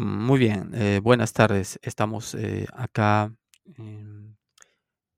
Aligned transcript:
Muy 0.00 0.38
bien, 0.38 0.70
eh, 0.74 1.00
buenas 1.02 1.32
tardes. 1.32 1.76
Estamos 1.82 2.32
eh, 2.36 2.68
acá 2.72 3.34
em, 3.76 4.36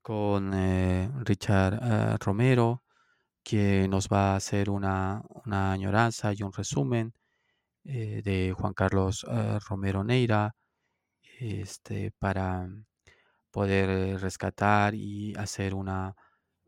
con 0.01 0.53
eh, 0.55 1.11
Richard 1.25 1.79
eh, 1.83 2.17
Romero, 2.19 2.83
que 3.43 3.87
nos 3.89 4.09
va 4.09 4.33
a 4.33 4.37
hacer 4.37 4.71
una, 4.71 5.21
una 5.45 5.73
añoranza 5.73 6.33
y 6.33 6.43
un 6.43 6.53
resumen 6.53 7.13
eh, 7.85 8.21
de 8.23 8.53
Juan 8.57 8.73
Carlos 8.73 9.25
Romero 9.69 10.03
Neira, 10.03 10.55
este, 11.39 12.11
para 12.19 12.69
poder 13.51 14.19
rescatar 14.21 14.95
y 14.95 15.35
hacer 15.35 15.75
una, 15.75 16.15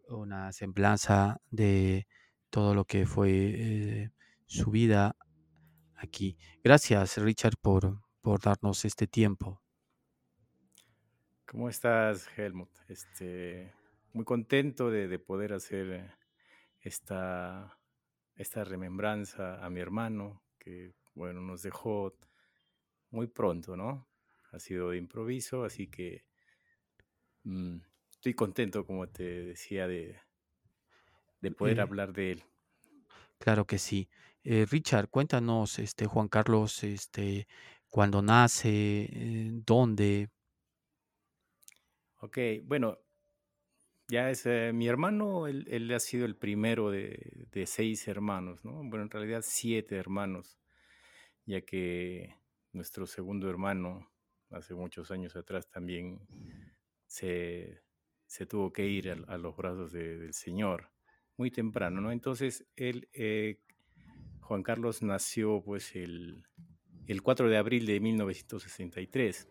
una 0.10 0.52
semblanza 0.54 1.40
de 1.52 2.08
todo 2.52 2.76
lo 2.76 2.86
que 2.86 3.06
fue 3.08 4.12
su 4.48 4.72
vida 4.72 5.16
aquí. 5.96 6.38
Gracias, 6.64 7.18
Richard, 7.18 7.56
por, 7.62 8.03
por 8.24 8.42
darnos 8.42 8.86
este 8.86 9.08
tiempo. 9.08 9.62
¿Cómo 11.46 11.70
estás, 11.70 12.28
Helmut? 12.38 12.70
Este, 12.88 13.74
muy 14.14 14.26
contento 14.26 14.90
de, 14.90 15.08
de 15.08 15.20
poder 15.20 15.54
hacer 15.54 16.16
esta, 16.82 17.80
esta 18.36 18.64
remembranza 18.64 19.64
a 19.64 19.70
mi 19.70 19.80
hermano, 19.82 20.44
que 20.60 20.96
bueno, 21.14 21.42
nos 21.42 21.64
dejó 21.64 22.18
muy 23.12 23.28
pronto, 23.28 23.78
¿no? 23.78 24.10
Ha 24.52 24.60
sido 24.60 24.92
de 24.92 24.98
improviso, 24.98 25.64
así 25.66 25.90
que 25.90 26.26
mm, 27.44 27.78
estoy 28.12 28.34
contento, 28.34 28.86
como 28.86 29.08
te 29.10 29.24
decía, 29.24 29.88
de, 29.88 30.20
de 31.42 31.52
poder 31.52 31.80
Eh, 31.80 31.80
hablar 31.80 32.12
de 32.12 32.32
él. 32.32 32.44
claro 33.40 33.66
que 33.66 33.78
sí. 33.80 34.10
Eh, 34.44 34.66
Richard, 34.70 35.10
cuéntanos, 35.10 35.80
este, 35.80 36.06
Juan 36.06 36.28
Carlos, 36.28 36.84
este, 36.84 37.48
cuándo 37.94 38.24
nace, 38.24 38.70
eh, 39.12 39.52
dónde. 39.66 40.30
Ok, 42.22 42.38
bueno, 42.64 42.98
ya 44.08 44.30
es 44.30 44.46
eh, 44.46 44.72
mi 44.74 44.88
hermano, 44.88 45.48
él, 45.48 45.92
ha 45.94 46.00
sido 46.00 46.26
el 46.26 46.36
primero 46.36 46.92
de, 46.92 47.48
de 47.52 47.66
seis 47.66 48.08
hermanos, 48.08 48.64
¿no? 48.64 48.74
Bueno, 48.84 49.04
en 49.04 49.10
realidad 49.10 49.42
siete 49.44 49.96
hermanos, 49.98 50.60
ya 51.46 51.62
que 51.62 52.36
nuestro 52.74 53.08
segundo 53.08 53.50
hermano, 53.50 54.12
hace 54.52 54.74
muchos 54.76 55.12
años 55.12 55.36
atrás, 55.36 55.70
también 55.70 56.28
se, 57.08 57.84
se 58.28 58.46
tuvo 58.46 58.74
que 58.74 58.88
ir 58.88 59.12
a, 59.28 59.38
los 59.38 59.56
brazos 59.56 59.92
de- 59.92 60.18
del 60.18 60.34
Señor 60.34 60.92
muy 61.38 61.52
temprano, 61.52 62.02
¿no? 62.02 62.12
Entonces, 62.12 62.68
él, 62.76 63.10
eh, 63.14 63.62
Juan 64.42 64.64
Carlos 64.64 65.02
nació 65.04 65.64
pues 65.64 65.96
el, 65.96 66.46
el 67.08 67.22
4 67.24 67.50
de 67.50 67.58
abril 67.58 67.86
de 67.86 68.00
1963, 68.00 69.50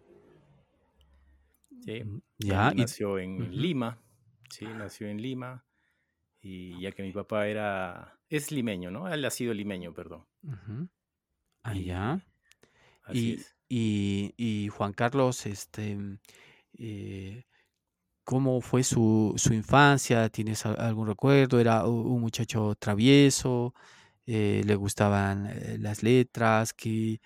¿sí? 1.81 2.05
Mm, 2.05 2.21
Ya, 2.39 2.73
y, 2.77 2.85
nació 2.85 3.19
en 3.19 3.51
Lima, 3.61 4.03
¿sí? 4.49 4.75
Nació 4.75 5.09
en 5.09 5.21
Lima, 5.21 5.67
y 6.41 6.81
ya 6.81 6.93
que 6.93 7.03
mi 7.03 7.13
papá 7.13 7.49
era, 7.49 8.21
es 8.29 8.53
limeño, 8.53 8.91
¿no? 8.91 9.13
Él 9.13 9.25
ha 9.25 9.31
sido 9.31 9.55
limeño, 9.55 9.95
perdón. 9.95 10.27
ujú, 10.43 10.89
ah, 11.65 11.75
Y 11.75 11.87
ya. 11.87 12.21
así 13.05 13.33
Y, 13.33 13.35
es. 13.35 13.57
y, 13.69 14.35
y 14.39 14.69
Juan 14.71 14.93
Carlos, 14.95 15.47
este, 15.47 15.97
mm, 15.97 16.21
eh, 16.79 17.45
¿cómo 18.25 18.61
fue 18.63 18.85
su, 18.85 19.35
su 19.39 19.55
infancia? 19.55 20.29
¿Tienes 20.31 20.67
algún 20.67 21.09
recuerdo? 21.09 21.61
¿Era 21.61 21.87
un 21.87 22.21
muchacho 22.23 22.75
travieso? 22.77 23.75
Eh, 24.27 24.63
¿le 24.67 24.77
gustaban 24.77 25.47
eh, 25.49 25.79
las 25.81 26.03
letras? 26.05 26.75
¿Qué 26.75 27.21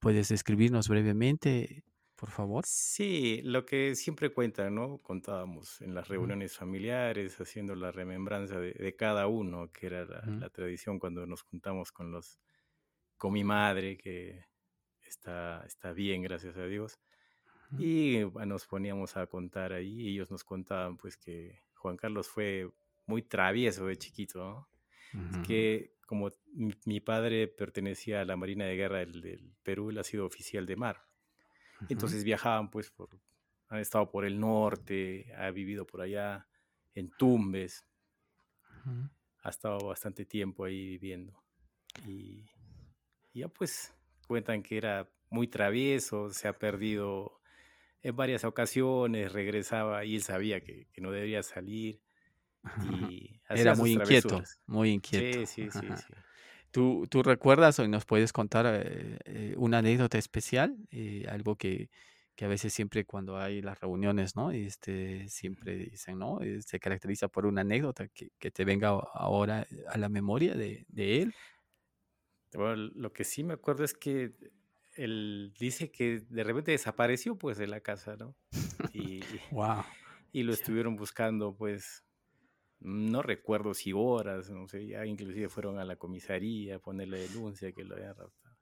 puedes 0.00 0.28
describirnos 0.28 0.88
brevemente, 0.88 1.84
por 2.16 2.30
favor? 2.30 2.64
Sí, 2.66 3.40
lo 3.44 3.64
que 3.64 3.94
siempre 3.94 4.30
cuentan, 4.30 4.74
¿no? 4.74 4.98
Contábamos 4.98 5.80
en 5.80 5.94
las 5.94 6.08
reuniones 6.08 6.56
familiares, 6.56 7.40
haciendo 7.40 7.74
la 7.74 7.92
remembranza 7.92 8.58
de, 8.58 8.72
de 8.72 8.96
cada 8.96 9.26
uno, 9.26 9.70
que 9.72 9.86
era 9.86 10.04
la, 10.04 10.50
tradición 10.50 10.98
cuando 10.98 11.26
nos 11.26 11.42
juntamos 11.42 11.92
con 11.92 12.10
los, 12.10 12.38
con 13.16 13.32
mi 13.32 13.44
madre, 13.44 13.96
que 13.96 14.44
está, 15.02 15.64
está 15.66 15.92
bien, 15.92 16.22
gracias 16.22 16.56
a 16.56 16.66
Dios. 16.66 16.98
Y 17.78 18.24
bueno, 18.24 18.54
nos 18.54 18.66
poníamos 18.66 19.16
a 19.16 19.26
contar 19.28 19.72
ahí, 19.72 20.00
y 20.00 20.08
ellos 20.14 20.30
nos 20.30 20.42
contaban 20.42 20.96
pues 20.96 21.16
que 21.16 21.62
Juan 21.74 21.96
Carlos 21.96 22.28
fue 22.28 22.68
muy 23.06 23.22
travieso 23.22 23.86
de 23.86 23.96
chiquito, 23.96 24.38
¿no? 24.38 25.42
Que 25.46 25.94
como 26.10 26.32
mi, 26.54 26.74
mi 26.86 26.98
padre 26.98 27.46
pertenecía 27.46 28.20
a 28.20 28.24
la 28.24 28.36
Marina 28.36 28.64
de 28.64 28.74
Guerra 28.74 28.98
del, 28.98 29.20
del 29.20 29.54
Perú, 29.62 29.90
él 29.90 29.98
ha 29.98 30.02
sido 30.02 30.26
oficial 30.26 30.66
de 30.66 30.74
mar. 30.74 31.06
Entonces 31.88 32.24
viajaban 32.24 32.68
pues 32.68 32.90
por, 32.90 33.10
han 33.68 33.78
estado 33.78 34.10
por 34.10 34.24
el 34.24 34.40
norte, 34.40 35.32
ha 35.38 35.52
vivido 35.52 35.86
por 35.86 36.00
allá 36.00 36.48
en 36.96 37.12
Tumbes, 37.16 37.86
ha 39.44 39.50
estado 39.50 39.86
bastante 39.86 40.24
tiempo 40.26 40.64
ahí 40.64 40.98
viviendo. 40.98 41.40
Y, 42.04 42.44
y 43.32 43.38
ya 43.38 43.48
pues 43.48 43.94
cuentan 44.26 44.64
que 44.64 44.78
era 44.78 45.08
muy 45.30 45.46
travieso, 45.46 46.30
se 46.30 46.48
ha 46.48 46.58
perdido 46.58 47.40
en 48.02 48.16
varias 48.16 48.42
ocasiones, 48.42 49.32
regresaba 49.32 50.04
y 50.04 50.16
él 50.16 50.22
sabía 50.22 50.60
que, 50.60 50.88
que 50.92 51.00
no 51.00 51.12
debía 51.12 51.44
salir 51.44 52.02
y 52.82 53.40
Era 53.48 53.74
muy 53.74 53.92
inquieto, 53.92 54.42
muy 54.66 54.90
inquieto. 54.90 55.44
Sí, 55.46 55.70
sí, 55.70 55.70
sí, 55.70 55.96
sí. 55.96 56.14
¿Tú, 56.70 57.06
tú 57.10 57.22
recuerdas 57.22 57.78
o 57.80 57.88
nos 57.88 58.04
puedes 58.04 58.32
contar 58.32 58.66
eh, 58.66 59.18
eh, 59.24 59.54
una 59.56 59.78
anécdota 59.78 60.18
especial? 60.18 60.76
Eh, 60.90 61.26
algo 61.28 61.56
que, 61.56 61.90
que 62.36 62.44
a 62.44 62.48
veces 62.48 62.72
siempre 62.72 63.04
cuando 63.04 63.38
hay 63.38 63.60
las 63.60 63.80
reuniones, 63.80 64.36
¿no? 64.36 64.52
Este, 64.52 65.28
siempre 65.28 65.76
dicen, 65.76 66.18
¿no? 66.18 66.38
Se 66.60 66.78
caracteriza 66.78 67.28
por 67.28 67.46
una 67.46 67.62
anécdota 67.62 68.08
que, 68.08 68.30
que 68.38 68.50
te 68.52 68.64
venga 68.64 68.88
ahora 68.90 69.66
a 69.88 69.98
la 69.98 70.08
memoria 70.08 70.54
de, 70.54 70.84
de 70.88 71.22
él. 71.22 71.34
Bueno, 72.52 72.90
lo 72.94 73.12
que 73.12 73.24
sí 73.24 73.44
me 73.44 73.54
acuerdo 73.54 73.84
es 73.84 73.94
que 73.94 74.34
él 74.96 75.52
dice 75.58 75.90
que 75.92 76.20
de 76.28 76.44
repente 76.44 76.72
desapareció 76.72 77.36
pues 77.38 77.58
de 77.58 77.68
la 77.68 77.80
casa, 77.80 78.16
¿no? 78.16 78.36
Y, 78.92 79.20
Wow. 79.50 79.84
y 80.32 80.42
lo 80.44 80.52
estuvieron 80.52 80.96
buscando 80.96 81.56
pues, 81.56 82.04
no 82.80 83.22
recuerdo 83.22 83.74
si 83.74 83.92
horas, 83.92 84.50
no 84.50 84.66
sé, 84.66 84.86
ya 84.86 85.04
inclusive 85.06 85.48
fueron 85.48 85.78
a 85.78 85.84
la 85.84 85.96
comisaría 85.96 86.76
a 86.76 86.78
ponerle 86.78 87.20
denuncia 87.20 87.72
que 87.72 87.84
lo 87.84 87.94
habían 87.94 88.16
raptado. 88.16 88.56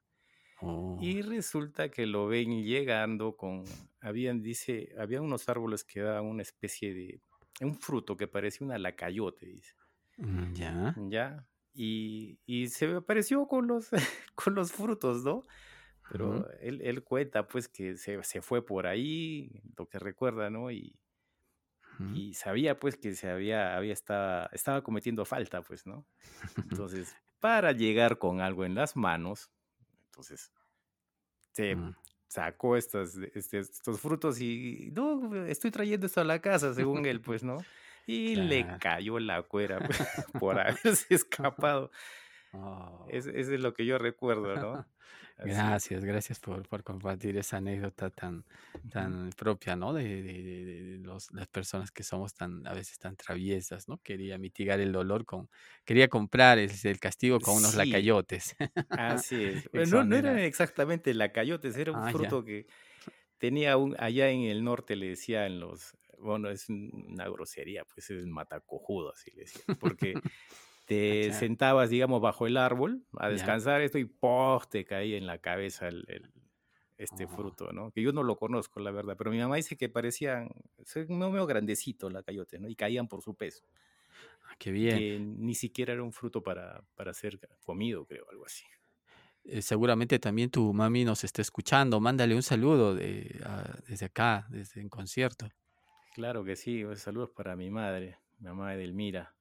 Oh, 0.61 0.97
Y 1.01 1.21
resulta 1.21 1.89
que 1.89 2.05
lo 2.05 2.27
ven 2.27 2.63
llegando 2.63 3.37
con, 3.37 3.63
habían, 4.01 4.41
dice, 4.41 4.93
había 4.97 5.21
unos 5.21 5.47
árboles 5.47 5.85
que 5.85 6.01
daban 6.01 6.25
una 6.25 6.41
especie 6.41 6.93
de, 6.93 7.21
un 7.61 7.75
fruto 7.79 8.17
que 8.17 8.27
parecía 8.27 8.67
una 8.67 8.77
lacayote, 8.77 9.45
dice, 9.45 9.73
mm, 10.17 10.53
ya. 10.53 10.95
¿ya? 11.09 11.47
Y, 11.73 12.39
y 12.45 12.67
se 12.67 12.93
apareció 12.93 13.47
con 13.47 13.67
los, 13.67 13.89
con 14.35 14.53
los 14.55 14.71
frutos, 14.73 15.23
¿no? 15.23 15.43
Pero 16.11 16.49
él, 16.59 16.81
él 16.83 17.03
cuenta 17.03 17.47
pues 17.47 17.67
que 17.67 17.95
se, 17.95 18.21
se 18.23 18.41
fue 18.41 18.65
por 18.65 18.87
ahí, 18.87 19.61
lo 19.77 19.87
que 19.87 19.99
recuerda, 19.99 20.49
¿no? 20.49 20.71
Y, 20.71 20.99
ujú. 21.99 22.09
y 22.11 22.33
sabía 22.35 22.79
pues 22.79 22.97
que 22.97 23.13
se 23.15 23.29
había, 23.29 23.75
había 23.77 23.93
estaba, 23.93 24.49
estaba 24.53 24.83
cometiendo 24.83 25.25
falta, 25.25 25.63
pues, 25.63 25.85
¿no? 25.87 26.07
Entonces, 26.63 27.17
para 27.39 27.71
llegar 27.73 28.19
con 28.19 28.41
algo 28.41 28.65
en 28.65 28.75
las 28.75 28.95
manos, 28.97 29.51
entonces 30.07 30.53
se 31.53 31.75
Mm, 31.75 31.93
sacó 32.27 32.75
estas, 32.77 33.15
este, 33.33 33.59
estos 33.59 33.99
frutos 34.01 34.39
y 34.41 34.91
no, 34.93 35.35
estoy 35.45 35.71
trayendo 35.71 36.05
esto 36.05 36.21
a 36.21 36.23
la 36.23 36.41
casa, 36.41 36.73
según 36.73 37.05
él, 37.05 37.21
pues, 37.21 37.43
¿no? 37.43 37.67
Y 38.05 38.35
le 38.35 38.67
Claro. 38.67 38.79
cayó 38.79 39.19
la 39.19 39.43
cuera 39.43 39.81
pues, 39.83 39.97
por 40.37 40.59
haberse 40.59 41.13
escapado. 41.13 41.91
Oh. 42.53 43.11
Es, 43.11 43.25
eso 43.27 43.53
es 43.53 43.59
lo 43.61 43.73
que 43.73 43.85
yo 43.85 43.97
recuerdo, 43.97 44.57
¿no? 44.57 44.85
Gracias, 45.41 46.03
gracias 46.03 46.39
por, 46.41 46.67
por 46.67 46.83
compartir 46.83 47.37
esa 47.37 47.57
anécdota 47.57 48.09
tan, 48.09 48.45
tan 48.89 49.29
propia, 49.37 49.77
¿no? 49.77 49.93
De, 49.93 50.03
de- 50.21 50.43
de- 50.43 50.83
de 50.83 50.97
los- 50.99 51.31
las 51.31 51.47
personas 51.47 51.91
que 51.91 52.03
somos 52.03 52.33
tan, 52.33 52.67
a 52.67 52.73
veces 52.73 52.97
tan 52.99 53.15
traviesas, 53.15 53.87
¿no? 53.87 53.99
Quería 53.99 54.37
mitigar 54.37 54.81
el 54.81 54.91
dolor 54.91 55.25
con, 55.25 55.49
quería 55.85 56.09
comprar 56.09 56.57
el, 56.59 56.71
el 56.83 56.99
castigo 56.99 57.39
con 57.41 57.55
unos 57.55 57.73
Sí, 57.73 57.75
lacayotes. 57.75 58.55
así 58.95 59.43
es. 59.45 59.69
Bueno, 59.73 59.99
no, 59.99 60.05
no 60.05 60.15
eran 60.17 60.39
exactamente 60.39 61.13
lacayotes, 61.13 61.77
era 61.77 61.91
un 61.93 62.03
Ah, 62.03 62.11
ya. 62.13 62.39
fruto 62.41 62.43
que 62.45 62.67
tenía 63.39 63.77
un, 63.77 63.95
allá 63.99 64.29
en 64.31 64.41
el 64.43 64.63
norte 64.63 64.95
le 64.95 65.09
decían 65.09 65.59
los, 65.61 65.97
bueno, 66.19 66.49
es 66.51 66.69
un- 66.69 66.91
una 67.09 67.29
grosería, 67.29 67.85
pues 67.85 68.09
es 68.11 68.25
matacojudo, 68.27 69.13
así 69.13 69.31
le 69.33 69.41
decían, 69.43 69.67
porque 69.79 70.21
te 70.97 71.19
claro. 71.21 71.33
sentabas, 71.33 71.89
digamos, 71.91 72.21
bajo 72.21 72.47
el 72.47 72.57
árbol 72.57 73.05
a 73.19 73.29
Ya. 73.29 73.29
descansar 73.29 73.81
esto 73.81 73.97
y 73.99 74.05
¡pof! 74.05 74.67
te 74.69 74.85
caía 74.85 75.17
en 75.17 75.27
la 75.27 75.39
cabeza 75.39 75.87
el, 75.87 76.05
el- 76.09 76.33
este 76.97 77.27
Oh, 77.27 77.29
fruto, 77.29 77.71
¿no? 77.73 77.91
Que 77.91 78.01
yo 78.01 78.11
no 78.13 78.23
lo 78.23 78.37
conozco, 78.37 78.79
la 78.81 78.91
verdad, 78.91 79.15
pero 79.17 79.31
mi 79.31 79.39
mamá 79.39 79.55
dice 79.55 79.77
que 79.77 79.87
parecían, 79.89 80.49
son 80.85 81.07
medio 81.17 81.45
grandecitos 81.47 82.11
la 82.11 82.23
cayote, 82.23 82.59
¿no? 82.59 82.67
Y 82.69 82.75
caían 82.75 83.07
por 83.07 83.21
su 83.21 83.35
peso, 83.37 83.63
ah, 84.43 84.55
qué 84.59 84.71
bien. 84.71 85.01
que 85.01 85.19
ni 85.19 85.55
siquiera 85.55 85.93
era 85.93 86.03
un 86.03 86.11
fruto 86.13 86.43
para, 86.43 86.83
para 86.95 87.13
ser 87.13 87.39
comido, 87.61 88.05
creo, 88.05 88.25
algo 88.29 88.45
así. 88.45 88.65
eh, 89.43 89.61
seguramente 89.61 90.19
también 90.19 90.49
tu 90.49 90.73
mami 90.73 91.05
nos 91.05 91.23
está 91.23 91.41
escuchando. 91.41 91.99
Mándale 91.99 92.35
un 92.35 92.43
saludo 92.43 92.95
de, 92.95 93.41
desde 93.87 94.05
acá, 94.05 94.47
desde 94.49 94.81
el 94.81 94.89
concierto. 94.89 95.49
Claro 96.13 96.43
que 96.43 96.55
sí, 96.55 96.83
saludos 96.95 97.31
para 97.31 97.55
mi 97.55 97.69
madre, 97.71 98.19
mi 98.37 98.47
mamá 98.47 98.73
Edelmira, 98.75 99.35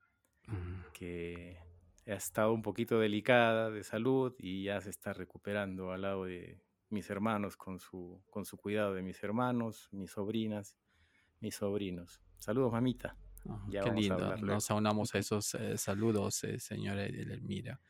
que 0.93 1.59
ha 2.07 2.15
estado 2.15 2.53
un 2.53 2.63
poquito 2.63 2.99
delicada 2.99 3.71
de 3.71 3.85
salud 3.85 4.35
y 4.39 4.65
ya 4.65 4.81
se 4.81 4.91
está 4.91 5.13
recuperando 5.13 5.93
al 5.93 6.03
lado 6.03 6.25
de 6.25 6.61
mis 6.91 7.11
hermanos 7.11 7.57
con 7.57 7.79
su, 7.79 8.23
con 8.31 8.45
su 8.45 8.57
cuidado 8.57 8.95
de 8.95 9.03
mis 9.03 9.23
hermanos, 9.23 9.89
mis 9.93 10.11
sobrinas, 10.13 10.77
mis 11.41 11.55
sobrinos. 11.55 12.23
Saludos, 12.39 12.73
mamita. 12.73 13.17
Ah, 13.49 13.67
qué 13.71 13.91
lindo. 13.93 14.37
Nos 14.39 14.71
aunamos 14.71 15.15
a 15.15 15.19
esos 15.19 15.55
eh, 15.55 15.77
saludos, 15.79 16.45
eh, 16.45 16.59
señora 16.59 17.05
Edelmira. 17.05 17.81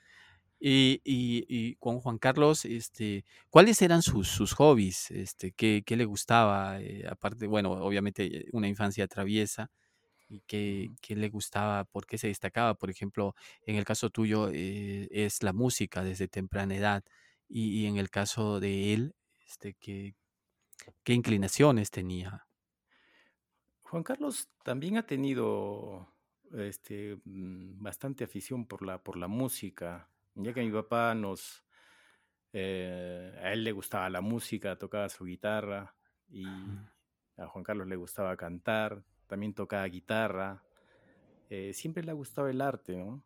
Y, 0.60 1.00
y, 1.04 1.76
con 1.76 2.00
Juan 2.00 2.18
Carlos, 2.18 2.64
este, 2.64 3.24
¿cuáles 3.48 3.80
eran 3.80 4.02
sus, 4.02 4.26
sus 4.26 4.54
hobbies? 4.54 5.12
Este, 5.12 5.52
¿qué, 5.52 5.84
qué 5.86 5.96
le 5.96 6.04
gustaba? 6.04 6.80
Eh, 6.80 7.06
aparte, 7.08 7.46
bueno, 7.46 7.70
obviamente 7.70 8.46
una 8.52 8.66
infancia 8.66 9.06
traviesa. 9.06 9.70
¿Y 10.28 10.40
qué, 10.46 10.90
qué, 11.00 11.16
le 11.16 11.28
gustaba? 11.30 11.84
¿Por 11.84 12.06
qué 12.06 12.18
se 12.18 12.28
destacaba? 12.28 12.74
Por 12.74 12.90
ejemplo, 12.90 13.34
en 13.62 13.76
el 13.76 13.84
caso 13.84 14.10
tuyo 14.10 14.50
es 14.52 15.42
la 15.42 15.52
música 15.52 16.04
desde 16.04 16.28
temprana 16.28 16.76
edad. 16.76 17.04
Y, 17.48 17.80
y, 17.80 17.86
en 17.86 17.96
el 17.96 18.10
caso 18.10 18.60
de 18.60 18.92
él, 18.92 19.14
este, 19.46 19.74
¿qué, 19.74 20.14
qué 21.02 21.14
inclinaciones 21.14 21.90
tenía? 21.90 22.46
Juan 23.82 24.02
Carlos 24.02 24.50
también 24.62 24.98
ha 24.98 25.06
tenido 25.06 26.12
este, 26.52 27.18
mm, 27.24 27.82
bastante 27.82 28.24
afición 28.24 28.66
por 28.66 28.82
la, 28.82 29.02
por 29.02 29.16
la 29.16 29.28
música, 29.28 30.08
ya 30.34 30.52
que 30.52 30.62
mi 30.62 30.70
papá 30.70 31.14
nos, 31.14 31.64
eh, 32.52 33.38
a 33.42 33.52
él 33.52 33.64
le 33.64 33.72
gustaba 33.72 34.08
la 34.10 34.20
música, 34.20 34.76
tocaba 34.76 35.08
su 35.08 35.24
guitarra 35.24 35.94
y 36.28 36.46
a 37.36 37.46
Juan 37.46 37.64
Carlos 37.64 37.86
le 37.86 37.96
gustaba 37.96 38.36
cantar, 38.36 39.02
también 39.28 39.54
tocaba 39.54 39.86
guitarra, 39.86 40.64
eh, 41.50 41.72
siempre 41.72 42.02
le 42.02 42.10
ha 42.10 42.14
gustado 42.14 42.48
el 42.48 42.60
arte, 42.60 42.96
¿no? 42.96 43.22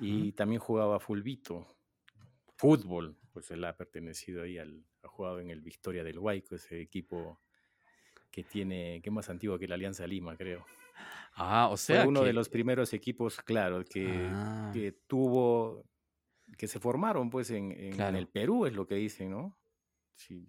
Y 0.00 0.32
también 0.32 0.60
jugaba 0.60 1.00
fulbito, 1.00 1.66
fútbol, 2.56 3.16
pues 3.32 3.50
él 3.50 3.64
ha 3.64 3.76
pertenecido 3.76 4.42
ahí 4.42 4.58
al, 4.58 4.84
ha 5.02 5.08
jugado 5.08 5.40
en 5.40 5.50
el 5.50 5.60
Victoria 5.60 6.04
del 6.04 6.18
Huayco, 6.18 6.54
ese 6.54 6.80
equipo 6.80 7.40
que 8.30 8.44
tiene, 8.44 9.00
que 9.02 9.10
es 9.10 9.12
más 9.12 9.28
antiguo 9.28 9.58
que 9.58 9.68
la 9.68 9.74
Alianza 9.74 10.06
Lima, 10.06 10.36
creo. 10.36 10.64
Ah, 11.34 11.68
o 11.70 11.76
sea. 11.76 12.02
Fue 12.02 12.08
uno 12.08 12.22
de 12.22 12.32
los 12.32 12.48
primeros 12.48 12.92
equipos, 12.92 13.40
claro, 13.40 13.84
que, 13.84 14.28
ah. 14.30 14.70
que, 14.72 14.92
tuvo, 15.06 15.84
que 16.56 16.68
se 16.68 16.78
formaron 16.78 17.30
pues 17.30 17.50
en, 17.50 17.72
en, 17.72 18.00
el 18.16 18.28
Perú, 18.28 18.66
es 18.66 18.74
lo 18.74 18.86
que 18.86 18.94
dicen, 18.96 19.30
¿no? 19.30 19.58
Sí. 20.14 20.48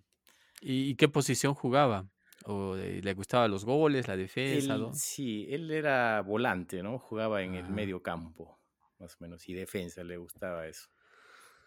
¿Y, 0.61 0.95
qué 0.95 1.09
posición 1.09 1.53
jugaba? 1.53 2.07
¿O 2.45 2.75
le 2.75 3.13
gustaban 3.13 3.51
los 3.51 3.65
goles, 3.65 4.07
la 4.07 4.17
defensa? 4.17 4.77
Sí, 4.93 5.47
él 5.49 5.71
era 5.71 6.21
volante, 6.21 6.83
¿no? 6.83 6.99
Jugaba 6.99 7.41
en 7.41 7.55
el 7.55 7.65
ah. 7.65 7.69
medio 7.69 8.01
campo, 8.01 8.59
más 8.99 9.13
o 9.13 9.17
menos, 9.21 9.47
y 9.47 9.53
defensa, 9.53 10.03
le 10.03 10.17
gustaba 10.17 10.67
eso. 10.67 10.89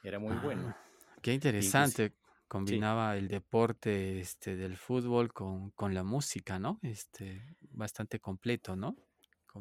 Era 0.02 0.18
muy 0.18 0.36
bueno. 0.36 0.68
Ah, 0.68 1.18
qué 1.22 1.32
interesante 1.32 2.12
combinaba 2.48 3.16
el 3.16 3.28
deporte 3.28 4.20
este, 4.20 4.56
del 4.56 4.76
fútbol 4.76 5.32
con, 5.32 5.70
con, 5.70 5.94
la 5.94 6.04
música, 6.04 6.58
¿no? 6.58 6.78
Este, 6.82 7.56
bastante 7.60 8.20
completo, 8.20 8.76
¿no? 8.76 8.96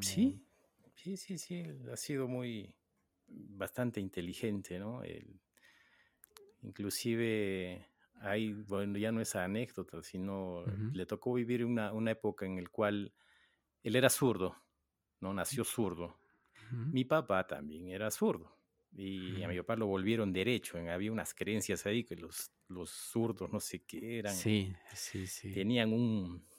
Sí, 0.02 0.46
sí, 0.94 1.18
sí, 1.18 1.38
sí, 1.38 1.64
ha 1.92 1.98
sido 1.98 2.28
muy, 2.28 2.76
bastante 3.28 4.00
inteligente, 4.00 4.80
¿no? 4.80 5.02
inclusive 6.62 7.88
hay, 8.22 8.54
bueno, 8.54 8.98
ya 8.98 9.12
no 9.12 9.22
es 9.22 9.36
anécdota, 9.36 10.02
sino 10.02 10.64
le 10.94 11.06
tocó 11.06 11.34
vivir 11.34 11.66
una, 11.66 11.94
una, 11.94 12.12
época 12.12 12.46
en 12.46 12.64
la 12.64 12.70
cual 12.70 13.14
él 13.84 13.96
era 13.96 14.10
zurdo, 14.10 14.56
¿no? 15.20 15.34
Nació 15.34 15.64
zurdo. 15.64 16.18
Mi 16.72 17.06
papá 17.06 17.46
también 17.46 17.90
era 17.90 18.10
zurdo. 18.10 18.56
Y 18.98 19.44
a 19.44 19.48
mi 19.48 19.58
papá 19.58 19.76
lo 19.76 19.88
volvieron 19.88 20.32
derecho. 20.32 20.78
Había 20.78 21.12
unas 21.12 21.34
creencias 21.34 21.86
ahí 21.86 22.04
que 22.04 22.16
los, 22.16 22.52
los 22.70 22.90
zurdos, 22.90 23.52
no 23.52 23.60
sé 23.60 23.84
qué 23.84 24.20
eran. 24.20 24.34
Sí, 24.34 24.74
sí, 24.94 25.28
sí. 25.28 25.52
Tenían 25.54 25.94
un. 25.94 26.44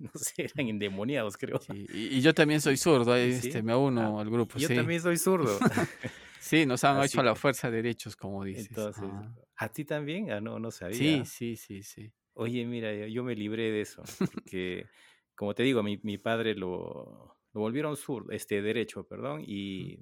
No 0.00 0.12
sé, 0.14 0.44
eran 0.44 0.68
endemoniados, 0.68 1.36
creo. 1.36 1.60
Y, 1.74 2.20
yo 2.20 2.32
también 2.32 2.60
soy 2.60 2.76
zurdo, 2.76 3.16
este, 3.16 3.64
me 3.64 3.74
uno 3.74 4.16
ah, 4.16 4.22
al 4.22 4.30
grupo. 4.30 4.56
Yo 4.56 4.68
también 4.68 5.00
soy 5.00 5.16
zurdo. 5.16 5.58
sí, 6.40 6.66
nos 6.66 6.84
han 6.84 7.02
hecho 7.02 7.20
a 7.20 7.24
la 7.24 7.34
fuerza 7.34 7.68
derechos, 7.68 8.14
como 8.14 8.44
dices. 8.44 8.68
Entonces, 8.68 9.10
¿a 9.58 9.68
ti 9.70 9.84
también? 9.84 10.30
Ah, 10.30 10.40
no, 10.40 10.58
no 10.58 10.70
sabía. 10.70 11.14
Sí, 11.14 11.24
sí, 11.24 11.56
sí, 11.56 11.82
sí. 11.82 12.12
Oye, 12.34 12.64
mira, 12.66 12.92
yo 13.08 13.24
me 13.24 13.34
libré 13.34 13.70
de 13.70 13.80
eso. 13.80 14.14
Porque, 14.24 14.90
como 15.34 15.54
te 15.54 15.62
digo, 15.64 15.82
mi, 15.82 15.98
mi 16.02 16.18
padre 16.18 16.54
lo, 16.54 17.36
lo 17.52 17.60
volvieron 17.60 17.96
zurdo, 17.96 18.30
este, 18.32 18.62
derecho, 18.62 19.06
perdón, 19.06 19.42
y 19.44 19.98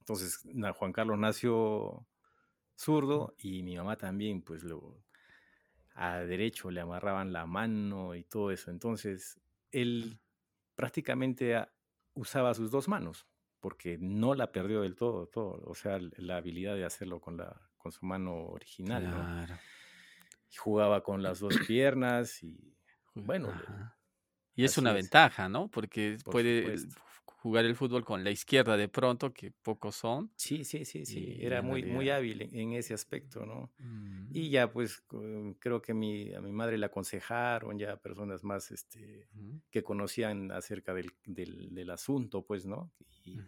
entonces, 0.00 0.42
Juan 0.76 0.92
Carlos 0.92 1.18
nació 1.18 2.08
zurdo 2.76 3.34
y 3.38 3.62
mi 3.64 3.76
mamá 3.76 3.96
también, 3.98 4.42
pues 4.42 4.64
lo 4.64 5.04
a 5.94 6.20
derecho 6.20 6.70
le 6.70 6.80
amarraban 6.80 7.32
la 7.32 7.46
mano 7.46 8.14
y 8.14 8.24
todo 8.24 8.50
eso. 8.50 8.70
Entonces, 8.70 9.40
él 9.72 10.20
prácticamente 10.76 11.56
usaba 12.14 12.54
sus 12.54 12.70
dos 12.70 12.88
manos 12.88 13.28
porque 13.60 13.98
no 14.00 14.34
la 14.34 14.52
perdió 14.52 14.82
del 14.82 14.96
todo, 14.96 15.28
todo, 15.28 15.62
o 15.66 15.74
sea, 15.74 15.98
la 16.16 16.38
habilidad 16.38 16.74
de 16.76 16.84
hacerlo 16.84 17.20
con 17.20 17.36
la 17.38 17.71
con 17.82 17.92
su 17.92 18.06
mano 18.06 18.34
original, 18.46 19.02
claro. 19.02 19.58
Y 20.50 20.56
jugaba 20.56 21.02
con 21.02 21.22
las 21.22 21.40
dos 21.40 21.54
piernas 21.66 22.42
y 22.42 22.76
bueno, 23.14 23.52
y 24.54 24.64
es 24.64 24.78
una 24.78 24.92
ventaja, 24.92 25.48
¿no? 25.48 25.68
Porque 25.68 26.18
puede 26.24 26.76
jugar 27.42 27.64
el 27.64 27.74
fútbol 27.74 28.04
con 28.04 28.22
la 28.22 28.30
izquierda 28.30 28.76
de 28.76 28.88
pronto, 28.88 29.32
que 29.32 29.50
pocos 29.50 29.96
son. 29.96 30.30
Sí, 30.36 30.64
sí, 30.64 30.84
sí, 30.84 31.04
sí. 31.04 31.38
Era 31.40 31.60
muy, 31.60 31.82
muy 31.82 32.08
hábil 32.10 32.48
en, 32.52 32.72
ese 32.72 32.94
aspecto, 32.94 33.44
¿no? 33.44 33.72
Y 34.30 34.50
ya, 34.50 34.70
pues, 34.70 35.02
creo 35.58 35.82
que 35.82 35.94
mi, 35.94 36.32
a 36.34 36.40
mi 36.40 36.52
madre 36.52 36.78
le 36.78 36.86
aconsejaron 36.86 37.78
ya 37.78 37.96
personas 37.96 38.44
más 38.44 38.70
este, 38.70 39.28
que 39.70 39.82
conocían 39.82 40.52
acerca 40.52 40.94
del, 40.94 41.12
del, 41.24 41.90
asunto, 41.90 42.42
pues, 42.42 42.66
¿no? 42.66 42.92
Y, 43.24 43.40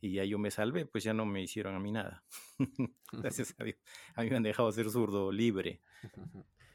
y, 0.00 0.12
ya 0.12 0.24
yo 0.24 0.38
me 0.38 0.50
salvé, 0.50 0.86
pues 0.86 1.04
ya 1.04 1.12
no 1.12 1.26
me 1.26 1.42
hicieron 1.42 1.74
a 1.74 1.80
mí 1.80 1.92
nada. 1.92 2.24
Gracias 3.12 3.54
a 3.58 3.64
Dios. 3.64 3.78
A 4.14 4.22
mí 4.22 4.30
me 4.30 4.36
han 4.36 4.42
dejado 4.42 4.70
ser 4.72 4.90
zurdo 4.90 5.32
libre. 5.32 5.80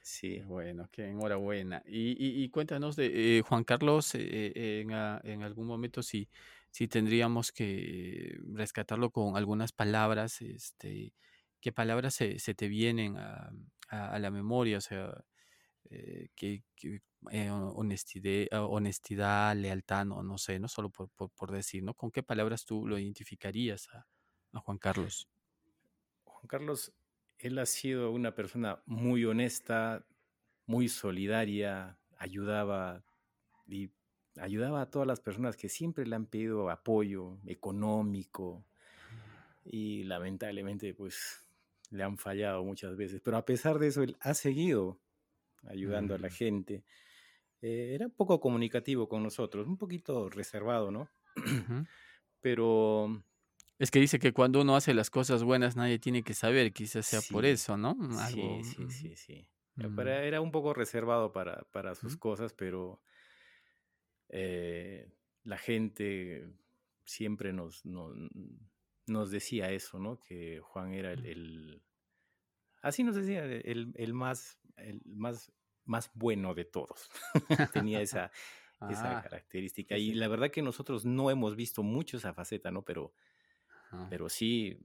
Sí. 0.01 0.39
Bueno, 0.45 0.89
qué 0.91 1.07
enhorabuena. 1.07 1.81
Y, 1.85 2.43
y, 2.43 2.49
cuéntanos 2.49 2.97
de 2.97 3.37
eh, 3.39 3.41
Juan 3.41 3.63
Carlos, 3.63 4.13
eh, 4.15 4.51
eh, 4.53 4.81
en, 4.81 4.91
en, 4.91 5.43
algún 5.43 5.65
momento 5.65 6.03
si, 6.03 6.29
si 6.71 6.89
tendríamos 6.89 7.53
que 7.53 8.37
rescatarlo 8.53 9.11
con 9.11 9.37
algunas 9.37 9.71
palabras, 9.71 10.41
este, 10.41 11.13
¿qué 11.61 11.71
palabras 11.71 12.15
se, 12.15 12.37
se 12.39 12.53
te 12.53 12.67
vienen 12.67 13.17
a, 13.17 13.53
a, 13.87 14.19
la 14.19 14.29
memoria? 14.29 14.79
O 14.79 14.81
sea, 14.81 15.23
que, 16.35 16.63
honestidad, 17.75 18.47
honestidad, 18.51 19.55
lealtad, 19.55 20.05
no, 20.05 20.23
no 20.23 20.37
sé, 20.37 20.59
no 20.59 20.67
solo 20.67 20.89
por, 20.89 21.09
por, 21.09 21.29
por, 21.31 21.51
decir, 21.51 21.83
¿no? 21.83 21.93
¿Con 21.93 22.11
qué 22.11 22.23
palabras 22.23 22.65
tú 22.65 22.87
lo 22.87 22.97
identificarías 22.99 23.89
a, 23.89 24.05
a 24.53 24.59
Juan 24.59 24.77
Carlos? 24.77 25.27
Juan 26.23 26.47
Carlos 26.47 26.93
él 27.43 27.59
ha 27.59 27.65
sido 27.65 28.11
una 28.11 28.33
persona 28.33 28.81
muy 28.85 29.25
honesta, 29.25 30.05
muy 30.65 30.87
solidaria, 30.87 31.97
ayudaba 32.17 33.03
y 33.67 33.91
ayudaba 34.37 34.81
a 34.81 34.89
todas 34.89 35.07
las 35.07 35.19
personas 35.19 35.57
que 35.57 35.69
siempre 35.69 36.05
le 36.05 36.15
han 36.15 36.25
pedido 36.25 36.69
apoyo 36.69 37.37
económico 37.45 38.65
y 39.65 40.03
lamentablemente 40.03 40.93
pues 40.93 41.43
le 41.91 42.03
han 42.03 42.17
fallado 42.17 42.63
muchas 42.63 42.95
veces, 42.95 43.21
pero 43.21 43.37
a 43.37 43.45
pesar 43.45 43.77
de 43.77 43.87
eso 43.87 44.01
él 44.03 44.17
ha 44.21 44.33
seguido 44.33 44.99
ayudando 45.67 46.15
a 46.15 46.17
la 46.17 46.29
gente. 46.29 46.83
Eh, 47.61 47.91
era 47.95 48.07
un 48.07 48.13
poco 48.13 48.39
comunicativo 48.39 49.07
con 49.07 49.23
nosotros, 49.23 49.67
un 49.67 49.77
poquito 49.77 50.29
reservado, 50.29 50.91
¿no? 50.91 51.09
Pero 52.41 53.23
es 53.79 53.91
que 53.91 53.99
dice 53.99 54.19
que 54.19 54.33
cuando 54.33 54.61
uno 54.61 54.75
hace 54.75 54.93
las 54.93 55.09
cosas 55.09 55.43
buenas 55.43 55.75
nadie 55.75 55.99
tiene 55.99 56.23
que 56.23 56.33
saber, 56.33 56.73
quizás 56.73 57.05
sea 57.05 57.21
por 57.31 57.45
eso, 57.45 57.77
¿no? 57.77 57.97
Sí, 58.29 58.61
sí, 58.63 58.89
sí, 58.89 59.15
sí. 59.15 59.47
Mm. 59.75 59.99
Era 59.99 60.41
un 60.41 60.51
poco 60.51 60.73
reservado 60.73 61.31
para, 61.31 61.63
para 61.71 61.95
sus 61.95 62.15
cosas, 62.17 62.53
pero 62.53 63.01
eh, 64.29 65.11
la 65.43 65.57
gente 65.57 66.47
siempre 67.05 67.53
nos, 67.53 67.83
nos, 67.85 69.31
decía 69.31 69.71
eso, 69.71 69.99
¿no? 69.99 70.19
Que 70.19 70.59
Juan 70.61 70.93
era 70.93 71.13
el, 71.13 71.81
así 72.81 73.03
nos 73.03 73.15
decía, 73.15 73.43
el, 73.45 73.93
el, 73.95 74.13
más, 74.13 74.59
el 74.77 75.01
más, 75.05 75.51
más 75.85 76.11
bueno 76.13 76.53
de 76.53 76.65
todos. 76.65 77.09
Tenía 77.71 78.01
esa, 78.01 78.31
esa 78.87 79.15
ah, 79.15 79.21
característica. 79.21 79.97
Y 79.97 80.13
la 80.13 80.27
verdad 80.27 80.51
que 80.51 80.61
nosotros 80.61 81.05
no 81.05 81.31
hemos 81.31 81.55
visto 81.55 81.83
mucho 81.83 82.17
esa 82.17 82.33
faceta, 82.33 82.71
¿no? 82.71 82.83
Pero 82.83 83.13
pero 84.07 84.29
sí, 84.29 84.77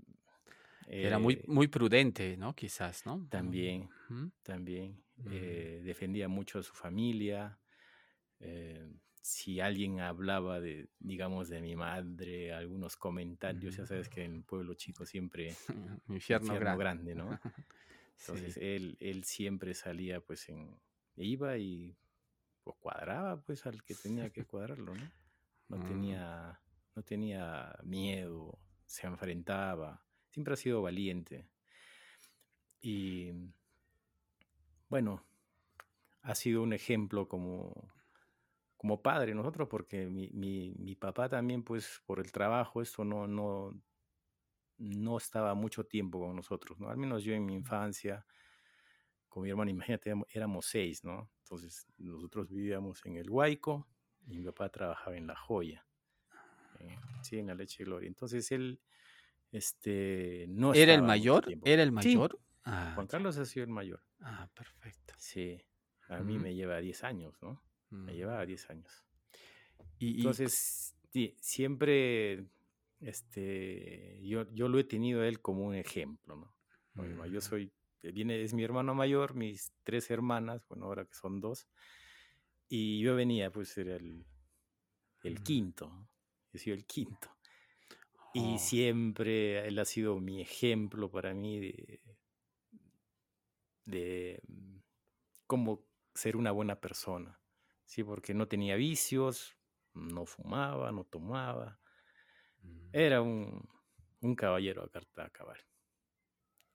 Era 1.00 1.18
muy, 1.18 1.40
eh, 1.40 1.44
muy 1.46 1.68
prudente, 1.68 2.36
¿no? 2.36 2.54
Quizás, 2.54 3.04
¿no? 3.06 3.28
también, 3.28 3.90
Ujú, 4.10 4.30
también. 4.42 5.02
mm, 5.16 5.30
eh, 5.30 5.80
defendía 5.84 6.28
mucho 6.28 6.58
a 6.58 6.62
su 6.62 6.74
familia. 6.74 7.58
eh, 8.40 8.88
si 9.22 9.60
alguien 9.60 10.00
hablaba 10.00 10.60
de, 10.60 10.88
digamos, 11.00 11.48
de 11.50 11.60
mi 11.62 11.76
madre, 11.76 12.52
algunos 12.54 12.96
comentarios, 12.96 13.76
ya 13.76 13.84
mm. 13.84 13.86
sabes 13.86 14.08
que 14.08 14.24
en 14.24 14.36
el 14.36 14.44
pueblo 14.44 14.74
chico 14.74 15.06
siempre 15.06 15.60
Infierno 16.08 16.56
infierno 16.56 16.58
grande. 16.58 16.78
grande, 16.78 17.14
¿no? 17.14 17.40
Entonces 18.18 18.56
Sí. 18.56 18.58
él, 18.58 18.96
él 19.00 19.24
siempre 19.24 19.74
salía, 19.74 20.20
pues, 20.20 20.48
en, 20.48 20.80
iba 21.16 21.56
y 21.58 21.96
pues, 22.64 22.76
cuadraba, 22.78 23.42
pues, 23.42 23.66
al 23.66 23.84
que 23.84 23.96
tenía 23.96 24.30
que 24.32 24.46
cuadrarlo, 24.46 24.94
¿no? 24.96 25.12
No 25.68 25.80
Mm, 25.80 25.82
tenía, 25.82 26.60
no 26.94 27.02
tenía 27.04 27.78
miedo, 27.84 28.60
se 28.86 29.06
enfrentaba, 29.06 30.06
siempre 30.30 30.54
ha 30.54 30.56
sido 30.56 30.82
valiente. 30.82 31.50
Y 32.80 33.32
bueno, 34.88 35.22
ha 36.22 36.34
sido 36.34 36.62
un 36.62 36.72
ejemplo 36.72 37.28
como, 37.28 37.92
como 38.76 39.02
padre 39.02 39.34
nosotros, 39.34 39.68
porque 39.70 40.06
mi, 40.06 40.30
mi, 40.32 40.74
mi 40.78 40.96
papá 40.96 41.28
también, 41.28 41.62
pues, 41.64 42.02
por 42.06 42.20
el 42.20 42.32
trabajo, 42.32 42.82
esto 42.82 43.04
no, 43.04 43.26
no, 43.26 43.80
no 44.78 45.16
estaba 45.18 45.54
mucho 45.54 45.84
tiempo 45.84 46.20
con 46.20 46.36
nosotros, 46.36 46.78
¿no? 46.80 46.88
Al 46.90 46.96
menos 46.96 47.24
yo 47.24 47.34
en 47.34 47.44
mi 47.46 47.54
infancia, 47.54 48.26
con 49.28 49.42
mi 49.42 49.50
hermano, 49.50 49.70
imagínate, 49.70 50.12
éramos- 50.30 50.66
seis, 50.66 51.04
¿no? 51.04 51.30
Entonces 51.44 51.86
nosotros 51.98 52.48
vivíamos 52.50 53.04
en 53.06 53.16
el 53.16 53.30
Huayco 53.30 53.88
y 54.26 54.38
mi 54.38 54.44
papá 54.44 54.68
trabajaba 54.70 55.16
en 55.16 55.26
La 55.26 55.36
Joya, 55.36 55.86
eh, 56.80 56.96
sí, 57.22 57.38
en 57.38 57.48
la 57.48 57.54
Leche 57.54 57.84
Gloria. 57.84 58.08
Entonces 58.08 58.50
él, 58.52 58.80
este, 59.52 60.46
no 60.48 60.74
¿Era 60.74 60.94
el 60.94 61.02
mayor? 61.02 61.46
¿Era 61.64 61.82
el 61.82 61.92
Sí, 61.98 62.16
mayor? 62.16 62.38
Ah, 62.64 62.94
Juan 62.94 63.06
ya. 63.08 63.08
Carlos 63.08 63.38
ha 63.38 63.44
sido 63.46 63.64
el 63.64 63.70
mayor. 63.70 64.02
Ah, 64.20 64.48
perfecto. 64.54 65.14
Sí, 65.16 65.60
a 66.08 66.22
mí 66.22 66.38
me 66.38 66.54
lleva 66.54 66.78
10 66.80 67.04
años, 67.04 67.34
¿no? 67.42 67.62
Me 68.06 68.14
mm. 68.14 68.16
llevaba 68.16 68.46
10 68.46 68.68
años. 68.70 69.04
Y, 69.98 70.28
y 70.28 70.28
Entonces, 70.28 70.96
sí, 71.12 71.36
siempre, 71.40 72.46
este, 73.00 74.20
yo, 74.22 74.50
yo 74.52 74.68
lo 74.68 74.78
he 74.78 74.84
tenido 74.84 75.22
a 75.22 75.28
él 75.28 75.40
como 75.40 75.64
un 75.64 75.74
ejemplo, 75.74 76.36
¿no? 76.36 76.54
Yo 77.26 77.38
mm, 77.38 77.42
soy, 77.42 77.72
eh, 78.02 78.12
viene, 78.12 78.42
es 78.42 78.54
mi 78.54 78.64
hermano 78.64 78.94
mayor, 78.94 79.34
mis 79.34 79.72
tres 79.84 80.10
hermanas, 80.10 80.66
bueno, 80.68 80.86
ahora 80.86 81.04
que 81.04 81.14
son 81.14 81.40
dos, 81.40 81.68
y 82.68 83.00
yo 83.00 83.14
venía, 83.14 83.52
pues 83.52 83.76
era 83.78 83.96
el, 83.96 84.26
el 85.22 85.34
mm. 85.34 85.42
quinto, 85.42 85.88
¿no? 85.88 86.08
he 86.52 86.58
sido 86.58 86.74
el 86.74 86.86
quinto. 86.86 87.30
Y 88.34 88.54
Oh, 88.54 88.58
siempre 88.58 89.66
él 89.66 89.78
ha 89.78 89.84
sido 89.84 90.20
mi 90.20 90.40
ejemplo 90.40 91.10
para 91.10 91.34
mí 91.34 91.60
de, 91.60 92.00
de 93.84 94.40
mm, 94.46 94.78
cómo 95.46 95.84
ser 96.14 96.36
una 96.36 96.50
buena 96.50 96.80
persona, 96.80 97.40
¿sí? 97.84 98.04
Porque 98.04 98.34
no 98.34 98.48
tenía 98.48 98.76
vicios, 98.76 99.56
no 99.94 100.26
fumaba, 100.26 100.92
no 100.92 101.04
tomaba. 101.04 101.80
Era 102.92 103.22
un, 103.22 103.68
un 104.20 104.34
caballero 104.34 104.82
a 104.82 104.88
carta 104.88 105.24
a 105.24 105.30
cabal. 105.30 105.58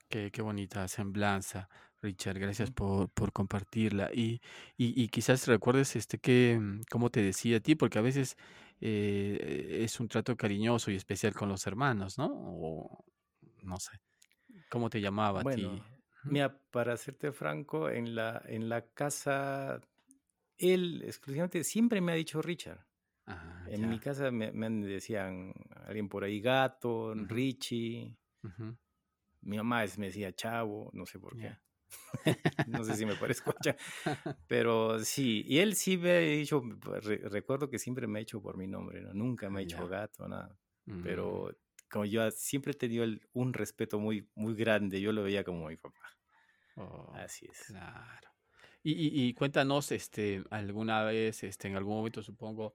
Qué, 0.09 0.29
qué 0.31 0.41
bonita 0.43 0.87
semblanza, 0.87 1.67
Richard. 2.01 2.37
Gracias 2.37 2.69
por, 2.69 3.09
por 3.09 3.31
compartirla. 3.31 4.11
Y, 4.13 4.41
y, 4.77 5.01
y 5.01 5.07
quizás 5.07 5.47
recuerdes 5.47 5.95
este 5.95 6.19
que, 6.19 6.59
cómo 6.91 7.09
te 7.09 7.21
decía 7.21 7.57
a 7.57 7.59
ti, 7.59 7.73
porque 7.73 7.97
a 7.97 8.03
veces 8.03 8.37
eh, 8.79 9.79
es 9.81 9.99
un 9.99 10.07
trato 10.07 10.35
cariñoso 10.35 10.91
y 10.91 10.95
especial 10.95 11.33
con 11.33 11.49
los 11.49 11.65
hermanos, 11.65 12.17
¿no? 12.17 12.29
O 12.31 13.05
no 13.63 13.79
sé, 13.79 13.91
¿cómo 14.69 14.89
te 14.89 15.01
llamaba 15.01 15.39
a 15.39 15.43
ti? 15.43 15.63
Bueno, 15.63 15.85
mira, 16.25 16.59
para 16.69 16.97
serte 16.97 17.31
franco, 17.31 17.89
en 17.89 18.13
la, 18.13 18.43
en 18.45 18.69
la 18.69 18.85
casa, 18.93 19.79
él 20.57 21.01
exclusivamente 21.05 21.63
siempre 21.63 22.01
me 22.01 22.11
ha 22.11 22.15
dicho 22.15 22.41
Richard. 22.41 22.85
Ah, 23.27 23.63
En 23.69 23.89
mi 23.89 23.99
casa 23.99 24.31
me, 24.31 24.51
decían 24.87 25.53
alguien 25.85 26.09
por 26.09 26.23
ahí 26.23 26.41
gato, 26.41 27.13
Richie. 27.15 28.17
ujú, 28.43 28.75
Mi 29.41 29.57
mamá 29.57 29.83
es- 29.83 29.97
me 29.97 30.07
decía 30.07 30.33
chavo, 30.33 30.89
no 30.93 31.05
sé 31.05 31.19
por 31.19 31.35
qué. 31.37 31.57
No 32.67 32.83
sé 32.83 32.95
si 32.95 33.05
me 33.05 33.15
parezco 33.15 33.51
a 33.51 33.59
chavo. 33.59 33.77
Pero 34.47 34.99
sí, 34.99 35.43
y 35.47 35.59
él 35.59 35.75
sí 35.75 35.97
me 35.97 36.11
ha 36.11 36.19
dicho, 36.19 36.61
re- 36.81 37.17
recuerdo 37.29 37.69
que 37.69 37.79
siempre 37.79 38.07
me 38.07 38.19
ha 38.19 38.21
hecho 38.21 38.41
por 38.41 38.57
mi 38.57 38.67
nombre, 38.67 39.01
¿no? 39.01 39.13
Nunca 39.13 39.49
me 39.49 39.61
ha 39.61 39.63
ya. 39.63 39.85
gato, 39.87 40.27
nada. 40.27 40.57
Mm, 40.85 41.03
Pero 41.03 41.55
como 41.89 42.05
yo 42.05 42.29
siempre 42.31 42.71
he 42.73 42.75
tenido 42.75 43.03
el- 43.03 43.21
un 43.33 43.53
respeto 43.53 43.99
muy, 43.99 44.29
muy 44.35 44.55
grande, 44.55 45.01
yo 45.01 45.11
lo 45.11 45.23
veía 45.23 45.43
como 45.43 45.67
mi 45.67 45.77
papá. 45.77 45.99
oh, 46.77 47.13
Así 47.13 47.47
es. 47.47 47.67
claro. 47.67 48.29
Y, 48.83 48.91
y, 48.93 49.27
y 49.27 49.33
cuéntanos, 49.33 49.91
este, 49.91 50.43
alguna 50.49 51.03
vez, 51.03 51.43
este, 51.43 51.67
en 51.69 51.75
algún 51.77 51.95
momento 51.97 52.21
supongo, 52.21 52.73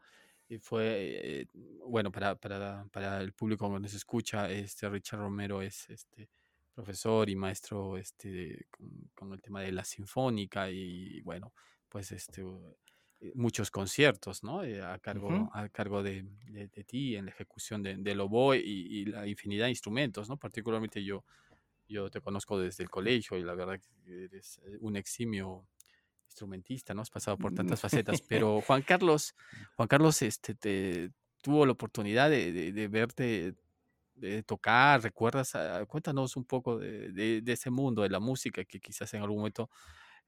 y 0.49 0.59
fue, 0.59 1.41
eh, 1.43 1.47
bueno, 1.87 2.11
para, 2.13 2.37
para, 2.37 2.87
para 2.93 3.21
el 3.21 3.33
público 3.35 3.73
que 3.73 3.81
nos 3.81 3.95
escucha, 3.95 4.51
este 4.51 4.89
Richard 4.89 5.21
Romero 5.21 5.63
es 5.63 5.89
este 5.91 6.31
profesor 6.75 7.29
y 7.29 7.37
maestro 7.37 7.97
este, 7.99 8.67
con, 8.71 9.11
con 9.15 9.33
el 9.33 9.43
tema 9.43 9.61
de 9.63 9.73
la 9.73 9.85
sinfónica 9.85 10.71
y 10.71 11.21
bueno, 11.23 11.53
pues 11.89 12.13
este 12.13 12.43
eh, 13.21 13.33
muchos 13.35 13.71
conciertos, 13.71 14.43
¿no? 14.45 14.63
Eh, 14.65 14.81
a 14.83 14.99
cargo, 14.99 15.51
a 15.53 15.69
cargo 15.69 16.03
de, 16.03 16.23
de- 16.47 16.69
de 16.69 16.85
ti 16.85 17.17
en 17.17 17.27
la 17.27 17.31
ejecución 17.33 17.83
de, 17.83 17.97
del 17.97 18.21
oboe 18.21 18.59
y, 18.59 19.01
y 19.01 19.05
la 19.07 19.27
infinidad 19.27 19.65
de 19.67 19.71
instrumentos, 19.71 20.29
¿no? 20.29 20.37
Particularmente 20.39 21.03
yo, 21.05 21.25
yo 21.89 22.11
te 22.11 22.21
conozco 22.21 22.59
desde 22.61 22.85
el 22.85 22.91
colegio 22.91 23.39
y 23.39 23.43
la 23.45 23.55
verdad 23.55 23.81
que 23.81 24.25
eres 24.25 24.61
un 24.81 24.97
eximio 24.97 25.69
instrumentista, 26.39 26.95
¿no? 26.95 27.03
Has 27.03 27.11
pasado 27.11 27.39
por 27.39 27.53
tantas 27.53 27.81
facetas, 27.83 28.23
pero 28.23 28.63
Juan 28.63 28.83
Carlos, 28.83 29.35
Juan 29.77 29.89
Carlos, 29.89 30.23
este, 30.23 30.55
te 30.55 31.13
tuvo 31.43 31.67
la 31.67 31.73
oportunidad 31.73 32.31
de, 32.31 32.53
de- 32.53 32.73
de 32.73 32.89
verte 32.89 33.55
de 34.15 34.43
tocar, 34.43 35.03
¿recuerdas? 35.03 35.55
Ah, 35.55 35.85
cuéntanos 35.87 36.37
un 36.37 36.45
poco 36.45 36.79
de, 36.79 37.43
ese 37.47 37.71
mundo 37.71 38.03
de 38.03 38.11
la 38.11 38.21
música 38.21 38.65
que 38.65 38.81
quizás 38.81 39.15
en 39.15 39.23
algún 39.23 39.39
momento 39.39 39.71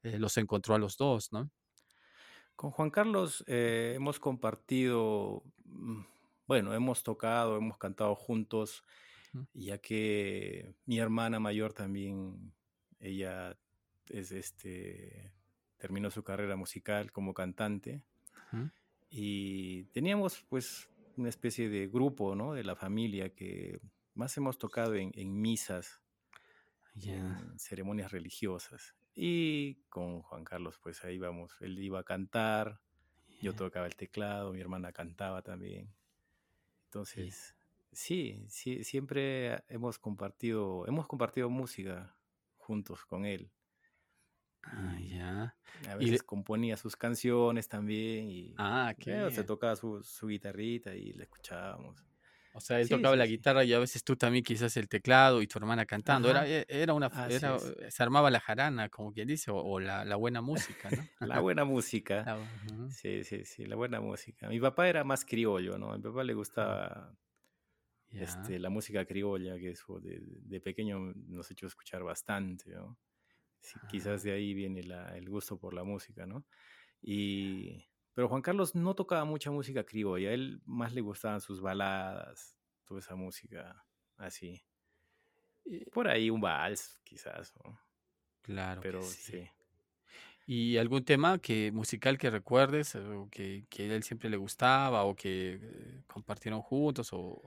eh, 0.03 0.19
los 0.19 0.37
encontró 0.37 0.75
a 0.75 0.79
los 0.79 0.97
dos, 0.97 1.31
¿no? 1.33 1.51
Con 2.55 2.71
Juan 2.71 2.91
Carlos 2.91 3.43
eh, 3.47 3.93
hemos 3.95 4.19
compartido, 4.19 5.43
mm, 5.65 6.01
bueno, 6.47 6.73
hemos 6.73 7.03
tocado, 7.03 7.57
hemos 7.57 7.77
cantado 7.77 8.15
juntos, 8.15 8.83
ya 9.53 9.79
que 9.79 10.75
mi 10.85 10.99
hermana 10.99 11.39
mayor 11.39 11.73
también, 11.73 12.53
ella 12.99 13.57
es 14.09 14.31
este, 14.31 15.33
terminó 15.81 16.11
su 16.11 16.23
carrera 16.23 16.55
musical 16.55 17.11
como 17.11 17.33
cantante 17.33 18.03
y 19.09 19.85
teníamos 19.85 20.45
pues 20.47 20.89
una 21.17 21.29
especie 21.29 21.69
de 21.69 21.87
grupo, 21.87 22.35
¿no? 22.35 22.53
De 22.53 22.63
la 22.63 22.75
familia 22.75 23.33
que 23.33 23.81
más 24.13 24.37
hemos 24.37 24.59
tocado 24.59 24.93
en, 24.93 25.11
en 25.15 25.41
misas, 25.41 26.01
en 26.95 27.57
ceremonias 27.57 28.11
religiosas. 28.11 28.95
Y 29.15 29.75
con 29.89 30.21
Juan 30.21 30.43
Carlos, 30.43 30.79
pues 30.81 31.03
ahí 31.03 31.17
vamos, 31.17 31.51
él 31.61 31.79
iba 31.79 31.99
a 31.99 32.03
cantar, 32.03 32.79
yo 33.41 33.53
tocaba 33.53 33.87
el 33.87 33.95
teclado, 33.95 34.53
mi 34.53 34.61
hermana 34.61 34.91
cantaba 34.91 35.41
también. 35.41 35.91
Entonces, 36.85 37.55
sí, 37.91 38.45
sí, 38.49 38.83
siempre 38.83 39.63
hemos 39.67 39.97
compartido, 39.97 40.85
hemos 40.87 41.07
compartido 41.07 41.49
música 41.49 42.15
juntos 42.57 43.03
con 43.05 43.25
él. 43.25 43.49
Ah, 44.63 44.97
ya. 44.99 45.55
a 45.87 45.95
veces 45.95 46.23
componía 46.23 46.77
sus 46.77 46.95
canciones 46.95 47.67
también 47.67 48.29
y 48.29 48.57
ah, 48.57 48.93
qué 48.99 49.11
bueno, 49.11 49.31
se 49.31 49.43
tocaba 49.43 49.75
su, 49.75 50.03
su 50.03 50.27
guitarrita 50.27 50.93
y 50.95 51.13
la 51.13 51.23
escuchábamos. 51.23 52.05
O 52.53 52.59
sea, 52.59 52.81
él 52.81 52.89
Sí, 52.89 52.89
tocaba 52.89 53.15
sí, 53.15 53.15
la 53.15 53.25
sí. 53.25 53.27
guitarra 53.27 53.63
y 53.63 53.71
a 53.73 53.79
veces 53.79 54.03
tú 54.03 54.17
también 54.17 54.43
quizás 54.43 54.75
el 54.75 54.89
teclado 54.89 55.41
y 55.41 55.47
tu 55.47 55.57
hermana 55.57 55.85
cantando. 55.85 56.29
Era, 56.29 56.45
Ajá, 56.45 56.47
e- 56.47 56.65
era 56.67 56.93
una, 56.93 57.09
era, 57.25 57.55
es. 57.55 57.75
eh, 57.79 57.89
se 57.91 58.03
armaba 58.03 58.29
la 58.29 58.41
jarana, 58.41 58.89
como 58.89 59.13
quien 59.13 59.27
dice, 59.29 59.51
o, 59.51 59.57
o 59.57 59.79
la, 59.79 60.03
la 60.03 60.15
buena 60.17 60.41
música, 60.41 60.91
¿no? 60.91 61.09
La 61.19 61.39
buena 61.39 61.65
música. 61.65 62.29
La 62.29 62.39
ujú, 62.41 62.87
Sí, 62.87 63.23
sí, 63.23 63.45
sí, 63.45 63.65
la 63.65 63.75
buena 63.75 64.01
música. 64.01 64.49
Mi 64.49 64.59
papá 64.59 64.89
era 64.89 65.03
más 65.03 65.23
criollo, 65.25 65.77
¿no? 65.77 65.93
A 65.93 65.97
mi 65.97 66.03
papá 66.03 66.23
le 66.23 66.33
gustaba 66.33 67.17
este, 68.09 68.59
la 68.59 68.69
música 68.69 69.05
criolla, 69.05 69.57
que 69.57 69.71
eso 69.71 69.99
de, 70.01 70.19
de 70.21 70.61
pequeño 70.61 71.13
nos 71.15 71.49
ha 71.51 71.53
hecho 71.53 71.67
escuchar 71.67 72.03
bastante, 72.03 72.71
¿no? 72.71 72.99
Sí, 73.61 73.79
quizás 73.87 74.23
de 74.23 74.31
ahí 74.33 74.53
viene 74.53 74.83
la- 74.83 75.17
el 75.17 75.29
gusto 75.29 75.57
por 75.59 75.73
la 75.73 75.83
música, 75.83 76.25
¿no? 76.25 76.45
Y, 77.01 77.85
pero 78.13 78.29
Juan 78.29 78.41
Carlos 78.43 78.75
no 78.75 78.95
tocaba 78.95 79.25
mucha 79.25 79.51
música 79.51 79.85
criolla, 79.85 80.29
a 80.31 80.33
él 80.33 80.61
más 80.65 80.93
le 80.93 81.01
gustaban 81.01 81.41
sus 81.41 81.61
baladas, 81.61 82.57
toda 82.85 82.99
esa 83.01 83.15
música 83.15 83.85
así. 84.17 84.63
y- 85.65 85.85
Por 85.89 86.07
ahí 86.07 86.29
un 86.29 86.41
vals, 86.41 86.99
quizás, 87.03 87.53
¿no? 87.63 87.79
claro 88.41 88.87
que 88.87 88.89
Pero 88.89 89.01
sí. 89.01 89.23
sí. 89.23 89.49
¿Y 90.47 90.77
algún 90.77 91.03
tema 91.05 91.39
que 91.39 91.71
musical 91.71 92.17
que 92.17 92.29
recuerdes 92.29 92.95
o 92.95 93.29
que, 93.31 93.65
que 93.69 93.83
a 93.91 93.95
él 93.95 94.03
siempre 94.03 94.29
le 94.29 94.37
gustaba 94.37 95.03
o 95.05 95.15
que 95.15 95.59
eh, 95.61 96.03
compartieron 96.07 96.61
juntos 96.61 97.09
o 97.13 97.41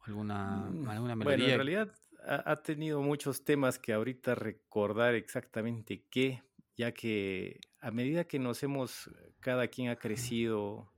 alguna, 0.00 0.68
Mm, 0.70 0.88
alguna 0.88 1.16
Bueno, 1.18 1.46
en 1.46 1.54
melodía? 1.54 1.54
realidad 1.54 1.94
ha, 2.26 2.62
tenido 2.62 3.00
muchos 3.02 3.44
temas 3.44 3.78
que 3.78 3.92
ahorita 3.92 4.34
recordar 4.34 5.14
exactamente 5.14 6.04
qué, 6.10 6.42
ya 6.76 6.92
que 6.92 7.60
a 7.80 7.90
medida 7.90 8.24
que 8.24 8.38
nos 8.38 8.62
hemos, 8.62 9.10
cada 9.40 9.68
quien 9.68 9.88
ha 9.88 9.96
crecido, 9.96 10.92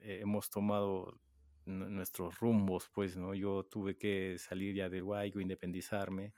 eh, 0.00 0.20
hemos 0.22 0.50
tomado 0.50 1.20
nuestros 1.66 2.38
rumbos, 2.40 2.90
pues, 2.92 3.16
¿no? 3.16 3.34
Yo 3.34 3.64
tuve 3.64 3.96
que 3.96 4.36
salir 4.38 4.74
ya 4.74 4.88
del 4.88 5.04
Guayco, 5.04 5.40
independizarme. 5.40 6.32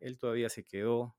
Él 0.00 0.18
todavía 0.18 0.48
se 0.48 0.64
quedó, 0.64 1.16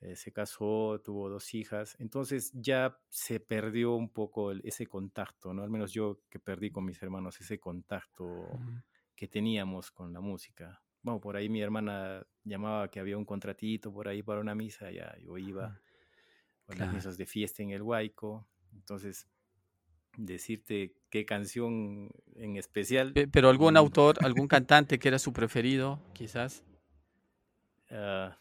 eh, 0.00 0.16
se 0.16 0.32
casó, 0.32 1.00
tuvo 1.04 1.28
dos 1.28 1.54
hijas. 1.54 1.96
Entonces 1.98 2.52
ya 2.54 2.98
se 3.08 3.40
perdió 3.40 3.94
un 3.94 4.08
poco 4.10 4.52
ese 4.52 4.86
contacto, 4.86 5.54
¿no? 5.54 5.62
Al 5.62 5.70
menos 5.70 5.92
yo 5.92 6.20
que 6.28 6.38
perdí 6.38 6.70
con 6.70 6.84
mis 6.84 7.02
hermanos 7.02 7.40
ese 7.40 7.58
contacto 7.58 8.48
que 9.14 9.28
teníamos 9.28 9.90
con 9.90 10.12
la 10.12 10.20
música. 10.20 10.81
Bueno, 11.02 11.20
por 11.20 11.36
ahí 11.36 11.48
mi 11.48 11.60
hermana 11.60 12.24
llamaba 12.44 12.88
que 12.88 13.00
había 13.00 13.18
un 13.18 13.24
contratito 13.24 13.92
por 13.92 14.08
ahí 14.08 14.22
para 14.22 14.40
una 14.40 14.54
misa, 14.54 14.90
ya 14.90 15.16
yo 15.18 15.36
iba 15.38 15.80
con 16.66 16.78
las 16.78 16.92
misas 16.92 17.16
de 17.16 17.26
fiesta 17.26 17.62
en 17.62 17.70
el 17.70 17.82
Huayco. 17.82 18.46
Entonces, 18.72 19.28
decirte 20.16 20.94
qué 21.10 21.24
canción 21.24 22.10
en 22.36 22.56
especial. 22.56 23.12
Pero 23.30 23.48
algún 23.48 23.76
autor, 23.76 24.18
algún 24.24 24.48
cantante 24.48 24.98
que 24.98 25.08
era 25.08 25.18
su 25.18 25.32
preferido, 25.32 26.00
quizás. 26.12 26.64
Ah, 27.90 28.38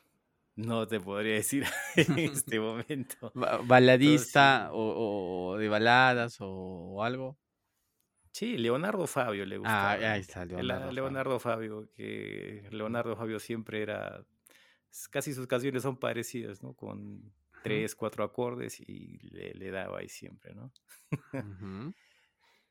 no 0.56 0.88
te 0.88 1.00
podría 1.00 1.36
decir 1.36 1.66
en 1.96 2.20
este 2.20 2.60
momento. 2.60 3.32
¿Baladista 3.34 4.70
o, 4.72 5.58
de 5.58 5.68
baladas 5.70 6.38
o, 6.40 7.04
algo? 7.04 7.38
Sí, 8.32 8.58
Leonardo 8.58 9.08
Fabio 9.08 9.46
le 9.46 9.58
gusta. 9.58 9.92
Ah, 9.92 10.14
ahí 10.14 10.22
está, 10.22 10.46
Leonardo, 10.46 10.92
Leonardo 10.92 11.40
Fabio. 11.40 11.90
que 11.94 12.68
Leonardo 12.72 13.16
Fabio 13.16 13.40
siempre 13.40 13.82
era, 13.82 14.26
casi 15.10 15.34
sus 15.34 15.48
canciones 15.48 15.84
son 15.84 15.98
parecidas, 15.98 16.64
¿no? 16.64 16.74
Con 16.74 17.34
tres, 17.62 17.96
cuatro 17.96 18.24
acordes 18.24 18.80
y 18.80 19.18
le, 19.30 19.72
daba 19.72 20.00
ahí 20.00 20.10
siempre, 20.10 20.54
¿no? 20.56 20.72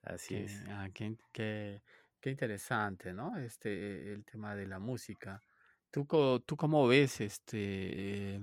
Así 0.02 0.34
es. 0.34 0.64
Ah, 0.68 0.88
qué, 0.94 1.14
qué, 1.32 2.30
interesante, 2.30 3.12
¿no? 3.12 3.36
Este, 3.36 4.12
el 4.12 4.24
tema 4.24 4.56
de 4.56 4.66
la 4.66 4.78
música. 4.78 5.42
¿Tú, 5.90 6.06
tú 6.46 6.56
cómo 6.56 6.86
ves 6.88 7.20
este, 7.20 8.40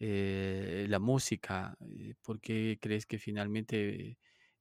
eh, 0.00 0.86
la 0.88 0.98
música? 0.98 1.76
Eh, 1.80 2.14
¿Por 2.22 2.40
qué 2.40 2.78
crees 2.80 3.06
que 3.06 3.18
finalmente 3.18 4.18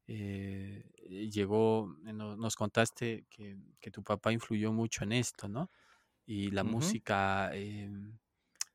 eh, 0.07 0.83
llegó, 1.31 1.95
nos 2.03 2.55
contaste 2.55 3.25
que, 3.29 3.57
que, 3.79 3.91
tu 3.91 4.03
papá 4.03 4.31
influyó 4.31 4.71
mucho 4.71 5.03
en 5.03 5.13
esto, 5.13 5.47
¿no? 5.47 5.69
Y 6.25 6.51
la 6.51 6.63
música 6.63 7.51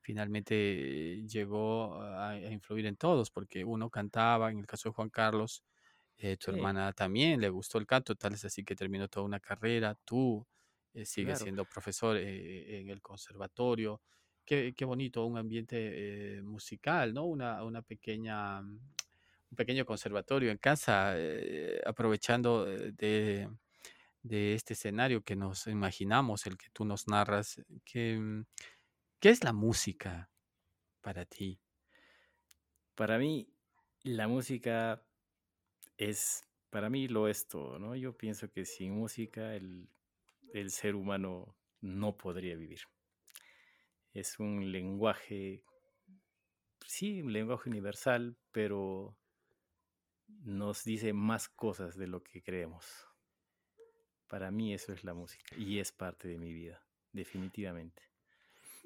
finalmente 0.09 1.23
llegó 1.27 2.01
a, 2.03 2.35
influir 2.39 2.87
en 2.87 2.97
todos, 2.97 3.31
porque 3.31 3.63
uno 3.63 3.91
cantaba, 3.91 4.51
en 4.51 4.59
el 4.59 4.67
caso 4.67 4.89
de 4.89 4.95
Juan 4.95 5.11
Carlos, 5.11 5.63
eh, 6.17 6.39
tu 6.39 6.51
hermana 6.51 6.95
también 6.95 7.41
le 7.43 7.51
gustó 7.51 7.77
el 7.77 7.87
canto, 7.87 8.15
tal 8.15 8.33
es 8.33 8.43
así 8.45 8.65
que 8.65 8.75
terminó 8.75 9.07
toda 9.09 9.27
una 9.27 9.39
carrera, 9.39 9.95
tú 10.07 10.47
eh, 10.95 11.05
sigues 11.05 11.41
siendo 11.41 11.67
profesor 11.67 12.17
eh, 12.17 12.81
en 12.81 12.89
el 12.89 13.03
conservatorio. 13.03 14.01
Qué, 14.47 14.73
qué 14.75 14.87
bonito, 14.87 15.27
un 15.27 15.37
ambiente 15.37 16.41
musical, 16.43 17.13
¿no? 17.13 17.27
Una, 17.27 17.63
una 17.63 17.83
pequeña, 17.83 18.63
un 19.51 19.57
pequeño 19.57 19.85
conservatorio 19.85 20.51
en 20.51 20.59
casa, 20.59 21.15
aprovechando 21.87 22.65
de, 22.67 23.49
de 24.23 24.55
este 24.55 24.75
escenario 24.75 25.23
que 25.23 25.37
nos 25.37 25.67
imaginamos, 25.67 26.47
el 26.47 26.57
que 26.57 26.69
tú 26.73 26.85
nos 26.85 27.09
narras, 27.09 27.63
que 27.85 28.19
mm, 28.19 28.45
¿Qué 29.21 29.31
es 29.31 29.43
la 29.43 29.53
música 29.53 30.31
para 31.01 31.25
ti? 31.25 31.61
Para 32.95 33.19
mí, 33.19 33.53
la 34.05 34.29
música 34.29 35.05
es, 35.97 36.45
para 36.71 36.89
mí 36.89 37.09
lo 37.09 37.27
es 37.27 37.49
todo, 37.49 37.81
¿no? 37.81 37.97
Yo 37.97 38.17
pienso 38.17 38.49
que 38.49 38.65
sin 38.65 38.93
música 38.93 39.57
el, 39.57 39.89
el 40.55 40.71
ser 40.71 40.95
humano 40.95 41.57
no 41.81 42.17
podría 42.17 42.55
vivir. 42.55 42.83
Es 44.13 44.39
un 44.39 44.71
lenguaje, 44.71 45.65
sí, 46.87 47.21
un 47.21 47.33
lenguaje 47.33 47.71
universal, 47.71 48.37
pero 48.53 49.17
nos 50.29 50.85
dice 50.85 51.13
más 51.13 51.49
cosas 51.49 51.97
de 51.97 52.07
lo 52.07 52.23
que 52.23 52.43
creemos. 52.43 52.85
Para 54.27 54.51
mí 54.51 54.75
eso 54.75 54.93
es 54.93 55.05
la 55.05 55.15
música 55.15 55.57
y 55.57 55.79
es 55.79 55.93
parte 55.93 56.29
de 56.29 56.39
mi 56.39 56.53
vida, 56.53 56.85
definitivamente. 57.13 58.03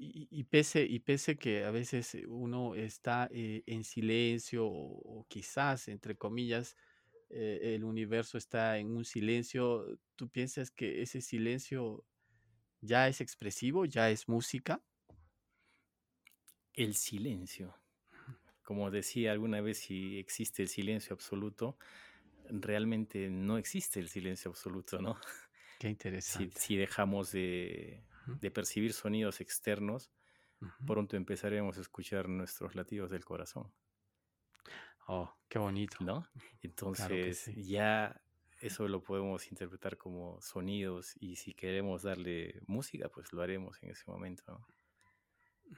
Y, 0.05 0.45
pese, 0.45 0.83
y 0.83 0.99
pese 0.99 1.37
que 1.37 1.65
a 1.65 1.71
veces 1.71 2.17
uno 2.27 2.75
está 2.75 3.29
eh, 3.31 3.63
en 3.67 3.85
silencio 3.85 4.67
o, 4.67 5.25
quizás, 5.29 5.87
entre 5.87 6.17
comillas, 6.17 6.77
eh, 7.31 7.75
el 7.75 7.85
universo 7.85 8.37
está 8.37 8.79
en 8.79 8.91
un 8.91 9.05
silencio, 9.05 10.01
¿tú 10.17 10.29
piensas 10.29 10.73
que 10.73 11.03
ese 11.03 11.21
silencio 11.21 12.05
ya 12.81 13.07
es 13.07 13.21
expresivo, 13.21 13.85
ya 13.85 14.11
es 14.11 14.29
música? 14.29 14.83
El 16.75 16.95
silencio. 16.95 17.82
Como 18.63 18.91
decía 18.91 19.33
alguna 19.33 19.61
vez, 19.61 19.79
si 19.79 20.19
existe 20.19 20.63
el 20.63 20.69
silencio 20.69 21.15
absoluto, 21.15 21.77
realmente 22.49 23.29
no 23.31 23.59
existe 23.59 24.01
el 24.01 24.09
silencio 24.09 24.51
absoluto, 24.51 25.01
¿no? 25.01 25.19
Qué 25.79 25.89
interesante. 25.89 26.59
si 26.59 26.77
dejamos 26.77 27.33
de, 27.33 28.05
de 28.27 28.51
percibir 28.51 28.93
sonidos 28.93 29.41
externos, 29.41 30.11
pronto 30.87 31.17
empezaremos 31.17 31.79
a 31.79 31.81
escuchar 31.81 32.29
nuestros 32.29 32.75
latidos 32.75 33.11
del 33.11 33.25
corazón. 33.25 33.73
Oh, 35.09 35.35
qué 35.49 35.59
bonito. 35.59 35.97
¿No? 36.01 36.27
Entonces 36.63 37.51
ya 37.57 38.21
eso 38.61 38.87
lo 38.87 39.03
podemos 39.03 39.51
interpretar 39.51 39.97
como 39.97 40.41
sonidos 40.41 41.15
y 41.19 41.37
si 41.37 41.53
queremos 41.55 42.03
darle 42.03 42.63
música, 42.67 43.09
pues 43.09 43.33
lo 43.33 43.43
haremos 43.43 43.83
en 43.83 43.91
ese 43.91 44.05
momento. 44.07 44.65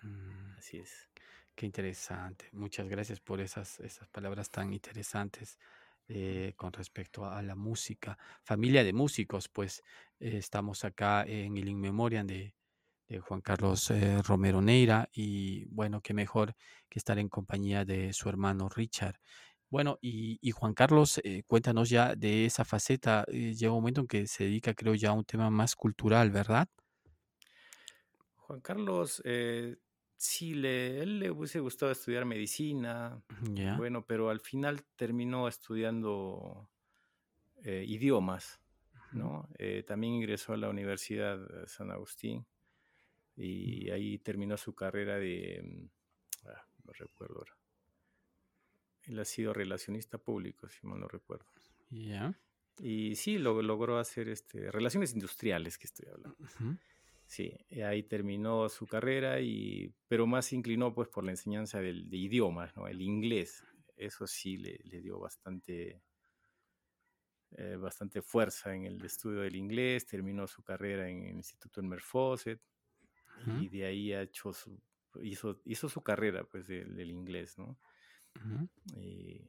Mm. 0.03 0.53
Así 0.59 0.79
es. 0.79 1.09
Qué 1.54 1.66
interesante. 1.66 2.48
Muchas 2.52 2.88
gracias 2.88 3.20
por 3.20 3.40
esas, 3.40 3.78
esas 3.80 4.08
palabras 4.08 4.50
tan 4.50 4.72
interesantes. 4.72 5.58
Eh, 6.06 6.52
con 6.56 6.70
respecto 6.70 7.24
a 7.24 7.40
la 7.40 7.54
música. 7.54 8.18
Familia 8.42 8.84
de 8.84 8.92
músicos, 8.92 9.48
pues 9.48 9.82
eh, 10.20 10.36
estamos 10.36 10.84
acá 10.84 11.24
en 11.26 11.56
el 11.56 11.66
In 11.66 11.80
Memoriam 11.80 12.26
de, 12.26 12.54
Juan 13.22 13.40
Carlos 13.40 13.90
eh, 13.90 14.20
Romero 14.22 14.60
Neira 14.60 15.08
y 15.12 15.64
bueno, 15.66 16.02
qué 16.02 16.12
mejor 16.12 16.54
que 16.90 16.98
estar 16.98 17.18
en 17.18 17.28
compañía 17.28 17.86
de 17.86 18.12
su 18.12 18.28
hermano 18.28 18.68
Richard. 18.68 19.18
Bueno, 19.70 19.98
y, 20.02 20.50
Juan 20.50 20.74
Carlos, 20.74 21.20
cuéntanos 21.46 21.88
ya 21.88 22.14
de 22.14 22.44
esa 22.44 22.64
faceta. 22.66 23.24
llega 23.26 23.72
un 23.72 23.78
momento 23.78 24.02
en 24.02 24.06
que 24.06 24.26
se 24.26 24.44
dedica, 24.44 24.74
creo, 24.74 24.94
ya 24.94 25.10
a 25.10 25.12
un 25.12 25.24
tema 25.24 25.48
más 25.48 25.74
cultural, 25.74 26.30
¿verdad? 26.30 26.68
Juan 28.36 28.60
Carlos 28.60 29.22
Sí, 30.16 30.55
le, 30.55 31.03
él 31.03 31.18
le 31.18 31.31
hubiese 31.31 31.61
gustado 31.61 31.92
estudiar 31.92 32.24
medicina, 32.24 33.22
bueno, 33.77 34.07
pero 34.07 34.31
al 34.31 34.40
final 34.40 34.83
terminó 34.96 35.48
estudiando 35.48 36.70
eh, 37.62 37.85
idiomas, 37.87 38.61
¿no? 39.12 39.48
Eh, 39.59 39.83
también 39.87 40.14
ingresó 40.14 40.53
a 40.53 40.57
la 40.57 40.68
Universidad 40.68 41.38
de 41.38 41.66
San 41.66 41.90
Agustín 41.90 42.46
y 43.37 43.90
ahí 43.90 44.18
terminó 44.18 44.57
su 44.57 44.74
carrera 44.74 45.18
de, 45.18 45.62
mm, 45.62 46.48
ah, 46.48 46.66
no 46.85 46.92
recuerdo 46.92 47.38
ahora. 47.38 47.57
Él 49.03 49.18
ha 49.18 49.24
sido 49.24 49.53
relacionista 49.53 50.18
público, 50.18 50.68
si 50.68 50.87
mal 50.87 51.00
no 51.00 51.09
recuerdo. 51.09 51.46
Y 52.79 53.14
sí, 53.16 53.38
lo, 53.38 53.61
logró 53.62 53.98
hacer 53.98 54.29
este, 54.29 54.70
relaciones 54.70 55.12
industriales 55.12 55.79
que 55.79 55.87
estoy 55.87 56.09
hablando. 56.09 56.37
Sí, 57.26 57.56
eh, 57.70 57.84
ahí 57.84 58.02
terminó 58.02 58.68
su 58.68 58.87
carrera, 58.87 59.40
y, 59.40 59.92
pero 60.08 60.26
más 60.26 60.46
se 60.46 60.56
inclinó 60.56 60.94
pues 60.94 61.08
por 61.08 61.24
la 61.24 61.30
enseñanza 61.30 61.80
del, 61.80 62.08
de 62.08 62.16
idiomas, 62.16 62.76
¿no? 62.76 62.87
el 62.87 63.00
inglés. 63.00 63.64
Eso 63.96 64.26
sí 64.26 64.56
le, 64.56 64.78
le 64.84 65.00
dio 65.00 65.18
bastante, 65.18 66.02
eh, 67.52 67.76
bastante 67.76 68.20
fuerza 68.20 68.74
en 68.74 68.84
el 68.84 69.04
estudio 69.04 69.40
del 69.40 69.54
inglés, 69.54 70.06
terminó 70.06 70.46
su 70.46 70.62
carrera 70.62 71.08
en 71.08 71.24
el 71.24 71.37
Instituto 71.37 71.80
Elmer 71.80 72.00
Fawcett 72.00 72.60
y 73.60 73.68
de 73.68 73.84
ahí 73.84 74.12
ha 74.12 74.22
hecho 74.22 74.52
su, 74.52 74.80
hizo, 75.22 75.60
hizo 75.66 75.88
su 75.88 76.02
carrera 76.02 76.44
pues 76.44 76.66
del, 76.66 77.10
inglés, 77.10 77.58
¿no? 77.58 77.78
y, 78.96 79.40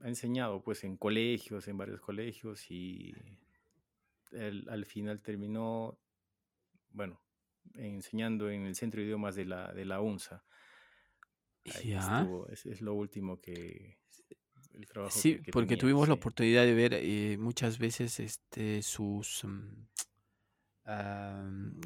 ha 0.00 0.08
enseñado 0.08 0.62
pues 0.62 0.84
en 0.84 0.96
colegios, 0.96 1.68
en 1.68 1.78
varios 1.78 2.00
colegios 2.00 2.70
y 2.70 3.14
al 4.68 4.84
final 4.84 5.20
terminó 5.22 5.98
bueno, 6.90 7.20
enseñando 7.74 8.50
en 8.50 8.66
el 8.66 8.74
Centro 8.74 9.00
de 9.00 9.06
Idiomas 9.06 9.34
de 9.34 9.44
la, 9.44 9.72
de 9.72 9.84
la 9.84 10.00
UNSA. 10.00 10.44
es, 11.64 12.80
lo 12.80 12.94
último 12.94 13.40
que... 13.40 13.98
El 14.72 14.86
trabajo 14.86 15.18
sí, 15.18 15.40
porque 15.50 15.76
tuvimos 15.76 16.06
la 16.06 16.14
oportunidad 16.14 16.62
de 16.64 16.74
ver 16.74 16.94
eh, 16.94 17.36
muchas 17.38 17.78
veces 17.78 18.20
este, 18.20 18.82
sus... 18.82 19.44
Mm, 19.44 19.86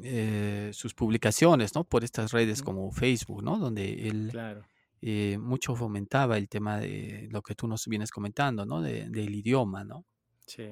eh, 0.01 0.69
sus 0.71 0.93
publicaciones, 0.93 1.75
¿no? 1.75 1.83
Por 1.83 2.05
estas 2.05 2.31
redes 2.31 2.63
como 2.63 2.89
Facebook, 2.91 3.43
¿no? 3.43 3.57
Donde 3.57 4.07
él 4.07 4.29
Claro. 4.31 4.63
eh, 5.01 5.37
mucho 5.37 5.75
fomentaba 5.75 6.37
el 6.37 6.47
tema 6.47 6.79
de 6.79 7.27
lo 7.29 7.41
que 7.41 7.53
tú 7.53 7.67
nos 7.67 7.85
vienes 7.87 8.11
comentando, 8.11 8.65
¿no? 8.65 8.81
De, 8.81 9.09
del 9.09 9.35
idioma, 9.35 9.83
¿no? 9.83 10.05
Sí, 10.47 10.69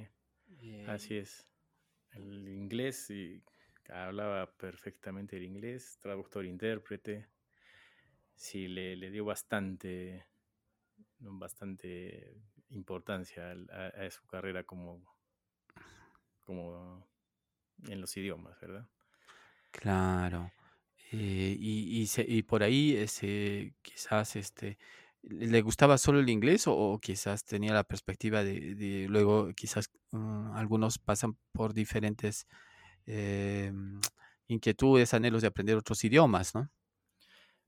Eh, 0.62 0.86
así 0.88 1.18
es. 1.18 1.46
El 2.12 2.48
inglés, 2.48 3.10
y 3.10 3.42
hablaba 3.92 4.52
perfectamente 4.52 5.38
el 5.38 5.44
inglés, 5.44 5.98
traductor, 6.00 6.46
intérprete. 6.46 7.28
Sí, 8.36 8.68
le, 8.68 8.96
le 8.96 9.12
dio 9.12 9.26
bastante, 9.26 10.26
bastante 11.20 12.42
importancia 12.70 13.52
a, 13.52 14.10
su 14.10 14.26
carrera 14.26 14.64
como, 14.64 15.04
como 16.40 17.08
en 17.88 18.02
los 18.02 18.16
idiomas, 18.18 18.60
¿verdad? 18.60 18.88
Claro. 19.72 20.52
Eh, 21.12 21.56
y, 21.60 22.08
y, 22.28 22.44
por 22.44 22.64
ahí 22.64 22.96
ese, 22.96 23.76
quizás 23.82 24.38
este, 24.38 24.78
le 25.24 25.62
gustaba 25.62 25.98
solo 25.98 26.20
el 26.20 26.30
inglés 26.30 26.64
o, 26.68 27.00
quizás 27.02 27.44
tenía 27.44 27.74
la 27.74 27.84
perspectiva 27.84 28.44
de, 28.44 28.76
de 28.76 29.08
luego 29.10 29.52
quizás 29.54 29.92
mm, 30.12 30.54
algunos 30.54 31.00
pasan 31.00 31.38
por 31.52 31.74
diferentes 31.74 32.48
eh, 33.12 33.72
inquietudes, 34.48 35.14
anhelos 35.14 35.42
de 35.42 35.48
aprender 35.50 35.78
otros 35.78 36.04
idiomas, 36.04 36.56
¿no? 36.56 36.70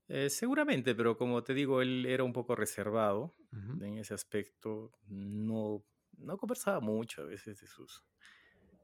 Eh, 0.08 0.28
seguramente, 0.30 0.94
pero 0.94 1.16
como 1.16 1.42
te 1.42 1.54
digo, 1.54 1.80
él 1.80 2.04
era 2.06 2.24
un 2.24 2.32
poco 2.32 2.54
reservado 2.54 3.34
en 3.80 3.98
ese 3.98 4.14
aspecto. 4.14 4.92
No, 5.06 5.84
no 6.18 6.36
conversaba 6.36 6.80
mucho 6.80 7.22
a 7.22 7.26
veces 7.26 7.60
de 7.60 7.66
sus, 7.66 8.04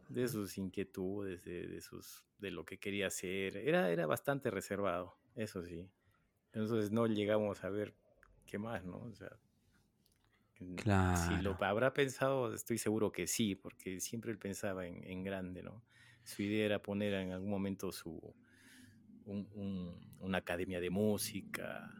de 0.08 0.28
sus 0.28 0.58
inquietudes, 0.58 1.44
de, 1.44 1.68
de 1.68 1.80
sus, 1.82 2.26
de 2.38 2.50
lo 2.50 2.64
que 2.64 2.78
quería 2.80 3.08
hacer. 3.08 3.56
Era, 3.58 3.90
era 3.90 4.06
bastante 4.06 4.50
reservado, 4.50 5.20
eso 5.34 5.64
sí. 5.64 5.90
Entonces 6.52 6.90
no 6.92 7.06
llegamos 7.06 7.64
a 7.64 7.70
ver 7.70 7.96
qué 8.46 8.58
más, 8.58 8.84
¿no? 8.84 8.98
O 8.98 9.14
sea, 9.14 9.40
mm, 10.58 10.82
si 11.12 11.38
lo 11.38 11.56
Claro. 11.56 11.60
habrá 11.60 11.92
pensado, 11.92 12.54
estoy 12.54 12.78
seguro 12.78 13.12
que 13.12 13.26
sí, 13.26 13.54
porque 13.56 14.00
siempre 14.00 14.30
él 14.32 14.38
pensaba 14.38 14.86
en, 14.86 15.04
en 15.04 15.22
grande, 15.24 15.62
¿no? 15.62 15.84
Su 16.30 16.42
idea 16.42 16.66
era 16.66 16.82
poner 16.82 17.14
en 17.14 17.32
algún 17.32 17.50
momento 17.50 17.92
su, 17.92 18.34
un- 19.24 19.48
un- 19.52 20.16
una 20.20 20.38
academia 20.38 20.80
de 20.80 20.90
música, 20.90 21.90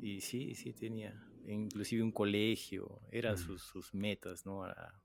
y 0.00 0.20
sí, 0.20 0.54
sí 0.54 0.74
tenía, 0.74 1.22
inclusive 1.46 2.02
un 2.02 2.12
colegio, 2.12 3.00
eran 3.10 3.36
Mm. 3.36 3.38
sus, 3.38 3.62
sus 3.62 3.94
metas, 3.94 4.46
¿no? 4.46 4.64
A, 4.64 5.02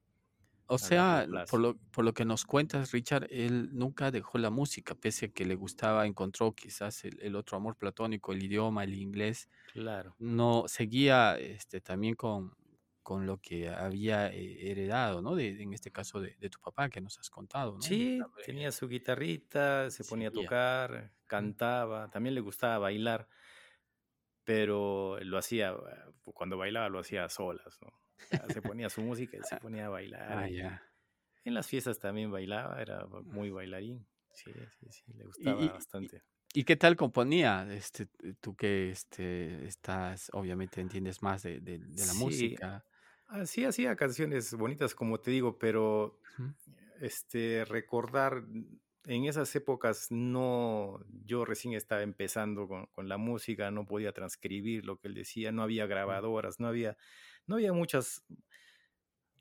O 0.67 0.77
a 0.81 0.87
sea, 0.87 1.27
por 1.49 1.59
lo, 1.59 1.77
por 1.91 2.05
lo 2.05 2.13
que 2.13 2.23
nos 2.23 2.45
cuentas, 2.45 2.91
Richard, 2.93 3.27
él 3.29 3.69
nunca 3.73 4.09
dejó 4.09 4.37
la 4.37 4.49
música, 4.49 4.95
pese 4.95 5.25
a 5.27 5.29
que 5.29 5.43
le 5.45 5.55
gustaba, 5.55 6.05
encontró 6.07 6.53
quizás 6.55 7.03
el, 7.03 7.19
el 7.21 7.35
otro 7.35 7.57
amor 7.57 7.75
platónico, 7.77 8.31
el 8.31 8.43
idioma, 8.43 8.85
el 8.85 8.93
inglés. 8.95 9.49
Claro. 9.65 10.17
No 10.19 10.65
seguía 10.67 11.37
este, 11.39 11.81
también 11.81 12.15
con, 12.15 12.53
con 13.03 13.25
lo 13.25 13.39
que 13.41 13.69
había 13.69 14.27
eh, 14.33 14.71
heredado, 14.71 15.21
¿no? 15.21 15.35
De, 15.35 15.61
en 15.61 15.73
este 15.73 15.91
caso 15.91 16.19
de, 16.21 16.35
de 16.39 16.49
tu 16.49 16.59
papá 16.59 16.89
que 16.89 17.01
nos 17.01 17.19
has 17.19 17.29
contado, 17.29 17.77
¿no? 17.77 17.87
Sí, 17.87 18.31
tenía 18.41 18.71
su 18.71 18.87
guitarrita, 18.87 19.89
se 19.89 20.05
ponía 20.05 20.29
a 20.29 20.31
tocar, 20.33 21.13
cantaba, 21.25 22.09
también 22.11 22.35
le 22.35 22.41
gustaba 22.41 22.77
bailar, 22.77 23.27
pero 24.43 25.19
lo 25.21 25.37
hacía, 25.37 25.71
eh, 25.71 26.11
cuando 26.33 26.57
bailaba 26.57 26.89
lo 26.89 26.99
hacía 26.99 27.25
a 27.25 27.29
solas, 27.29 27.79
¿no? 27.81 27.89
O 27.89 28.25
sea, 28.25 28.49
se 28.49 28.61
ponía 28.61 28.89
su 28.89 29.01
música 29.01 29.37
y 29.37 29.43
se 29.43 29.57
ponía 29.57 29.87
a 29.87 29.89
bailar 29.89 30.39
Ah, 30.39 30.81
en 31.43 31.53
las 31.53 31.67
fiestas 31.67 31.99
también 31.99 32.31
bailaba, 32.31 32.81
era 32.81 33.05
muy 33.07 33.51
bailarín. 33.51 34.07
Sí, 34.33 34.51
sí, 34.69 34.87
sí, 34.91 35.13
le 35.13 35.25
¿Y, 35.35 35.51
gustaba 35.65 35.67
y, 35.67 35.73
bastante. 35.73 36.23
y 36.53 36.63
qué 36.65 36.75
tal 36.75 36.95
componía? 36.97 37.65
Este, 37.73 38.07
tú 38.41 38.55
que 38.55 38.89
este, 38.91 39.65
estás, 39.67 40.29
obviamente 40.33 40.81
entiendes 40.81 41.21
más 41.23 41.43
de, 41.43 41.59
de- 41.61 41.79
de 41.79 42.05
la 42.05 42.13
Sí, 42.17 42.55
música. 42.55 42.85
Así 43.31 43.65
hacía 43.65 43.95
canciones 43.95 44.53
bonitas, 44.53 44.93
como 44.93 45.19
te 45.19 45.31
digo, 45.31 45.57
pero 45.57 46.19
este, 46.99 47.65
recordar 47.65 48.43
en 49.05 49.25
esas 49.25 49.55
épocas 49.55 50.07
no, 50.11 50.99
yo 51.25 51.45
recién 51.45 51.73
estaba 51.73 52.03
empezando 52.03 52.67
con, 52.67 52.85
con 52.87 53.09
la 53.09 53.17
música, 53.17 53.71
no 53.71 53.85
podía 53.85 54.11
transcribir 54.11 54.85
lo 54.85 54.97
que 54.99 55.07
él 55.07 55.15
decía, 55.15 55.51
no 55.51 55.63
había 55.63 55.87
grabadoras, 55.87 56.59
no 56.59 56.67
había, 56.67 56.97
no 57.47 57.55
había 57.55 57.73
muchas, 57.73 58.23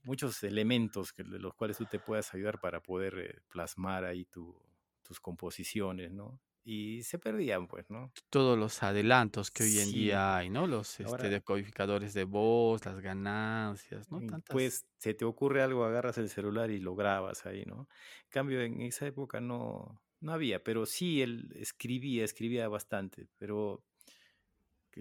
muchos 0.03 0.42
elementos 0.42 1.12
que, 1.12 1.24
de 1.24 1.38
los 1.38 1.55
cuales 1.55 1.76
tú 1.76 1.85
te 1.85 1.98
puedas 1.98 2.33
ayudar 2.33 2.61
para 2.61 2.83
poder 2.83 3.18
eh, 3.18 3.40
plasmar 3.50 4.05
ahí 4.05 4.24
tu, 4.24 4.57
tus 5.03 5.20
composiciones, 5.20 6.11
¿no? 6.12 6.40
Y 6.64 7.03
se 7.03 7.18
perdían, 7.18 7.68
pues, 7.68 7.90
¿no? 7.90 8.14
Todos 8.29 8.59
los 8.59 8.83
adelantos 8.83 9.51
que 9.51 9.62
hoy 9.64 9.79
en 9.79 9.92
Sí, 9.92 9.92
día 9.92 10.37
hay, 10.37 10.51
¿no? 10.51 10.66
Los 10.66 11.01
este, 11.01 11.29
decodificadores 11.29 12.12
de 12.14 12.25
voz, 12.25 12.85
las 12.85 13.01
ganancias, 13.01 14.11
¿no? 14.11 14.23
Y, 14.23 14.25
Tantas. 14.25 14.46
pues 14.49 14.87
se 14.99 15.14
te 15.14 15.25
ocurre 15.25 15.62
algo, 15.62 15.85
agarras 15.85 16.18
el 16.18 16.29
celular 16.29 16.70
y 16.70 16.79
lo 16.81 16.94
grabas 16.96 17.46
ahí, 17.46 17.64
¿no? 17.64 17.88
En 18.25 18.31
cambio, 18.31 18.61
en 18.62 18.81
esa 18.83 19.07
época 19.07 19.40
no, 19.40 20.03
no 20.20 20.33
había, 20.33 20.62
pero 20.64 20.85
sí 20.87 21.23
él 21.23 21.51
escribía, 21.57 22.25
escribía 22.25 22.68
bastante, 22.68 23.29
pero 23.38 23.85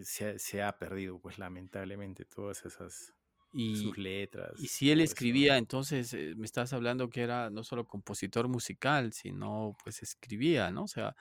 se, 0.04 0.26
ha- 0.30 0.40
se 0.40 0.62
ha 0.64 0.78
perdido, 0.78 1.20
pues 1.22 1.38
lamentablemente, 1.40 2.26
todas 2.26 2.66
esas, 2.66 3.14
sus 3.72 3.98
Y, 3.98 4.00
y 4.56 4.68
letras, 4.68 4.70
si 4.70 4.92
él 4.92 5.02
escribía, 5.02 5.58
entonces 5.58 6.14
eh, 6.14 6.36
me 6.38 6.46
estás 6.46 6.74
hablando 6.74 7.10
que 7.10 7.22
era 7.24 7.50
no 7.50 7.64
solo 7.64 7.88
compositor 7.88 8.48
musical, 8.48 9.14
sino 9.14 9.76
pues 9.84 10.04
escribía, 10.04 10.72
¿no? 10.72 10.84
O 10.84 10.88
sea, 10.88 11.16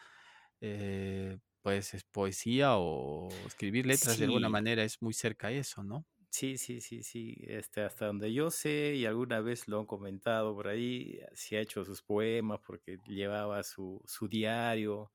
eh, 0.61 1.39
pues 1.63 1.95
es 1.95 2.05
poesía 2.05 2.77
o 2.79 3.47
escribir 3.47 3.87
letras 3.87 4.19
de 4.19 4.25
alguna 4.27 4.49
manera 4.49 4.85
es 4.85 5.03
muy 5.03 5.15
cerca 5.15 5.49
a 5.49 5.53
eso, 5.53 5.85
¿no? 5.85 6.07
sí, 6.31 6.59
sí, 6.59 6.81
sí, 6.81 7.03
sí, 7.03 7.37
este, 7.47 7.83
hasta 7.83 8.07
donde 8.07 8.33
yo 8.33 8.51
sé, 8.51 8.95
y 8.95 9.07
alguna 9.07 9.41
vez 9.41 9.69
lo 9.69 9.81
han 9.81 9.87
comentado 9.87 10.55
por 10.55 10.69
ahí, 10.69 11.21
sí 11.35 11.57
ha 11.57 11.61
hecho 11.61 11.85
sus 11.85 12.03
poemas 12.03 12.61
porque 12.67 12.99
llevaba 13.07 13.63
su, 13.63 14.03
su 14.07 14.29
diario, 14.29 15.13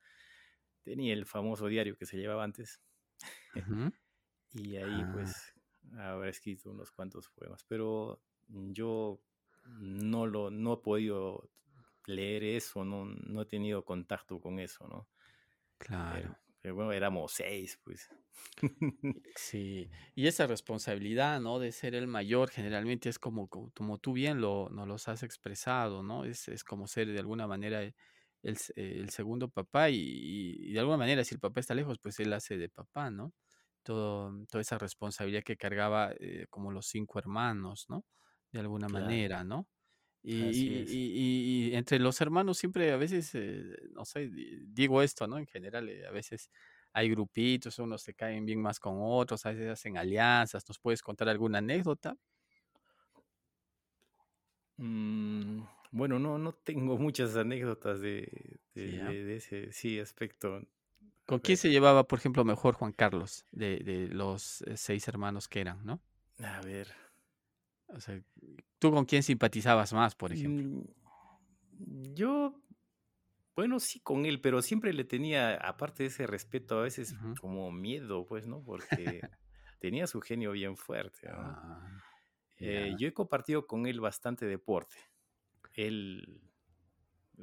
tenía 0.83 1.13
el 1.13 1.25
famoso 1.25 1.67
diario 1.67 1.97
que 1.97 2.05
se 2.07 2.17
llevaba 2.17 2.43
antes. 2.45 2.81
Y 4.53 4.75
ahí 4.77 5.03
Ah, 5.03 5.05
pues 5.05 5.53
habrá 5.97 6.29
escrito 6.29 6.71
unos 6.71 6.91
cuantos 6.91 7.29
poemas, 7.29 7.63
pero 7.67 8.21
yo 8.47 9.21
no 9.65 10.27
lo 10.27 10.51
no 10.51 10.73
he 10.73 10.77
podido 10.77 11.49
leer 12.05 12.43
eso, 12.43 12.85
no, 12.85 13.05
no 13.05 13.41
he 13.41 13.45
tenido 13.45 13.85
contacto 13.85 14.39
con 14.41 14.59
eso, 14.59 14.87
¿no? 14.87 15.09
Claro. 15.85 16.39
pero 16.61 16.75
bueno, 16.75 16.91
éramos 16.93 17.33
seis, 17.33 17.79
pues. 17.83 18.09
Sí, 19.35 19.89
y 20.13 20.27
esa 20.27 20.45
responsabilidad, 20.45 21.39
¿no? 21.41 21.57
De 21.57 21.71
ser 21.71 21.95
el 21.95 22.05
mayor 22.07 22.49
generalmente 22.51 23.09
es 23.09 23.17
como, 23.17 23.47
como, 23.49 23.97
tú 23.97 24.13
bien 24.13 24.39
lo, 24.41 24.69
nos 24.69 24.87
los 24.87 25.07
has 25.07 25.23
expresado, 25.23 26.03
¿no? 26.03 26.23
Es, 26.25 26.47
es 26.49 26.63
como 26.63 26.85
ser 26.87 27.07
de 27.11 27.17
alguna 27.19 27.47
manera 27.47 27.81
el, 27.81 27.95
el 28.75 29.09
segundo 29.09 29.49
papá 29.49 29.89
y, 29.89 29.95
y- 29.97 30.69
y 30.69 30.73
de 30.73 30.79
alguna 30.79 30.97
manera 30.97 31.23
si 31.23 31.33
el 31.33 31.39
papá 31.41 31.61
está 31.61 31.73
lejos, 31.73 31.97
pues 31.99 32.19
él 32.19 32.31
hace 32.33 32.57
de 32.57 32.69
papá, 32.69 33.09
¿no? 33.09 33.33
Todo, 33.81 34.31
toda 34.49 34.61
esa 34.61 34.77
responsabilidad 34.77 35.41
que 35.43 35.57
cargaba 35.57 36.13
eh, 36.19 36.45
como 36.51 36.71
los 36.71 36.85
cinco 36.87 37.17
hermanos, 37.19 37.85
¿no? 37.89 38.05
De 38.51 38.59
alguna 38.59 38.87
Claro, 38.87 39.25
manera, 39.27 39.43
¿no? 39.43 39.67
Y, 40.23 40.33
y- 40.87 41.67
y- 41.67 41.69
y 41.73 41.75
entre 41.75 41.99
los 41.99 42.21
hermanos 42.21 42.57
siempre 42.57 42.91
a 42.93 42.97
veces, 42.97 43.31
eh, 43.35 43.63
no 43.91 44.05
sé, 44.05 44.29
di- 44.29 44.65
digo 44.67 45.01
esto, 45.01 45.27
¿no? 45.27 45.37
En 45.37 45.47
general, 45.47 45.89
eh, 45.89 46.07
a 46.07 46.11
veces 46.11 46.49
hay 46.93 47.09
grupitos, 47.09 47.77
unos 47.79 48.01
se 48.03 48.13
caen 48.13 48.45
bien 48.45 48.61
más 48.61 48.79
con 48.79 48.95
otros, 49.01 49.45
a 49.45 49.51
veces 49.51 49.69
hacen 49.71 49.97
alianzas. 49.97 50.63
¿Nos 50.67 50.79
puedes 50.79 51.01
contar 51.01 51.27
alguna 51.29 51.57
anécdota? 51.59 52.15
Mm, 54.77 55.63
bueno, 55.91 56.19
no, 56.19 56.37
no 56.37 56.53
tengo 56.53 56.97
muchas 56.97 57.35
anécdotas 57.35 57.99
de, 58.01 58.59
de, 58.73 58.81
Sí, 58.85 58.99
de- 59.01 59.23
de 59.23 59.35
ese 59.37 59.71
sí, 59.71 59.99
aspecto. 59.99 60.61
¿Con 61.25 61.39
quién 61.39 61.57
se 61.57 61.69
llevaba, 61.69 62.07
por 62.07 62.19
ejemplo, 62.19 62.43
mejor 62.45 62.75
Juan 62.75 62.91
Carlos 62.93 63.45
de, 63.51 63.79
de 63.79 64.07
los 64.09 64.61
eh, 64.63 64.77
seis 64.77 65.07
hermanos 65.07 65.47
que 65.47 65.61
eran, 65.61 65.85
¿no? 65.85 66.01
a 66.39 66.61
ver. 66.61 66.87
O 67.95 67.99
sea, 68.01 68.21
¿tú 68.79 68.91
con 68.91 69.05
quién 69.05 69.23
simpatizabas 69.23 69.93
más, 69.93 70.15
por 70.15 70.33
ejemplo? 70.33 70.65
mm, 70.69 72.13
Yo 72.15 72.61
Bueno, 73.55 73.79
sí, 73.79 73.99
con 74.01 74.25
él, 74.25 74.41
pero 74.41 74.61
siempre 74.63 74.93
le 74.93 75.03
tenía, 75.05 75.55
aparte 75.57 76.03
de 76.03 76.09
ese 76.09 76.27
respeto, 76.27 76.79
a 76.79 76.83
veces 76.83 77.17
como 77.39 77.71
miedo, 77.71 78.25
pues, 78.27 78.47
¿no? 78.47 78.63
Porque 78.63 79.29
tenía 79.79 80.07
su 80.07 80.21
genio 80.21 80.51
bien 80.53 80.77
fuerte, 80.77 81.29
¿no? 81.33 81.59
Ah, 81.59 82.03
Eh, 82.57 82.95
yo 82.97 83.07
he 83.07 83.13
compartido 83.13 83.67
con 83.67 83.85
él 83.87 83.99
bastante 84.01 84.45
deporte. 84.47 84.97
Él 85.75 86.41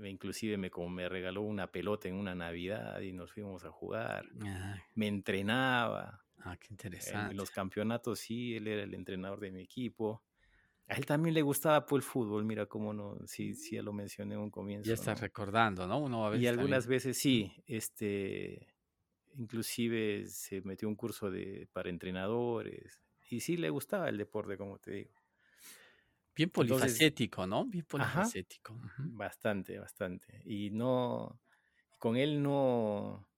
inclusive 0.04 0.56
me, 0.56 0.70
como 0.70 0.88
me 0.88 1.08
regaló 1.08 1.42
una 1.42 1.72
pelota 1.72 2.08
en 2.08 2.14
una 2.16 2.34
Navidad 2.34 3.00
y 3.00 3.12
nos 3.12 3.32
fuimos 3.32 3.64
a 3.64 3.70
jugar. 3.70 4.26
Ah, 4.40 4.80
Me 4.94 5.08
entrenaba. 5.08 6.24
ah, 6.44 6.56
qué 6.58 6.68
En 7.04 7.36
interesante. 7.36 7.36
los 7.36 7.50
campeonatos 7.50 8.20
sí, 8.20 8.56
él 8.56 8.68
era 8.68 8.82
el 8.84 8.94
entrenador 8.94 9.40
de 9.40 9.52
mi 9.52 9.62
equipo. 9.62 10.24
A 10.90 10.94
él 10.94 11.06
también 11.06 11.34
le 11.34 11.42
gustaba 11.42 11.86
pues, 11.86 12.04
el 12.04 12.10
fútbol, 12.10 12.44
mira 12.44 12.66
cómo 12.66 12.92
no, 12.92 13.16
sí, 13.24 13.54
sí, 13.54 13.76
ya 13.76 13.82
lo 13.82 13.92
mencioné 13.92 14.34
en 14.34 14.40
un 14.40 14.50
comienzo. 14.50 14.88
Ya 14.88 14.94
estás 14.94 15.20
recordando, 15.20 15.86
¿no? 15.86 15.98
Uno 16.00 16.26
a 16.26 16.30
veces 16.30 16.42
y 16.42 16.46
algunas 16.48 16.88
veces 16.88 17.16
sí, 17.16 17.52
este, 17.66 18.74
inclusive 19.36 20.26
se 20.26 20.62
metió 20.62 20.88
un 20.88 20.96
curso 20.96 21.30
de, 21.30 21.68
para 21.72 21.90
entrenadores 21.90 23.00
y 23.30 23.38
sí 23.38 23.56
le 23.56 23.70
gustaba 23.70 24.08
el 24.08 24.18
deporte, 24.18 24.56
como 24.56 24.78
te 24.78 24.90
digo. 24.90 25.14
Bien 26.34 26.50
polifacético, 26.50 27.46
¿no? 27.46 27.66
Bien 27.66 27.84
polifacético. 27.84 28.74
Bastante, 28.98 29.78
bastante. 29.78 30.42
Y 30.44 30.70
no, 30.70 31.40
con 31.98 32.16
él 32.16 32.42
no, 32.42 33.28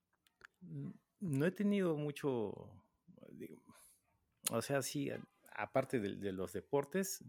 no 1.21 1.47
he 1.47 1.51
tenido 1.51 1.97
mucho, 1.97 2.55
o 4.51 4.63
sea, 4.63 4.81
sí, 4.81 5.11
aparte 5.55 6.01
de, 6.01 6.33
los 6.33 6.53
deportes, 6.53 7.25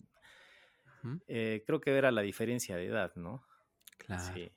eh, 1.27 1.63
creo 1.65 1.81
que 1.81 1.91
era 1.91 2.11
la 2.11 2.21
diferencia 2.21 2.75
de 2.75 2.85
edad, 2.85 3.13
¿no? 3.15 3.43
Claro. 3.97 4.33
Sí. 4.33 4.51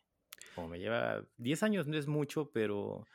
Como 0.55 0.69
me 0.69 0.79
lleva 0.79 1.25
10 1.37 1.63
años 1.63 1.87
no 1.87 1.97
es 1.97 2.07
mucho, 2.07 2.51
pero 2.51 3.07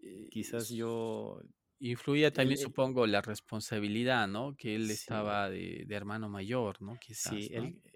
eh, 0.00 0.28
quizás 0.30 0.70
yo 0.70 1.42
Influía 1.80 2.32
también, 2.32 2.58
supongo, 2.58 3.06
la 3.06 3.22
responsabilidad, 3.22 4.26
¿no? 4.26 4.56
Que 4.56 4.74
él 4.74 4.90
estaba 4.90 5.48
de, 5.48 5.86
hermano 5.90 6.28
mayor, 6.28 6.82
¿no? 6.82 6.98
Quizás, 6.98 7.34
sí, 7.34 7.50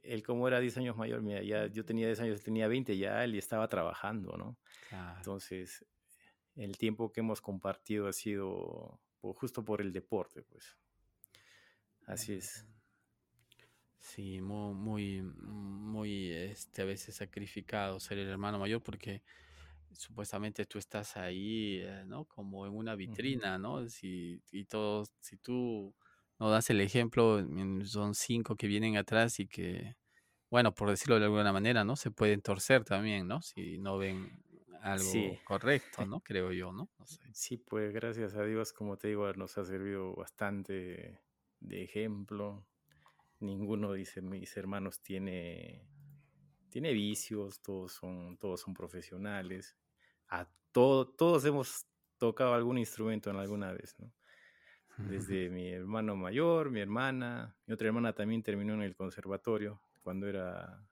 Él, 0.04 0.22
como 0.22 0.46
era 0.46 0.60
10 0.60 0.76
años 0.76 0.96
mayor, 0.96 1.20
mira, 1.22 1.42
ya 1.42 1.66
yo 1.66 1.84
tenía 1.84 2.06
10 2.06 2.20
años, 2.20 2.42
tenía 2.42 2.68
20, 2.68 2.96
ya 2.96 3.24
él 3.24 3.34
estaba 3.34 3.66
trabajando, 3.66 4.36
¿no? 4.36 4.56
Entonces, 5.16 5.84
el 6.54 6.78
tiempo 6.78 7.12
que 7.12 7.20
hemos 7.20 7.40
compartido 7.40 8.06
ha 8.06 8.12
sido 8.12 9.00
justo 9.20 9.64
por 9.64 9.80
el 9.80 9.92
deporte, 9.92 10.42
pues. 10.42 10.78
Así 12.06 12.34
es. 12.34 12.64
Sí, 14.04 14.40
muy, 14.40 14.74
muy, 14.74 15.22
muy, 15.22 16.32
este, 16.32 16.82
a 16.82 16.84
veces 16.84 17.14
sacrificado 17.14 18.00
ser 18.00 18.18
el 18.18 18.28
hermano 18.28 18.58
mayor 18.58 18.82
porque 18.82 19.22
supuestamente 19.92 20.66
tú 20.66 20.78
estás 20.78 21.16
ahí, 21.16 21.78
eh, 21.82 22.04
¿no? 22.06 22.24
Como 22.26 22.66
en 22.66 22.74
una 22.76 22.96
vitrina, 22.96 23.58
¿no? 23.58 23.88
Si, 23.88 24.42
y 24.50 24.64
todos, 24.64 25.12
si 25.20 25.36
tú 25.38 25.94
no 26.40 26.50
das 26.50 26.68
el 26.70 26.80
ejemplo, 26.80 27.40
son 27.86 28.14
cinco 28.16 28.56
que 28.56 28.66
vienen 28.66 28.96
atrás 28.96 29.38
y 29.40 29.46
que, 29.46 29.96
bueno, 30.50 30.74
por 30.74 30.90
decirlo 30.90 31.18
de 31.20 31.26
alguna 31.26 31.52
manera, 31.52 31.84
¿no? 31.84 31.96
Se 31.96 32.10
pueden 32.10 32.42
torcer 32.42 32.84
también, 32.84 33.28
¿no? 33.28 33.42
Si 33.42 33.78
no 33.78 33.98
ven 33.98 34.42
algo 34.82 35.40
correcto, 35.44 36.06
¿no? 36.06 36.20
Creo 36.22 36.52
yo, 36.52 36.72
¿no? 36.72 36.90
Sí, 37.32 37.56
pues 37.56 37.92
gracias 37.92 38.34
a 38.34 38.44
Dios, 38.44 38.72
como 38.72 38.96
te 38.98 39.08
digo, 39.08 39.32
nos 39.34 39.56
ha 39.58 39.64
servido 39.64 40.14
bastante 40.14 41.20
de 41.60 41.82
ejemplo. 41.82 42.66
Ninguno 43.42 43.92
dice 43.92 44.22
mis 44.22 44.56
hermanos 44.56 45.02
tiene 45.02 45.88
tiene 46.70 46.92
vicios, 46.92 47.60
todos 47.60 47.92
son, 47.92 48.38
todos 48.38 48.60
son 48.62 48.74
profesionales 48.74 49.76
a 50.28 50.48
todos 50.72 51.44
hemos 51.44 51.86
tocado 52.16 52.54
algún 52.54 52.78
instrumento 52.78 53.28
en 53.30 53.36
alguna 53.36 53.72
vez, 53.72 53.94
¿no? 53.98 54.12
Desde 54.96 55.50
mi 55.50 55.68
hermano 55.68 56.16
mayor, 56.16 56.70
mi 56.70 56.80
hermana, 56.80 57.56
mi 57.66 57.74
otra 57.74 57.88
hermana 57.88 58.14
también 58.14 58.42
terminó 58.42 58.74
en 58.74 58.82
el 58.82 58.94
conservatorio 58.94 59.82
cuando 60.02 60.26
era 60.26 60.88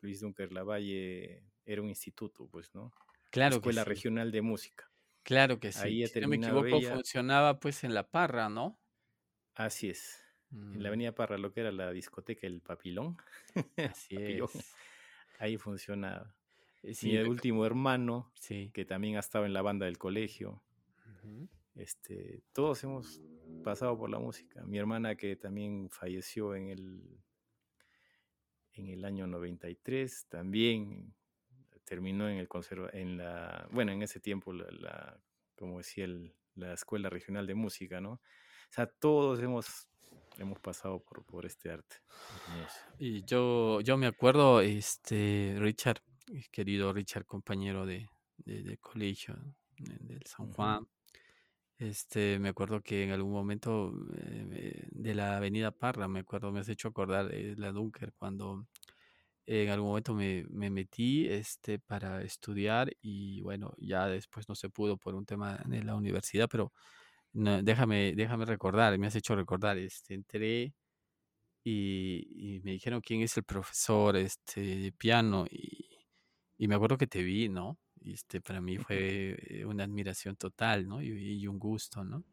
Luis 0.00 0.20
Dunker 0.20 0.52
Lavalle, 0.52 1.44
era 1.64 1.82
un 1.82 1.88
instituto, 1.88 2.48
pues, 2.48 2.74
¿no? 2.74 2.92
Claro. 3.30 3.56
Escuela 3.56 3.84
Regional 3.84 4.30
de 4.30 4.42
Música. 4.42 4.90
Claro 5.24 5.58
que 5.58 5.72
sí. 5.72 5.80
Ahí 5.82 6.06
si 6.06 6.20
no 6.20 6.28
me 6.28 6.36
equivoco, 6.36 6.80
funcionaba 6.80 7.58
pues 7.58 7.82
en 7.82 7.94
La 7.94 8.10
Parra, 8.10 8.48
¿no? 8.48 8.78
Así 9.54 9.88
es. 9.90 10.23
En 10.54 10.82
la 10.82 10.88
mm. 10.88 10.92
Avenida 10.92 11.14
Parra, 11.14 11.36
lo 11.36 11.52
que 11.52 11.60
era 11.60 11.72
la 11.72 11.90
discoteca 11.90 12.46
El 12.46 12.60
Papilón. 12.60 13.16
Así 13.76 14.16
es. 14.16 14.74
Ahí 15.38 15.56
funcionaba. 15.56 16.32
Eh, 16.82 16.94
mi 17.02 17.16
último 17.18 17.66
hermano, 17.66 18.30
que 18.72 18.84
también 18.84 19.16
ha 19.16 19.20
estado 19.20 19.46
en 19.46 19.52
la 19.52 19.62
banda 19.62 19.86
del 19.86 19.98
colegio. 19.98 20.62
este, 21.74 22.42
todos 22.52 22.84
hemos 22.84 23.20
pasado 23.64 23.98
por 23.98 24.10
la 24.10 24.18
música. 24.18 24.62
Mi 24.64 24.78
hermana 24.78 25.16
que 25.16 25.34
también 25.34 25.88
falleció 25.90 26.54
en 26.54 26.68
el, 26.68 27.18
en 28.74 28.88
el 28.90 29.04
año 29.04 29.26
93, 29.26 30.26
también 30.28 31.14
terminó 31.84 32.28
en 32.28 32.38
el 32.38 32.48
conserva 32.48 32.90
en 32.92 33.16
la, 33.16 33.68
bueno, 33.72 33.92
en 33.92 34.02
ese 34.02 34.20
tiempo 34.20 34.52
la, 34.52 35.18
como 35.56 35.78
decía 35.78 36.06
la 36.54 36.74
Escuela 36.74 37.10
Regional 37.10 37.46
de 37.46 37.54
Música, 37.54 38.00
¿no? 38.00 38.12
O 38.12 38.70
sea, 38.70 38.86
todos 38.86 39.40
hemos 39.40 39.88
hemos 40.38 40.58
pasado 40.60 41.00
por, 41.00 41.24
por 41.24 41.46
este 41.46 41.70
arte. 41.70 41.96
Y 42.98 43.24
yo, 43.24 43.80
yo 43.80 43.96
me 43.96 44.06
acuerdo, 44.06 44.60
este, 44.60 45.56
Richard, 45.58 46.02
querido 46.50 46.92
Richard, 46.92 47.26
compañero 47.26 47.86
de, 47.86 48.08
de, 48.38 48.78
colegio 48.78 49.36
del 49.76 50.22
San 50.26 50.52
Juan. 50.52 50.86
Este, 51.78 52.38
me 52.38 52.50
acuerdo 52.50 52.80
que 52.82 53.04
en 53.04 53.10
algún 53.10 53.32
momento 53.32 53.92
eh, 54.16 54.86
de 54.90 55.14
la 55.14 55.36
Avenida 55.36 55.72
Parra, 55.72 56.08
me 56.08 56.20
acuerdo, 56.20 56.52
me 56.52 56.60
has 56.60 56.68
hecho 56.68 56.88
acordar 56.88 57.28
de 57.28 57.56
la 57.56 57.72
Dunker 57.72 58.12
cuando 58.12 58.66
en 59.46 59.68
algún 59.68 59.88
momento 59.88 60.14
me, 60.14 60.44
me, 60.50 60.70
metí 60.70 61.26
este, 61.26 61.78
para 61.78 62.22
estudiar 62.22 62.90
y 63.02 63.42
bueno, 63.42 63.74
ya 63.76 64.06
después 64.06 64.48
no 64.48 64.54
se 64.54 64.70
pudo 64.70 64.96
por 64.96 65.14
un 65.14 65.26
tema 65.26 65.60
de 65.66 65.82
la 65.82 65.96
universidad, 65.96 66.48
pero 66.50 66.72
déjame, 67.34 68.14
déjame 68.14 68.44
recordar, 68.44 68.96
me 68.98 69.08
has 69.08 69.16
hecho 69.16 69.34
recordar, 69.36 69.76
este, 69.78 70.14
entré 70.14 70.72
y, 71.64 72.56
y, 72.56 72.60
me 72.60 72.72
dijeron 72.72 73.00
quién 73.00 73.22
es 73.22 73.36
el 73.36 73.44
profesor 73.44 74.16
este, 74.16 74.60
de 74.60 74.92
piano 74.92 75.46
y, 75.50 75.88
y 76.58 76.68
me 76.68 76.74
acuerdo 76.74 76.98
que 76.98 77.06
te 77.06 77.22
vi, 77.22 77.48
¿no? 77.48 77.78
Y 78.00 78.12
este, 78.12 78.40
para 78.40 78.60
mí 78.60 78.76
fue 78.78 79.36
eh, 79.48 79.64
una 79.64 79.84
admiración 79.84 80.36
total, 80.36 80.86
¿no? 80.86 81.02
Y, 81.02 81.46
un 81.46 81.58
gusto, 81.58 82.04
¿no? 82.04 82.24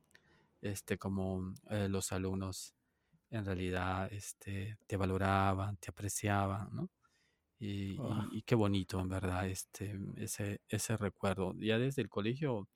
Este, 0.62 0.98
como 0.98 1.54
eh, 1.70 1.88
los 1.90 2.12
alumnos 2.12 2.76
en 3.30 3.46
realidad 3.46 4.12
este, 4.12 4.78
te 4.86 4.98
valoraban, 4.98 5.78
te 5.78 5.90
apreciaban, 5.90 6.70
¿no? 6.74 6.90
Y, 7.60 7.98
ah. 8.02 8.28
qué 8.46 8.56
bonito, 8.56 9.00
en 9.00 9.10
verdad, 9.10 9.48
este, 9.48 9.98
ese, 10.18 10.62
ese 10.68 10.98
recuerdo. 10.98 11.54
Ya 11.60 11.80
desde 11.80 12.02
el 12.02 12.10
colegio 12.10 12.68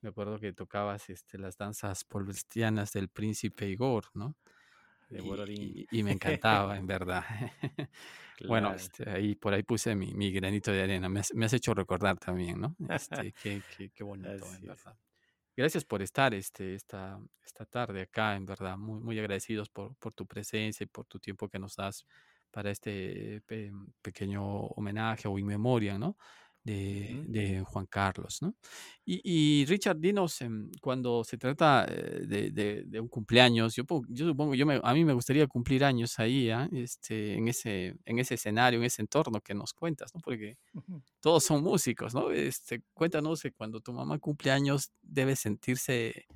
me 0.00 0.10
acuerdo 0.10 0.38
que 0.38 0.52
tocabas 0.52 1.08
este, 1.10 1.38
las 1.38 1.56
danzas 1.56 2.04
polvestianas 2.04 2.92
del 2.92 3.08
príncipe 3.08 3.68
Igor, 3.68 4.04
¿no? 4.14 4.36
y, 5.10 6.02
me 6.02 6.12
encantaba, 6.12 6.76
en 6.76 6.86
verdad. 6.86 7.24
Bueno, 8.46 8.72
este, 8.72 9.10
ahí 9.10 9.34
por 9.34 9.52
ahí 9.52 9.64
puse 9.64 9.96
mi, 9.96 10.14
mi 10.14 10.30
granito 10.30 10.70
de 10.70 10.80
arena. 10.80 11.08
Me 11.08 11.18
has, 11.18 11.52
hecho 11.52 11.74
recordar 11.74 12.18
también, 12.18 12.60
¿no? 12.60 12.76
Este, 12.88 13.32
qué, 13.42 13.60
qué, 13.76 13.90
qué, 13.90 14.04
bonito, 14.04 14.46
en 14.54 14.64
verdad. 14.64 14.96
Gracias 15.56 15.84
por 15.84 16.02
estar 16.02 16.32
este, 16.34 16.76
esta, 16.76 17.18
esta 17.44 17.64
tarde 17.64 18.02
acá, 18.02 18.36
en 18.36 18.46
verdad. 18.46 18.78
Muy, 18.78 19.00
muy 19.00 19.18
agradecidos 19.18 19.68
por, 19.68 19.96
por 19.96 20.12
tu 20.12 20.24
presencia 20.24 20.84
y 20.84 20.86
por 20.86 21.06
tu 21.06 21.18
tiempo 21.18 21.48
que 21.48 21.58
nos 21.58 21.74
das 21.74 22.06
para 22.52 22.70
este 22.70 23.42
pequeño 24.02 24.44
homenaje 24.44 25.26
o 25.26 25.36
inmemoria, 25.36 25.98
¿no? 25.98 26.16
De, 26.68 27.64
Juan 27.66 27.86
Carlos. 27.86 28.38
¿no? 28.42 28.54
Y, 29.04 29.64
Richard, 29.66 29.98
dinos, 29.98 30.40
em, 30.42 30.70
cuando 30.80 31.24
se 31.24 31.38
trata 31.38 31.86
eh, 31.88 32.50
de, 32.52 33.00
un 33.00 33.08
cumpleaños, 33.08 33.74
yo, 33.74 33.84
yo 34.08 34.26
supongo, 34.26 34.54
yo 34.54 34.66
a 34.82 34.94
mí 34.94 35.04
me 35.04 35.12
gustaría 35.12 35.46
cumplir 35.46 35.84
años 35.84 36.18
ahí, 36.18 36.50
¿ah? 36.50 36.68
este, 36.72 37.34
en, 37.34 37.48
ese, 37.48 37.96
en 38.04 38.18
ese 38.18 38.34
escenario, 38.34 38.80
en 38.80 38.84
ese 38.84 39.02
entorno 39.02 39.40
que 39.40 39.54
nos 39.54 39.72
cuentas, 39.72 40.14
¿no? 40.14 40.20
porque 40.20 40.56
todos 41.20 41.44
son 41.44 41.62
músicos. 41.62 42.14
¿no? 42.14 42.30
Este, 42.30 42.82
cuéntanos 42.92 43.42
que 43.42 43.52
cuando 43.52 43.80
tu 43.80 43.92
mamá 43.92 44.18
cumple 44.18 44.50
años 44.50 44.90
debe 45.02 45.36
sentirse 45.36 46.26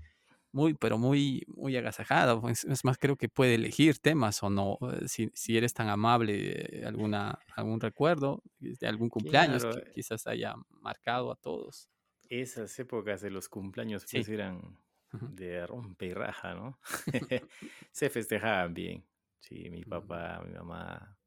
muy, 0.53 0.75
pero 0.75 0.99
muy, 0.99 1.45
muy 1.49 1.77
agasajada. 1.77 2.41
Pues, 2.41 2.65
es 2.65 2.85
más, 2.85 2.99
creo 2.99 3.17
que 3.17 3.29
puede 3.29 3.55
elegir 3.55 3.99
temas 3.99 4.43
o 4.43 4.51
no. 4.51 4.79
Eh, 4.93 5.09
si, 5.09 5.31
si 5.35 5.57
eres 5.57 5.75
tan 5.75 5.89
amable, 5.89 6.83
alguna, 6.87 7.39
algún 7.57 7.81
recuerdo 7.81 8.43
de 8.59 8.87
algún 8.87 9.09
cumpleaños 9.09 9.65
que 9.65 9.81
eh. 9.81 9.93
quizás 9.95 10.27
haya 10.27 10.55
marcado 10.69 11.33
a 11.33 11.37
todos. 11.37 11.89
Esas 12.29 12.79
épocas 12.79 13.21
de 13.21 13.31
los 13.31 13.49
cumpleaños 13.49 14.07
pues 14.11 14.29
eran 14.29 14.79
de 15.13 15.67
rompe 15.67 16.07
y 16.07 16.15
raja, 16.15 16.55
¿no? 16.55 16.79
Se 17.93 18.11
festejaban 18.11 18.73
bien. 18.73 19.05
Sí, 19.39 19.69
mi 19.71 19.85
papá, 19.85 20.43
mi 20.47 20.55
mamá, 20.55 21.19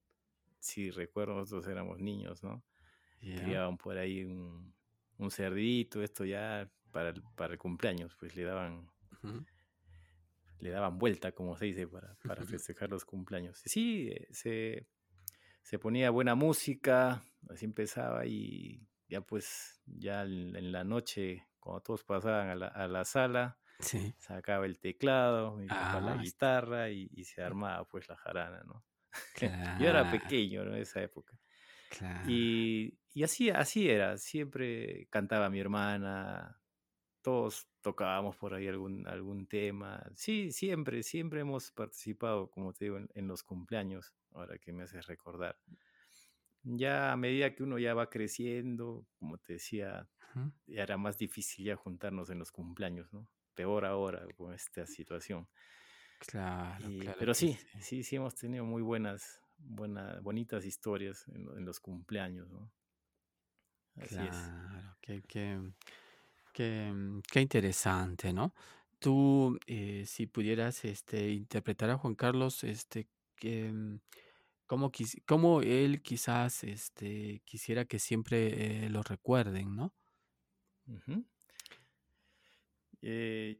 sí 0.59 0.89
recuerdo, 0.89 1.35
nosotros 1.35 1.67
éramos 1.67 1.99
niños, 1.99 2.43
¿no? 2.43 2.63
Criaban 3.19 3.77
por 3.77 3.97
ahí 3.97 4.23
un, 4.23 4.73
un, 5.17 5.31
cerdito, 5.31 6.03
esto 6.03 6.25
ya 6.25 6.69
para 6.91 7.09
el, 7.09 7.23
para 7.35 7.53
el 7.53 7.59
cumpleaños, 7.59 8.15
pues 8.15 8.35
le 8.35 8.43
daban 8.43 8.87
le 10.59 10.69
daban 10.69 10.97
vuelta, 10.97 11.31
como 11.31 11.55
se 11.57 11.65
dice, 11.65 11.87
para, 11.87 12.15
para 12.25 12.43
festejar 12.43 12.89
los 12.89 13.05
cumpleaños. 13.05 13.61
Sí, 13.65 14.09
eh, 14.09 14.27
se, 14.31 14.87
se 15.61 15.79
ponía 15.79 16.09
buena 16.09 16.35
música, 16.35 17.23
así 17.49 17.65
empezaba 17.65 18.25
y 18.25 18.87
ya 19.07 19.21
pues, 19.21 19.81
ya 19.85 20.23
en 20.23 20.71
la 20.71 20.83
noche, 20.83 21.47
cuando 21.59 21.81
todos 21.81 22.03
pasaban 22.03 22.49
a 22.49 22.55
la, 22.55 22.67
a 22.67 22.87
la 22.87 23.05
sala, 23.05 23.59
sacaba 24.17 24.65
el 24.65 24.79
teclado, 24.79 25.59
la 25.61 26.13
ah, 26.13 26.19
guitarra 26.21 26.89
y, 26.89 27.23
se 27.23 27.41
armaba 27.41 27.87
pues 27.87 28.07
la 28.07 28.15
jarana, 28.15 28.63
¿no? 28.63 28.83
Yo 29.79 29.87
era 29.87 30.09
pequeño 30.11 30.63
en 30.63 30.75
esa 30.75 31.01
época. 31.01 31.37
claro. 31.89 32.29
Y, 32.29 32.97
y 33.13 33.23
así, 33.23 33.49
así 33.49 33.89
era, 33.89 34.17
siempre 34.17 35.07
cantaba 35.09 35.49
mi 35.49 35.59
hermana, 35.59 36.59
todos 37.21 37.67
tocábamos 37.85 38.37
por 38.37 38.53
ahí 38.55 38.67
algún, 38.67 39.07
algún 39.07 39.47
tema. 39.47 40.11
Sí, 40.15 40.51
siempre, 40.51 41.03
siempre 41.03 41.41
hemos 41.41 41.71
participado, 41.71 42.49
como 42.51 42.73
te 42.73 42.85
digo, 42.85 42.97
en, 42.97 43.09
en 43.15 43.27
los 43.27 43.43
cumpleaños, 43.43 44.15
ahora 44.33 44.57
que 44.59 44.73
me 44.73 44.83
haces 44.83 45.05
recordar. 45.07 45.59
Ya 46.63 47.11
a 47.11 47.17
medida 47.17 47.53
que 47.55 47.63
uno 47.63 47.77
ya 47.77 47.93
va 47.93 48.09
creciendo, 48.09 49.07
como 49.19 49.37
te 49.37 49.53
decía, 49.53 50.09
Ujú. 50.35 50.51
ya 50.67 50.83
era 50.83 50.97
más 50.97 51.17
difícil 51.17 51.65
ya 51.65 51.75
juntarnos 51.75 52.29
en 52.31 52.39
los 52.39 52.51
cumpleaños, 52.51 53.13
¿no? 53.13 53.29
Peor 53.55 53.85
ahora 53.85 54.27
con 54.35 54.53
esta 54.53 54.87
situación. 54.87 55.49
Claro, 56.17 56.87
Y, 56.87 56.95
claro 56.97 57.19
pero 57.19 57.33
que 57.33 57.47
sí, 57.47 57.57
sí. 57.71 57.79
sí, 57.79 58.03
sí 58.03 58.15
hemos 58.17 58.35
tenido 58.35 58.65
muy 58.65 58.81
buenas, 58.81 59.41
buena, 59.57 60.19
bonitas 60.21 60.65
historias 60.65 61.27
en, 61.27 61.47
en 61.57 61.65
los 61.65 61.79
cumpleaños, 61.79 62.49
¿no? 62.51 62.71
Así 63.97 64.25
es. 64.27 64.53
Claro, 64.59 64.95
qué, 65.01 65.21
qué, 66.55 66.91
mm, 66.93 67.21
qué 67.31 67.41
interesante, 67.41 68.33
¿no? 68.33 68.53
Tú, 68.99 69.59
eh, 69.67 70.05
si 70.07 70.27
pudieras 70.27 70.85
este, 70.85 71.31
interpretar 71.31 71.89
a 71.91 71.97
Juan 71.97 72.15
Carlos, 72.15 72.63
este, 72.63 73.09
que, 73.35 73.71
mm, 73.71 73.99
¿cómo, 74.67 74.91
quis- 74.91 75.21
él 75.63 76.01
quizás 76.03 76.63
este, 76.65 77.41
quisiera 77.45 77.85
que 77.85 77.99
siempre 77.99 78.85
eh, 78.87 78.89
lo 78.91 79.03
recuerden, 79.03 79.75
¿no? 79.75 79.93
Eh, 83.01 83.59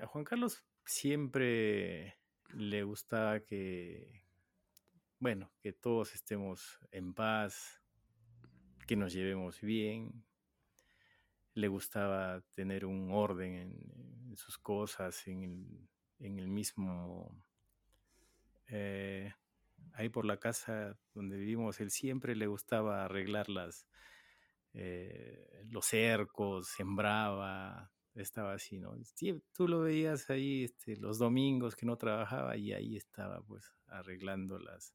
a 0.00 0.06
Juan 0.06 0.24
Carlos 0.24 0.64
siempre 0.84 2.18
le 2.54 2.82
gustaba 2.84 3.40
que, 3.44 4.24
bueno, 5.18 5.52
que 5.60 5.72
todos 5.72 6.14
estemos 6.14 6.80
en 6.92 7.14
paz, 7.14 7.82
que 8.86 8.96
nos 8.96 9.12
llevemos 9.12 9.60
bien. 9.60 10.24
Le 11.56 11.68
gustaba 11.68 12.42
tener 12.54 12.86
un 12.86 13.10
orden 13.12 13.54
en, 13.56 14.28
en 14.30 14.36
sus 14.36 14.58
cosas, 14.58 15.26
en 15.28 15.42
el, 15.44 15.90
en 16.20 16.38
el 16.38 16.48
mismo, 16.48 17.44
eh, 18.68 19.32
ahí 19.92 20.08
por 20.08 20.24
la 20.24 20.38
casa 20.38 20.98
donde 21.14 21.36
vivimos, 21.38 21.80
él 21.80 21.90
siempre 21.90 22.36
le 22.36 22.46
gustaba 22.46 23.04
arreglar 23.04 23.48
las, 23.48 23.88
eh, 24.74 25.64
los 25.66 25.86
cercos, 25.86 26.68
sembraba, 26.68 27.92
estaba 28.14 28.54
así, 28.54 28.78
¿no? 28.80 28.94
Sí, 29.04 29.42
tú 29.54 29.68
lo 29.68 29.80
veías 29.82 30.30
ahí 30.30 30.64
este, 30.64 30.96
los 30.96 31.18
domingos 31.18 31.76
que 31.76 31.86
no 31.86 31.98
trabajaba 31.98 32.56
y 32.56 32.72
ahí 32.72 32.96
estaba 32.96 33.42
pues 33.42 33.72
arreglando 33.88 34.58
las, 34.58 34.94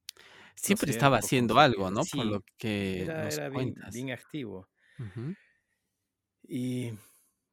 Siempre 0.56 0.91
estaba 0.91 1.17
haciendo 1.17 1.60
algo. 1.60 1.91
¿no? 1.91 2.06
Por 2.06 2.26
lo 2.26 2.39
Sí, 2.39 2.47
que 2.58 3.10
era, 3.10 3.15
nos 3.15 3.34
era 3.34 3.50
bien, 3.50 4.12
activo. 4.12 4.69
Y, 6.47 6.91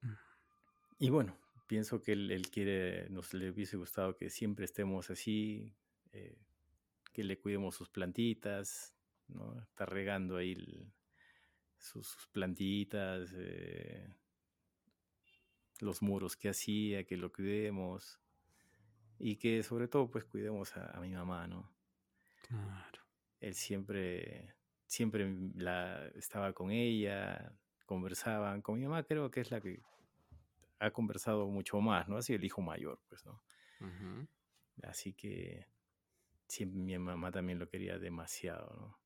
Mm. 0.01 0.13
y 0.99 1.11
bueno, 1.11 1.37
pienso 1.67 2.01
que 2.03 2.13
él, 2.13 2.31
él 2.31 2.51
quiere, 2.51 3.09
nos 3.11 3.35
le 3.35 3.51
hubiese 3.51 3.77
gustado 3.77 4.17
que 4.17 4.31
siempre 4.31 4.65
estemos 4.65 5.11
así, 5.11 5.75
eh, 6.13 6.39
que 7.13 7.25
le 7.25 7.39
cuidemos 7.39 7.75
sus 7.75 7.91
plantitas, 7.91 8.95
¿no? 9.29 9.61
Está 9.61 9.87
regando 9.87 10.37
ahí 10.37 10.53
el- 10.53 10.93
sus, 11.79 12.07
sus 12.09 12.27
plantitas, 12.29 13.33
eh, 13.37 14.09
los 15.81 16.03
muros 16.03 16.37
que 16.37 16.49
hacía, 16.49 17.05
que 17.05 17.17
lo 17.17 17.33
cuidemos 17.33 18.21
y 19.19 19.37
que 19.37 19.63
sobre 19.63 19.89
todo 19.89 20.11
pues 20.11 20.25
cuidemos 20.25 20.77
a, 20.77 20.91
a 20.97 21.01
mi 21.01 21.11
mamá, 21.11 21.47
¿no? 21.47 21.71
Claro. 22.49 23.01
Él 23.41 23.55
siempre, 23.55 24.55
siempre 24.87 25.33
la, 25.55 26.09
estaba 26.15 26.53
con 26.53 26.71
ella, 26.73 27.53
conversaban. 27.89 28.63
Con 28.63 28.79
mi 28.79 28.87
mamá 28.87 29.03
creo 29.03 29.31
que 29.33 29.41
es 29.41 29.51
la 29.51 29.61
que 29.61 29.81
ha 30.79 30.91
conversado 30.93 31.49
mucho 31.49 31.81
más, 31.81 32.07
¿no? 32.09 32.19
Así 32.19 32.35
el 32.35 32.45
hijo 32.45 32.61
mayor, 32.63 33.01
pues, 33.09 33.25
¿no? 33.27 33.43
Así 34.85 35.13
que 35.13 35.67
sí, 36.47 36.67
mi 36.67 36.97
mamá 36.99 37.33
también 37.33 37.59
lo 37.59 37.69
quería 37.69 37.99
demasiado, 37.99 38.77
¿no? 38.79 38.99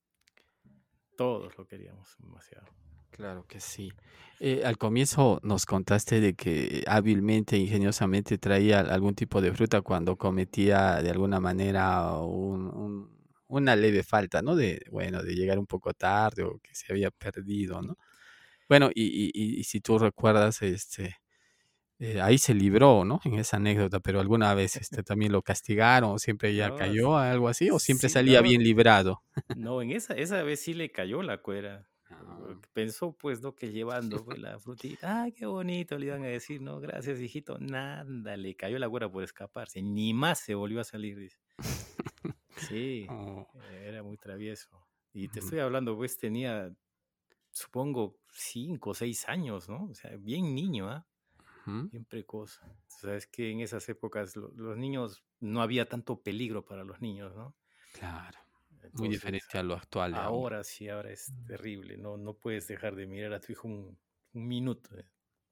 Todos 1.17 1.57
lo 1.57 1.67
queríamos 1.67 2.17
demasiado. 2.19 2.67
Claro 3.11 3.47
que 3.47 3.61
sí. 3.61 3.93
Eh, 4.41 4.63
al 4.65 4.79
comienzo 4.79 5.39
nos 5.43 5.67
contaste 5.67 6.21
de 6.21 6.35
que 6.35 6.83
hábilmente, 6.87 7.57
ingeniosamente 7.59 8.39
traía 8.39 8.81
algún 8.81 9.15
tipo 9.15 9.41
de 9.41 9.53
fruta 9.53 9.83
cuando 9.83 10.17
cometía 10.17 11.03
de 11.03 11.11
alguna 11.11 11.39
manera 11.39 12.17
un- 12.19 12.69
un- 12.75 13.23
una 13.49 13.77
leve 13.77 14.03
falta, 14.03 14.41
¿no? 14.41 14.57
De, 14.57 14.81
bueno, 14.91 15.23
de 15.23 15.35
llegar 15.35 15.59
un 15.59 15.67
poco 15.67 15.93
tarde 15.93 16.43
o 16.43 16.59
que 16.59 16.75
se 16.75 16.91
había 16.91 17.11
perdido, 17.11 17.83
¿no? 17.83 17.97
Bueno, 18.73 18.91
y, 18.95 19.31
y- 19.35 19.65
si 19.65 19.81
tú 19.81 19.99
recuerdas, 19.99 20.63
este, 20.63 21.17
eh, 22.01 22.21
ahí 22.23 22.39
se 22.39 22.55
libró, 22.55 23.05
¿no? 23.05 23.21
En 23.25 23.35
esa 23.37 23.59
anécdota, 23.59 24.01
pero 24.01 24.21
alguna 24.21 24.55
vez 24.55 24.77
este, 24.77 25.03
también 25.05 25.33
lo 25.33 25.43
castigaron 25.43 26.13
o 26.13 26.19
siempre 26.19 26.55
ya 26.57 26.71
No, 26.71 26.73
cayó 26.73 27.17
algo 27.19 27.49
así 27.49 27.71
o 27.71 27.79
siempre 27.81 28.09
sí, 28.09 28.11
salía 28.11 28.41
no, 28.41 28.43
bien 28.43 28.63
librado. 28.63 29.23
no, 29.53 29.83
en 29.83 29.91
esa, 29.93 30.15
esa 30.15 30.43
vez 30.43 30.61
sí 30.61 30.75
le 30.75 30.91
cayó 30.93 31.23
la 31.23 31.43
cuera. 31.43 31.89
Ah, 32.11 32.55
Pensó 32.75 33.17
pues, 33.17 33.43
¿no? 33.43 33.55
Que 33.55 33.73
llevando 33.73 34.25
pues, 34.25 34.39
la 34.39 34.59
frutita, 34.61 35.23
ay, 35.25 35.33
qué 35.33 35.47
bonito, 35.47 35.99
le 35.99 36.07
iban 36.07 36.25
a 36.25 36.29
decir, 36.29 36.63
no, 36.63 36.81
gracias, 36.81 37.21
hijito. 37.21 37.59
Nada, 37.59 38.37
le 38.37 38.57
cayó 38.57 38.79
la 38.79 38.89
cuera 38.91 39.11
por 39.11 39.25
escaparse, 39.25 39.83
ni 39.83 40.15
más 40.15 40.41
se 40.41 40.55
volvió 40.55 40.81
a 40.81 40.85
salir, 40.85 41.19
dice. 41.19 41.39
Sí, 42.57 43.15
oh, 43.15 43.47
era 43.61 44.03
muy 44.03 44.17
travieso. 44.19 44.87
Y 45.13 45.29
te 45.29 45.41
estoy 45.41 45.59
hablando, 45.61 45.97
pues 45.97 46.17
tenía, 46.17 46.75
supongo, 47.53 48.21
cinco 48.33 48.91
o 48.91 48.95
seis 48.95 49.29
años, 49.29 49.69
¿no? 49.69 49.87
O 49.91 49.95
sea, 49.95 50.17
bien 50.17 50.55
niño, 50.55 50.89
¿ah? 50.91 51.09
Bien 51.91 52.05
precoz. 52.07 52.61
Sabes 52.89 53.27
que 53.29 53.51
en 53.51 53.61
esas 53.61 53.89
épocas 53.91 54.37
lo- 54.37 54.53
los 54.53 54.79
niños, 54.79 55.25
no 55.41 55.63
había 55.63 55.89
tanto 55.89 56.23
peligro 56.23 56.65
para 56.67 56.85
los 56.85 57.01
niños, 57.03 57.37
¿no? 57.37 57.57
Claro, 57.91 58.39
muy 58.93 59.09
diferente 59.09 59.57
a 59.57 59.63
lo 59.63 59.75
actual 59.75 60.15
ahora. 60.19 60.51
ahora 60.51 60.65
sí, 60.65 60.89
ahora 60.89 61.11
es 61.13 61.35
terrible. 61.45 61.97
No, 61.99 62.17
no 62.17 62.39
puedes 62.39 62.69
dejar 62.69 62.95
de 62.97 63.07
mirar 63.07 63.33
a 63.33 63.41
tu 63.41 63.53
hijo 63.53 63.69
un, 63.69 64.01
un 64.33 64.49
minuto. 64.49 64.97
eh, 64.99 65.11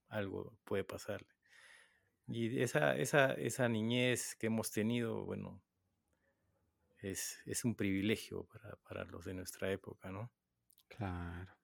Algo 0.08 0.58
puede 0.64 0.84
pasarle. 0.84 1.28
Y 2.26 2.60
esa, 2.62 2.96
esa, 2.96 3.34
esa 3.34 3.68
niñez 3.68 4.36
que 4.36 4.46
hemos 4.48 4.70
tenido, 4.72 5.24
bueno, 5.26 5.64
es, 6.98 7.40
es 7.46 7.64
un 7.64 7.74
privilegio 7.74 8.44
para, 8.46 8.76
para 8.76 9.04
los 9.04 9.24
de 9.24 9.34
nuestra 9.34 9.72
época, 9.72 10.12
¿no? 10.12 10.32
Claro. 10.88 11.56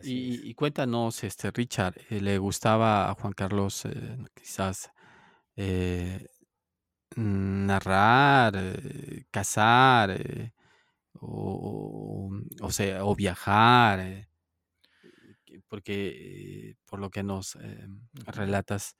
Y, 0.00 0.48
y 0.50 0.54
cuéntanos, 0.54 1.22
este, 1.24 1.50
Richard, 1.50 1.94
eh, 2.10 2.20
¿le 2.20 2.38
gustaba 2.38 3.10
a 3.10 3.14
Juan 3.14 3.32
Carlos 3.34 3.84
eh, 3.84 4.16
quizás 4.34 4.90
eh, 5.56 6.26
narrar, 7.16 8.54
eh, 8.56 9.26
cazar, 9.30 10.10
o, 11.20 12.30
o- 12.60 12.70
sea, 12.72 13.04
o 13.04 13.14
viajar? 13.14 14.28
que- 15.44 15.60
porque 15.68 16.76
por 16.86 17.00
lo 17.00 17.10
que 17.10 17.22
nos 17.22 17.56
relatas, 18.26 18.96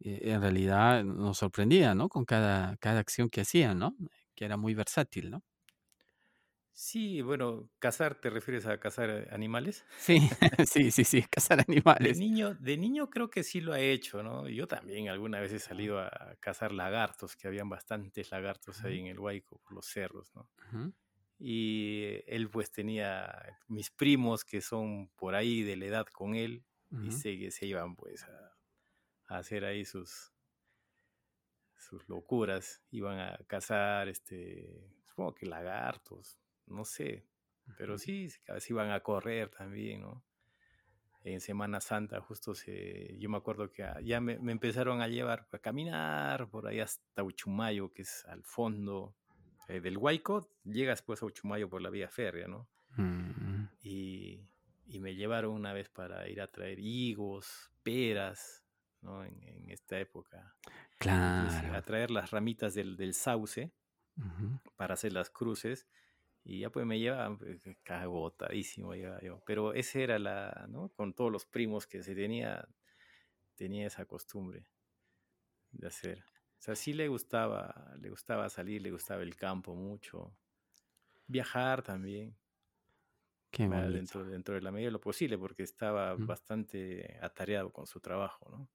en 0.00 0.40
realidad 0.42 1.04
nos 1.04 1.38
sorprendía, 1.38 1.94
¿no? 1.94 2.08
Con 2.08 2.24
cada, 2.24 2.76
cada 2.78 3.00
acción 3.00 3.30
que 3.30 3.42
hacía, 3.42 3.74
¿no? 3.74 3.96
Que 4.34 4.44
era 4.46 4.56
muy 4.56 4.74
versátil, 4.74 5.30
¿no? 5.30 5.42
Sí, 6.74 7.20
bueno, 7.22 7.70
cazar, 7.78 8.20
¿te 8.20 8.28
refieres 8.30 8.66
a 8.66 8.78
cazar 8.80 9.08
eh, 9.10 9.28
animales? 9.30 9.86
Sí, 9.96 10.18
sí, 10.66 10.90
sí, 10.90 11.04
sí, 11.04 11.22
cazar 11.30 11.60
De 11.98 12.14
animales. 12.14 12.14
niño, 12.14 12.54
de 12.54 12.76
niño 12.78 13.10
creo 13.10 13.30
que 13.30 13.42
sí 13.44 13.60
lo 13.60 13.72
ha 13.74 13.80
hecho, 13.80 14.22
¿no? 14.22 14.48
Yo 14.48 14.66
también 14.66 15.08
alguna 15.08 15.40
vez 15.40 15.52
he 15.52 15.58
salido 15.60 16.00
a 16.00 16.36
cazar 16.40 16.72
lagartos, 16.72 17.36
que 17.36 17.46
habían 17.48 17.68
bastantes 17.68 18.30
lagartos 18.32 18.84
ahí 18.84 18.98
en 18.98 19.06
el 19.06 19.18
Huayco, 19.20 19.58
por 19.60 19.72
los 19.74 19.86
cerros, 19.86 20.34
¿no? 20.34 20.50
Y 21.38 22.20
él 22.26 22.50
pues 22.50 22.70
tenía 22.72 23.58
mis 23.68 23.90
primos 23.90 24.44
que 24.44 24.60
son 24.62 25.10
por 25.16 25.34
ahí 25.36 25.62
de 25.62 25.76
la 25.76 25.86
edad 25.86 26.06
con 26.06 26.34
él 26.36 26.64
y 27.00 27.10
ujú. 27.10 27.12
se, 27.12 27.50
se 27.52 27.66
iban 27.66 27.96
pues 27.96 28.24
a, 28.24 28.58
a 29.28 29.38
hacer 29.38 29.64
ahí 29.64 29.84
sus, 29.84 30.32
sus 31.76 32.08
locuras, 32.08 32.82
iban 32.90 33.18
a 33.18 33.38
cazar, 33.46 34.08
este, 34.08 34.94
supongo 35.04 35.34
que 35.34 35.46
lagartos, 35.46 36.40
no 36.72 36.84
sé, 36.84 37.26
pero 37.76 37.98
sí, 37.98 38.28
a 38.48 38.54
veces 38.54 38.70
iban 38.70 38.90
a 38.90 39.00
correr 39.00 39.50
también, 39.50 40.02
¿no? 40.02 40.24
En 41.24 41.40
Semana 41.40 41.80
Santa 41.80 42.20
justo 42.20 42.54
se, 42.54 43.16
yo 43.18 43.30
me 43.30 43.36
acuerdo 43.36 43.70
que 43.70 43.84
ah, 43.84 44.00
ya 44.02 44.20
me, 44.20 44.38
me 44.40 44.50
empezaron 44.52 45.00
a 45.02 45.06
llevar 45.08 45.46
a 45.52 45.58
caminar 45.58 46.48
por 46.50 46.66
ahí 46.66 46.80
hasta 46.80 47.22
Uchumayo, 47.22 47.92
que 47.92 48.02
es 48.02 48.24
al 48.26 48.42
fondo 48.42 49.14
eh, 49.68 49.80
del 49.80 49.98
Huayco, 49.98 50.50
llegas 50.64 51.02
pues 51.02 51.22
a 51.22 51.26
Uchumayo 51.26 51.68
por 51.70 51.80
la 51.80 51.90
vía 51.90 52.08
férrea, 52.08 52.48
¿no? 52.48 52.68
Mm, 52.96 53.68
Y, 53.80 54.48
y 54.86 54.98
me 55.00 55.14
llevaron 55.14 55.52
una 55.54 55.72
vez 55.72 55.88
para 55.88 56.28
ir 56.28 56.40
a 56.40 56.48
traer 56.50 56.78
higos, 56.80 57.70
peras, 57.82 58.64
¿no? 59.00 59.24
En, 59.24 59.40
en 59.42 59.70
esta 59.70 59.98
época. 60.00 60.56
Entonces, 61.36 61.62
a 61.72 61.82
claro. 61.82 61.82
traer 61.82 62.10
las 62.10 62.30
ramitas 62.30 62.74
del, 62.74 62.96
del 62.96 63.14
sauce 63.14 63.72
para 64.76 64.94
hacer 64.94 65.12
las 65.12 65.30
cruces 65.30 65.88
y 66.44 66.60
ya 66.60 66.70
pues 66.70 66.86
me 66.86 66.98
llevaban 67.00 67.38
pues, 67.38 67.62
cagotadísimo 67.82 68.94
iba 68.94 69.20
yo. 69.22 69.42
Pero 69.46 69.74
ese 69.74 70.02
era 70.04 70.18
la, 70.18 70.66
¿no? 70.70 70.90
Con 70.90 71.14
todos 71.14 71.32
los 71.32 71.46
primos 71.46 71.86
que 71.86 72.02
se 72.02 72.14
tenía, 72.14 72.68
tenía 73.56 73.86
esa 73.88 74.06
costumbre 74.06 74.68
de 75.70 75.86
hacer. 75.88 76.24
O 76.58 76.62
sea, 76.64 76.76
sí 76.76 76.92
le 76.92 77.08
gustaba, 77.08 77.94
le 78.00 78.10
gustaba 78.10 78.48
salir, 78.48 78.82
le 78.82 78.90
gustaba 78.92 79.22
el 79.22 79.36
campo 79.36 79.74
mucho. 79.74 80.36
Viajar 81.26 81.82
también, 81.82 82.38
Qué 83.50 83.66
dentro, 83.68 84.24
dentro 84.24 84.54
de 84.54 84.60
la 84.62 84.70
medida 84.72 84.88
de 84.88 84.92
lo 84.92 85.00
posible, 85.00 85.38
porque 85.38 85.62
estaba 85.62 86.16
Mm. 86.18 86.26
bastante 86.26 87.18
atareado 87.22 87.72
con 87.72 87.86
su 87.86 88.00
trabajo, 88.00 88.48
¿no? 88.50 88.70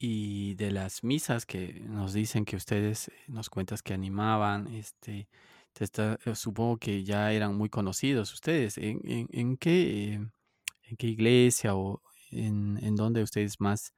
Y 0.00 0.54
de 0.56 0.70
las 0.72 1.02
misas 1.04 1.46
que 1.46 1.80
nos 1.88 2.12
dicen 2.12 2.44
que 2.44 2.56
ustedes, 2.56 3.08
eh, 3.08 3.12
nos 3.28 3.48
cuentas 3.48 3.82
que 3.82 3.94
animaban, 3.94 4.66
este, 4.68 5.28
te 5.72 5.84
está 5.84 6.18
eh, 6.26 6.34
supongo 6.34 6.76
que 6.78 7.02
ya 7.02 7.32
eran 7.32 7.56
muy 7.56 7.70
conocidos 7.70 8.32
ustedes. 8.34 8.76
¿En 8.76 9.00
en 9.08 9.26
en 9.32 9.56
qué, 9.56 10.12
em, 10.14 10.32
en 10.82 10.96
qué 10.96 11.06
iglesia 11.08 11.74
o 11.76 12.02
en 12.30 12.78
en 12.84 12.94
dónde 12.96 13.22
ustedes 13.22 13.58
más, 13.60 13.94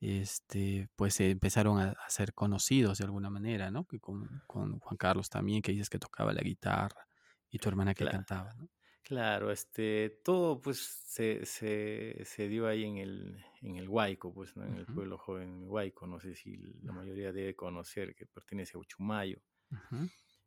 este, 0.00 0.88
pues, 0.96 1.20
empezaron 1.20 1.80
a 1.80 1.90
a 1.92 2.10
ser 2.10 2.34
conocidos 2.34 2.98
de 2.98 3.04
alguna 3.06 3.30
manera, 3.30 3.70
no? 3.70 3.86
Que 3.86 4.00
con 4.00 4.42
con 4.48 4.80
Juan 4.80 4.96
Carlos 4.98 5.30
también, 5.30 5.62
que 5.62 5.72
dices 5.72 5.90
que 5.90 5.98
tocaba 6.00 6.32
la 6.32 6.42
guitarra, 6.42 7.08
y 7.50 7.58
tu 7.60 7.68
hermana 7.68 7.94
que 7.94 8.06
cantaba, 8.06 8.54
¿no? 8.54 8.68
Claro, 9.08 9.50
este, 9.50 10.10
todo, 10.24 10.60
pues, 10.60 10.78
se 11.06 11.44
se 11.46 12.20
se 12.24 12.48
dio 12.48 12.66
ahí 12.66 12.84
en 12.84 12.98
el 12.98 13.44
en 13.62 13.76
el 13.76 13.88
Huayco, 13.88 14.32
pues, 14.34 14.56
¿no? 14.56 14.64
En 14.66 14.76
el 14.76 14.86
pueblo 14.86 15.18
joven 15.18 15.64
Huayco, 15.68 16.06
no 16.06 16.20
sé 16.20 16.34
si 16.34 16.56
la 16.82 16.92
mayoría 16.92 17.32
debe 17.32 17.56
conocer, 17.56 18.14
que 18.14 18.26
pertenece 18.26 18.76
a 18.76 18.80
Uchumayo. 18.80 19.40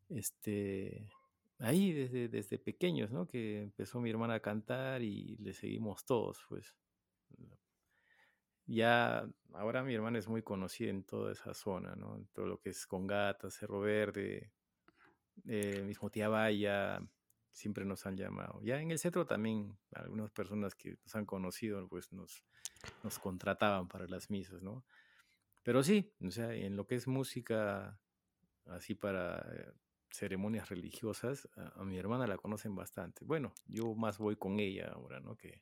Este, 0.09 1.09
ahí 1.59 1.91
desde 1.93 2.27
desde 2.29 2.59
pequeños, 2.59 3.11
¿no? 3.11 3.27
Que 3.27 3.61
empezó 3.63 3.99
mi 4.01 4.09
hermana 4.09 4.35
a 4.35 4.39
cantar 4.41 5.01
y 5.01 5.37
le 5.37 5.53
seguimos 5.53 6.05
todos, 6.05 6.45
pues. 6.49 6.75
Ya 8.67 9.27
ahora 9.53 9.83
mi 9.83 9.93
hermana 9.93 10.19
es 10.19 10.27
muy 10.27 10.43
conocida 10.43 10.89
en 10.89 11.03
toda 11.03 11.31
esa 11.33 11.53
zona, 11.53 11.95
¿no? 11.95 12.15
En 12.15 12.27
todo 12.27 12.45
lo 12.47 12.59
que 12.59 12.69
es 12.69 12.85
Congata, 12.87 13.49
Cerro 13.49 13.81
Verde, 13.81 14.53
eh, 15.47 15.83
mismo 15.83 16.09
Tía 16.09 16.29
Baya, 16.29 17.01
siempre 17.51 17.85
nos 17.85 18.05
han 18.05 18.17
llamado. 18.17 18.59
Ya 18.63 18.81
en 18.81 18.91
el 18.91 18.99
centro 18.99 19.25
también 19.25 19.77
algunas 19.93 20.31
personas 20.31 20.75
que 20.75 20.97
nos 21.03 21.15
han 21.15 21.25
conocido, 21.25 21.87
pues 21.87 22.11
nos, 22.13 22.43
nos 23.03 23.19
contrataban 23.19 23.87
para 23.87 24.07
las 24.07 24.29
misas, 24.29 24.61
¿no? 24.61 24.85
Pero 25.63 25.83
sí, 25.83 26.13
o 26.25 26.31
sea, 26.31 26.53
en 26.53 26.75
lo 26.75 26.87
que 26.87 26.95
es 26.95 27.07
música, 27.07 27.99
así 28.65 28.95
para 28.95 29.73
ceremonias 30.09 30.69
religiosas, 30.69 31.47
a, 31.55 31.81
a 31.81 31.83
mi 31.83 31.97
hermana 31.97 32.27
la 32.27 32.37
conocen 32.37 32.75
bastante. 32.75 33.23
Bueno, 33.25 33.53
yo 33.67 33.93
más 33.95 34.17
voy 34.17 34.35
con 34.35 34.59
ella 34.59 34.91
ahora, 34.93 35.19
¿no? 35.19 35.35
Que 35.37 35.61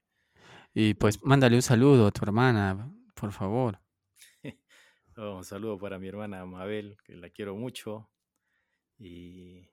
Y, 0.73 0.93
pues, 0.93 1.23
mándale 1.23 1.55
un 1.55 1.61
saludo 1.61 2.07
a 2.07 2.11
tu 2.11 2.23
hermana, 2.23 2.91
por 3.13 3.31
favor. 3.31 3.79
oh, 5.17 5.37
un 5.37 5.43
saludo 5.43 5.77
para 5.77 5.99
mi 5.99 6.07
hermana 6.07 6.45
Mabel, 6.45 6.97
que 7.03 7.15
la 7.15 7.29
quiero 7.29 7.55
mucho. 7.55 8.09
Y 8.97 9.69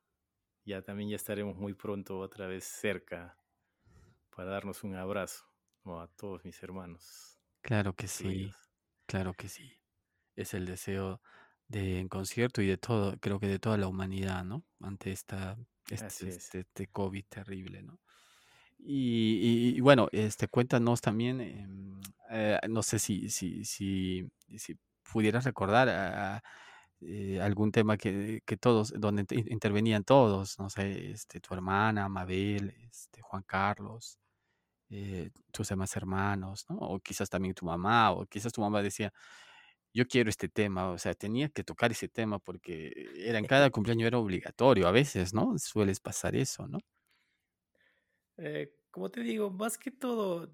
ya 0.66 0.82
también 0.82 1.10
ya 1.10 1.16
estaremos 1.16 1.56
muy 1.56 1.74
pronto 1.74 2.18
otra 2.18 2.46
vez 2.46 2.64
cerca 2.64 3.38
para 4.30 4.50
darnos 4.50 4.84
un 4.84 4.94
abrazo 4.96 5.46
¿no? 5.84 6.00
a 6.00 6.08
todos 6.08 6.44
mis 6.44 6.62
hermanos, 6.62 7.40
Claro 7.62 7.94
que 7.94 8.06
sí, 8.08 8.52
claro 9.06 9.34
que 9.34 9.48
sí. 9.48 9.72
Es 10.36 10.54
el 10.54 10.66
deseo 10.66 11.20
de 11.68 11.98
en 12.00 12.08
concierto 12.08 12.62
y 12.62 12.66
de 12.68 12.78
todo, 12.78 13.18
creo 13.20 13.40
que 13.40 13.48
de 13.48 13.58
toda 13.58 13.76
la 13.78 13.88
humanidad, 13.88 14.44
¿no? 14.44 14.64
Ante 14.80 15.10
esta 15.12 15.58
este 15.90 16.28
es. 16.28 16.38
este 16.38 16.60
este 16.60 16.86
COVID 16.88 17.24
terrible, 17.28 17.82
¿no? 17.82 18.00
Y 18.78 19.72
y 19.74 19.78
y 19.78 19.80
bueno, 19.80 20.08
este, 20.12 20.48
cuéntanos 20.48 21.00
también, 21.02 21.40
em, 21.40 22.00
eh, 22.30 22.60
no 22.68 22.82
sé 22.82 22.98
si 23.00 23.30
si 23.30 23.64
si 23.64 24.28
si 24.58 24.78
pudieras 25.12 25.44
recordar, 25.44 25.88
ah, 25.90 26.42
eh, 27.00 27.40
algún 27.40 27.72
tema 27.72 27.96
que 27.96 28.40
que 28.46 28.56
todos 28.56 28.92
donde 28.98 29.24
te 29.24 29.36
intervenían 29.36 30.04
todos, 30.04 30.58
no 30.58 30.70
sé, 30.70 31.10
este, 31.12 31.40
tu 31.40 31.54
hermana, 31.54 32.08
Mabel, 32.08 32.70
este, 32.90 33.22
Juan 33.22 33.42
Carlos, 33.44 34.18
eh, 34.90 35.30
tus 35.52 35.68
demás 35.70 35.96
hermanos, 35.96 36.66
¿no? 36.70 36.76
O 36.78 37.00
quizás 37.00 37.30
también 37.30 37.54
tu 37.54 37.66
mamá, 37.66 38.12
o 38.12 38.26
quizás 38.26 38.52
tu 38.52 38.60
mamá 38.62 38.82
decía: 38.82 39.12
"Yo 39.94 40.06
quiero 40.06 40.30
este 40.30 40.48
tema", 40.48 40.90
o 40.90 40.98
sea, 40.98 41.14
tenía 41.14 41.48
que 41.50 41.64
tocar 41.64 41.92
ese 41.92 42.08
tema 42.08 42.38
porque 42.40 42.92
era 43.16 43.38
en 43.38 43.46
cada 43.46 43.70
cumpleaños 43.72 44.06
era 44.08 44.18
obligatorio 44.18 44.88
a 44.88 44.92
veces, 44.92 45.34
¿no? 45.34 45.58
Sueles 45.58 46.00
pasar 46.00 46.36
eso, 46.36 46.68
¿no? 46.68 46.80
Eh, 48.36 48.74
como 48.90 49.10
te 49.10 49.20
digo, 49.22 49.50
más 49.50 49.78
que 49.78 49.90
todo, 49.90 50.52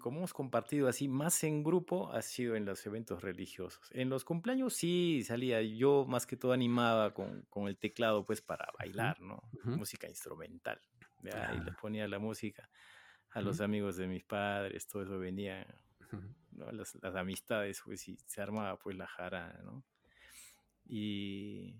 como 0.00 0.18
hemos 0.18 0.32
compartido 0.34 0.88
así, 0.88 1.08
más 1.08 1.42
en 1.44 1.62
grupo 1.64 2.10
ha 2.12 2.22
sido 2.22 2.56
en 2.56 2.64
los 2.64 2.84
eventos 2.86 3.22
religiosos. 3.22 3.88
En 3.92 4.08
los 4.10 4.24
cumpleaños 4.24 4.74
sí 4.74 5.22
salía, 5.24 5.62
yo 5.62 6.04
más 6.06 6.26
que 6.26 6.36
todo 6.36 6.52
animaba 6.52 7.14
con, 7.14 7.42
con 7.50 7.68
el 7.68 7.78
teclado 7.78 8.24
pues 8.26 8.42
para 8.42 8.66
bailar, 8.78 9.20
¿no? 9.20 9.42
ujú. 9.52 9.74
Música 9.74 10.08
instrumental. 10.08 10.80
¿ya? 11.20 11.52
Y 11.52 11.60
le 11.60 11.72
Ah, 11.72 11.78
ponía 11.80 12.06
la 12.08 12.18
música 12.18 12.70
a 13.30 13.40
los 13.42 13.60
amigos 13.60 13.96
de 13.96 14.08
mis 14.08 14.24
padres, 14.24 14.86
todo 14.86 15.02
eso 15.04 15.18
venía. 15.18 15.66
¿no? 16.52 16.70
Las, 16.72 16.96
las 17.02 17.14
amistades, 17.16 17.82
pues 17.84 18.08
y 18.08 18.18
se 18.26 18.42
armaba 18.42 18.78
pues 18.78 18.96
la 18.96 19.06
jarana, 19.06 19.60
¿no? 19.64 19.84
Y 20.84 21.76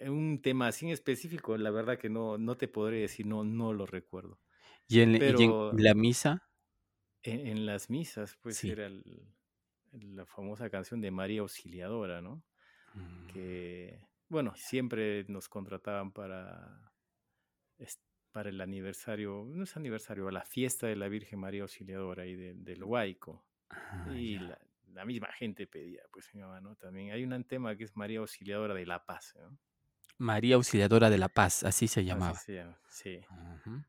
un 0.00 0.40
tema 0.42 0.68
así 0.68 0.86
en 0.86 0.92
específico, 0.92 1.56
la 1.58 1.70
verdad 1.70 1.98
que 1.98 2.08
no, 2.10 2.38
no 2.38 2.56
te 2.56 2.68
podré 2.68 3.00
decir, 3.00 3.26
no, 3.26 3.44
no 3.44 3.72
lo 3.72 3.86
recuerdo. 3.86 4.40
¿Y 4.88 5.00
en 5.00 5.16
y 5.16 5.42
en 5.42 5.56
Pero 5.58 5.72
la 5.72 5.94
misa? 5.94 6.38
En, 7.22 7.46
en 7.46 7.66
las 7.66 7.90
misas, 7.90 8.36
pues 8.42 8.58
Sí. 8.58 8.70
era 8.70 8.86
el- 8.86 9.26
la 9.92 10.26
famosa 10.26 10.70
canción 10.70 11.00
de 11.00 11.10
María 11.10 11.42
Auxiliadora, 11.42 12.22
¿no? 12.22 12.42
Mm, 12.94 13.26
Que, 13.28 14.06
bueno, 14.28 14.54
siempre 14.56 15.24
nos 15.28 15.48
contrataban 15.48 16.12
para, 16.12 16.92
para 18.30 18.48
el 18.48 18.60
aniversario, 18.60 19.44
no 19.46 19.64
es 19.64 19.76
aniversario, 19.76 20.30
la 20.30 20.44
fiesta 20.44 20.86
de 20.86 20.96
la 20.96 21.08
Virgen 21.08 21.38
María 21.40 21.62
Auxiliadora 21.62 22.26
y 22.26 22.34
de, 22.34 22.54
del 22.54 22.82
Huayco. 22.82 23.44
ah, 23.70 24.14
Y 24.16 24.38
la, 24.38 24.58
la 24.86 25.04
misma 25.04 25.30
gente 25.32 25.66
pedía, 25.66 26.02
pues 26.10 26.32
mi 26.34 26.40
mamá, 26.40 26.60
¿no? 26.60 26.76
También 26.76 27.12
hay 27.12 27.24
un 27.24 27.44
tema 27.44 27.76
que 27.76 27.84
es 27.84 27.94
María 27.96 28.20
Auxiliadora 28.20 28.74
de 28.74 28.86
la 28.86 29.04
Paz, 29.04 29.34
¿no? 29.38 29.58
María 30.18 30.54
Auxiliadora 30.56 31.10
de 31.10 31.18
la 31.18 31.28
Paz, 31.28 31.64
así 31.64 31.86
se 31.88 32.00
Así 32.00 32.08
llamaba. 32.08 32.34
se 32.34 32.54
llama, 32.54 32.80
sí. 32.88 33.20
Ujú. 33.30 33.82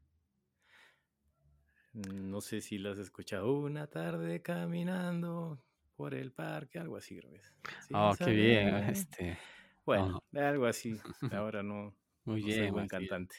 No 1.93 2.41
sé 2.41 2.61
si 2.61 2.77
lo 2.77 2.91
has 2.91 2.97
escuchado. 2.99 3.53
Una 3.53 3.87
tarde 3.87 4.41
caminando 4.41 5.63
por 5.95 6.13
el 6.15 6.31
parque, 6.31 6.79
algo 6.79 6.97
así, 6.97 7.17
creo 7.19 7.31
que 7.31 7.37
es. 7.37 7.53
Oh, 7.91 8.15
qué 8.19 8.31
bien, 8.31 8.89
este, 8.89 9.37
Bueno, 9.85 10.19
no, 10.31 10.41
algo 10.41 10.65
así. 10.65 10.99
Ahora 11.31 11.63
no, 11.63 11.95
muy 12.25 12.41
no 12.41 12.51
soy 12.51 12.67
bien, 12.67 12.73
buen 12.73 12.87
cantante. 12.87 13.35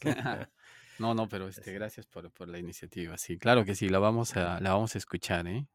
No, 0.98 1.12
no, 1.14 1.28
pero, 1.28 1.48
este, 1.48 1.72
gracias 1.72 2.06
por 2.06 2.30
por 2.32 2.48
la 2.48 2.58
iniciativa. 2.58 3.18
Sí, 3.18 3.36
claro 3.38 3.64
que 3.64 3.74
sí, 3.74 3.88
la 3.88 3.98
vamos 3.98 4.36
a 4.36 4.60
la 4.60 4.72
vamos 4.72 4.94
a 4.94 4.98
escuchar, 4.98 5.46
¿eh? 5.48 5.66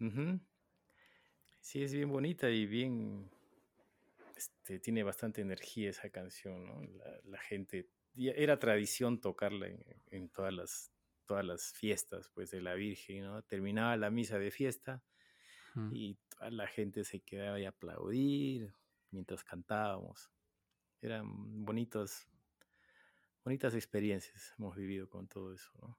Ujú. 0.00 0.40
Sí, 1.60 1.82
es 1.82 1.92
bien 1.92 2.08
bonita 2.08 2.48
y 2.48 2.64
bien, 2.64 3.30
este, 4.36 4.78
tiene 4.80 5.02
bastante 5.02 5.40
energía 5.40 5.90
esa 5.90 6.10
canción, 6.10 6.66
¿no? 6.66 6.82
La, 6.82 7.20
la 7.24 7.38
gente, 7.38 7.90
era 8.14 8.58
tradición 8.58 9.20
tocarla 9.20 9.68
en, 9.68 9.84
en 10.10 10.28
todas 10.30 10.52
las, 10.52 10.92
todas 11.26 11.44
las 11.44 11.72
fiestas, 11.72 12.30
pues, 12.34 12.50
de 12.50 12.60
la 12.62 12.74
Virgen, 12.74 13.24
¿no? 13.24 13.42
Terminaba 13.42 13.96
la 13.96 14.10
misa 14.10 14.38
de 14.38 14.50
fiesta 14.50 15.02
Mm. 15.76 15.92
y 15.92 16.16
toda 16.30 16.50
la 16.50 16.66
gente 16.66 17.04
se 17.04 17.20
quedaba 17.20 17.56
ahí 17.56 17.64
a 17.64 17.70
aplaudir 17.70 18.74
mientras 19.10 19.44
cantábamos. 19.44 20.30
Eran 21.02 21.64
bonitos, 21.64 22.28
bonitas 23.44 23.74
experiencias 23.74 24.52
hemos 24.58 24.76
vivido 24.76 25.08
con 25.08 25.26
todo 25.26 25.54
eso, 25.54 25.70
¿no? 25.80 25.98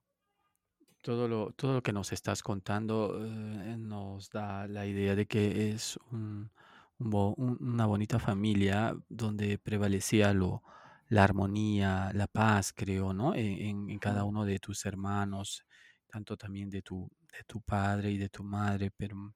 Todo 1.02 1.28
lo 1.28 1.52
todo 1.54 1.74
lo 1.74 1.84
que 1.84 1.94
nos 1.94 2.12
estás 2.12 2.44
contando, 2.44 3.24
eh, 3.24 3.78
nos 3.78 4.30
da 4.30 4.68
la 4.68 4.86
idea 4.86 5.16
de 5.16 5.26
que 5.28 5.72
es 5.72 5.98
un 6.12 6.52
un 6.98 7.58
una 7.62 7.86
bonita 7.86 8.20
familia 8.20 8.96
donde 9.08 9.58
prevalecía 9.60 10.34
lo 10.34 10.64
la 11.10 11.24
armonía, 11.24 12.12
la 12.14 12.28
paz, 12.28 12.74
creo, 12.74 13.14
¿no? 13.14 13.36
En 13.36 13.46
en 13.62 13.90
en 13.90 14.00
cada 14.00 14.24
uno 14.26 14.46
de 14.46 14.60
tus 14.60 14.86
hermanos, 14.86 15.66
tanto 16.08 16.38
también 16.38 16.70
de 16.70 16.82
tu 16.82 17.10
de 17.38 17.44
tu 17.46 17.62
padre 17.62 18.12
y 18.12 18.18
de 18.18 18.30
tu 18.30 18.44
madre, 18.44 18.92
pero, 18.98 19.16
mm, 19.16 19.34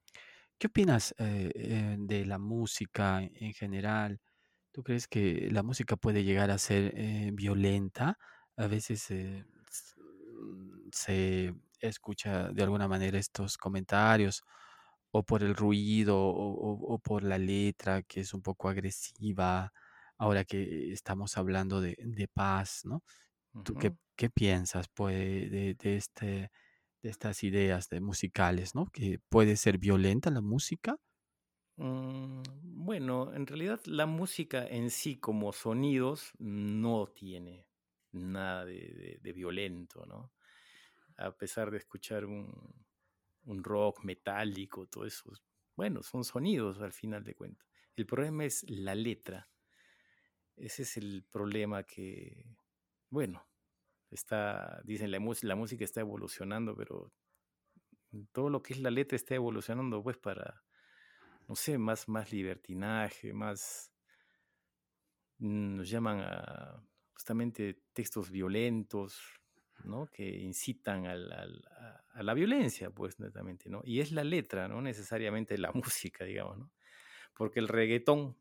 ¿qué 0.59 0.67
opinas, 0.67 1.13
eh 1.19 1.51
eh, 1.55 1.95
de 1.99 2.25
la 2.25 2.39
música 2.39 3.21
en 3.23 3.53
general? 3.53 4.19
¿Tú 4.73 4.83
crees 4.83 5.07
que 5.07 5.49
la 5.51 5.63
música 5.63 5.97
puede 5.97 6.23
llegar 6.25 6.51
a 6.51 6.57
ser, 6.59 6.93
eh, 6.97 7.31
violenta? 7.33 8.17
A 8.57 8.67
veces, 8.67 9.11
mm, 9.97 10.89
se 10.91 11.53
escucha 11.79 12.49
de 12.49 12.63
alguna 12.63 12.87
manera 12.87 13.17
estos 13.19 13.57
comentarios 13.57 14.43
o 15.11 15.23
por 15.23 15.43
el 15.43 15.55
ruido 15.55 16.17
o, 16.19 16.31
o- 16.53 16.93
o 16.95 16.99
por 16.99 17.23
la 17.23 17.37
letra 17.37 18.03
que 18.03 18.21
es 18.21 18.33
un 18.33 18.41
poco 18.41 18.69
agresiva, 18.69 19.73
ahora 20.21 20.45
que 20.45 20.91
estamos 20.93 21.37
hablando 21.37 21.81
de, 21.81 21.95
de 21.99 22.27
paz, 22.29 22.81
¿no? 22.85 23.03
¿Tú 23.63 23.75
qué, 23.77 23.93
qué 24.17 24.29
piensas 24.31 24.87
pues, 24.93 25.15
de, 25.51 25.75
de 25.79 25.97
este, 25.97 26.51
de 27.03 27.09
estas 27.11 27.43
ideas 27.43 27.89
de 27.89 28.01
musicales, 28.01 28.75
¿no? 28.75 28.87
Que 28.87 29.19
puede 29.29 29.57
ser 29.57 29.77
violenta 29.79 30.31
la 30.31 30.41
música. 30.41 30.97
Mm, 31.77 32.41
bueno, 32.85 33.33
en 33.33 33.47
realidad 33.47 33.81
la 33.85 34.05
música 34.05 34.65
en 34.67 34.89
sí 34.91 35.19
como 35.19 35.53
sonidos 35.53 36.31
no 36.37 37.07
tiene 37.07 37.67
nada 38.11 38.65
de, 38.65 38.73
de- 38.93 39.19
de 39.21 39.33
violento, 39.33 40.05
¿no? 40.05 40.33
A 41.17 41.37
pesar 41.37 41.71
de 41.71 41.77
escuchar 41.79 42.25
un, 42.25 42.85
un 43.45 43.63
rock 43.65 44.03
metálico, 44.05 44.87
todo 44.87 45.05
eso, 45.05 45.31
bueno, 45.77 46.03
son 46.03 46.25
sonidos 46.25 46.81
al 46.81 46.93
final 46.93 47.23
de 47.25 47.35
cuentas. 47.35 47.67
El 47.95 48.07
problema 48.07 48.45
es 48.45 48.65
la 48.69 48.95
letra. 48.95 49.50
Ese 50.55 50.83
es 50.83 50.97
el 50.97 51.23
problema 51.23 51.83
que, 51.83 52.45
bueno, 53.09 53.47
está, 54.09 54.81
dicen 54.83 55.11
la, 55.11 55.19
la 55.19 55.55
música 55.55 55.83
está 55.83 56.01
evolucionando, 56.01 56.75
pero 56.75 57.11
todo 58.31 58.49
lo 58.49 58.61
que 58.61 58.73
es 58.73 58.79
la 58.79 58.91
letra 58.91 59.15
está 59.15 59.35
evolucionando 59.35 60.03
pues 60.03 60.17
para, 60.17 60.63
no 61.47 61.55
sé, 61.55 61.77
más, 61.77 62.07
más 62.07 62.31
libertinaje, 62.31 63.33
más, 63.33 63.91
mm, 65.39 65.75
nos 65.77 65.89
llaman 65.89 66.19
a 66.21 66.83
justamente 67.13 67.83
textos 67.93 68.31
violentos, 68.31 69.19
¿no? 69.83 70.07
Que 70.07 70.27
incitan 70.27 71.05
a 71.05 71.15
la 72.23 72.33
violencia, 72.33 72.89
pues 72.91 73.19
netamente, 73.19 73.69
¿no? 73.69 73.81
Y 73.83 73.99
es 73.99 74.11
la 74.11 74.23
letra, 74.23 74.67
no 74.67 74.81
necesariamente 74.81 75.57
la 75.57 75.71
música, 76.11 76.25
digamos, 76.25 76.57
¿no? 76.57 76.71
Porque 77.33 77.59
el 77.59 77.67
reggaetón, 77.67 78.37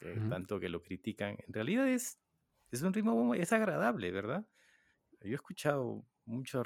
Ujú, 0.00 0.28
tanto 0.28 0.60
que 0.60 0.68
lo 0.68 0.82
critican, 0.82 1.36
en 1.46 1.52
realidad 1.52 1.88
es, 1.88 2.20
es 2.70 2.82
un 2.82 2.92
ritmo, 2.94 3.14
muy- 3.16 3.40
es 3.40 3.52
agradable, 3.52 4.10
¿verdad? 4.12 4.46
Yo 5.20 5.32
he 5.32 5.34
escuchado 5.34 6.06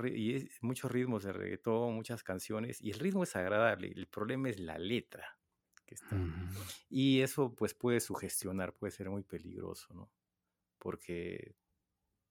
y 0.04 0.34
es- 0.36 0.62
muchos 0.62 0.90
ritmos 0.92 1.24
de 1.24 1.32
reggaetón, 1.32 1.94
muchas 1.94 2.22
canciones, 2.22 2.80
y 2.82 2.90
el 2.90 2.98
ritmo 3.00 3.22
es 3.24 3.34
agradable. 3.36 3.92
El 3.94 4.06
problema 4.08 4.50
es 4.50 4.60
la 4.60 4.78
letra 4.78 5.38
que 5.86 5.94
está. 5.94 6.16
ujú. 6.16 6.64
Y 6.88 7.22
eso 7.22 7.54
pues 7.54 7.74
puede 7.74 8.00
sugestionar, 8.00 8.74
puede 8.74 8.92
ser 8.92 9.10
muy 9.10 9.22
peligroso, 9.24 9.94
¿no? 9.94 10.12
Porque 10.78 11.56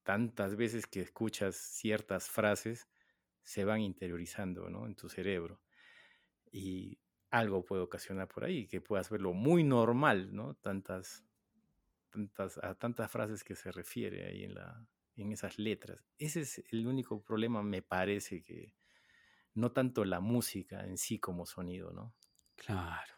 tantas 0.04 0.56
veces 0.56 0.88
que 0.88 1.02
escuchas 1.02 1.56
ciertas 1.58 2.30
frases 2.30 2.90
se 3.44 3.66
van 3.66 3.82
interiorizando, 3.82 4.70
¿no? 4.70 4.86
En 4.88 4.96
tu 4.96 5.10
cerebro. 5.10 5.62
Y 6.52 7.00
algo 7.34 7.66
puede 7.66 7.84
ocasionar 7.84 8.30
por 8.30 8.46
ahí, 8.46 8.68
que 8.68 8.82
puedas 8.82 9.10
verlo 9.10 9.34
muy 9.34 9.64
normal, 9.64 10.34
¿no? 10.36 10.56
Tantas, 10.56 11.26
tantas, 12.12 12.58
a 12.60 12.76
tantas 12.76 13.12
frases 13.12 13.44
que 13.44 13.56
se 13.56 13.72
refiere 13.72 14.28
ahí 14.28 14.44
en, 14.46 14.56
la, 14.56 14.88
en 15.16 15.32
esas 15.34 15.60
letras. 15.60 16.12
Ese 16.18 16.42
es 16.42 16.64
el 16.72 16.88
único 16.88 17.24
problema, 17.24 17.64
me 17.64 17.82
parece, 17.84 18.44
que 18.44 18.76
no 19.56 19.72
tanto 19.74 20.06
la 20.06 20.20
música 20.22 20.86
en 20.86 20.98
sí 20.98 21.20
como 21.20 21.46
sonido, 21.46 21.92
¿no? 21.94 22.16
Claro. 22.56 23.14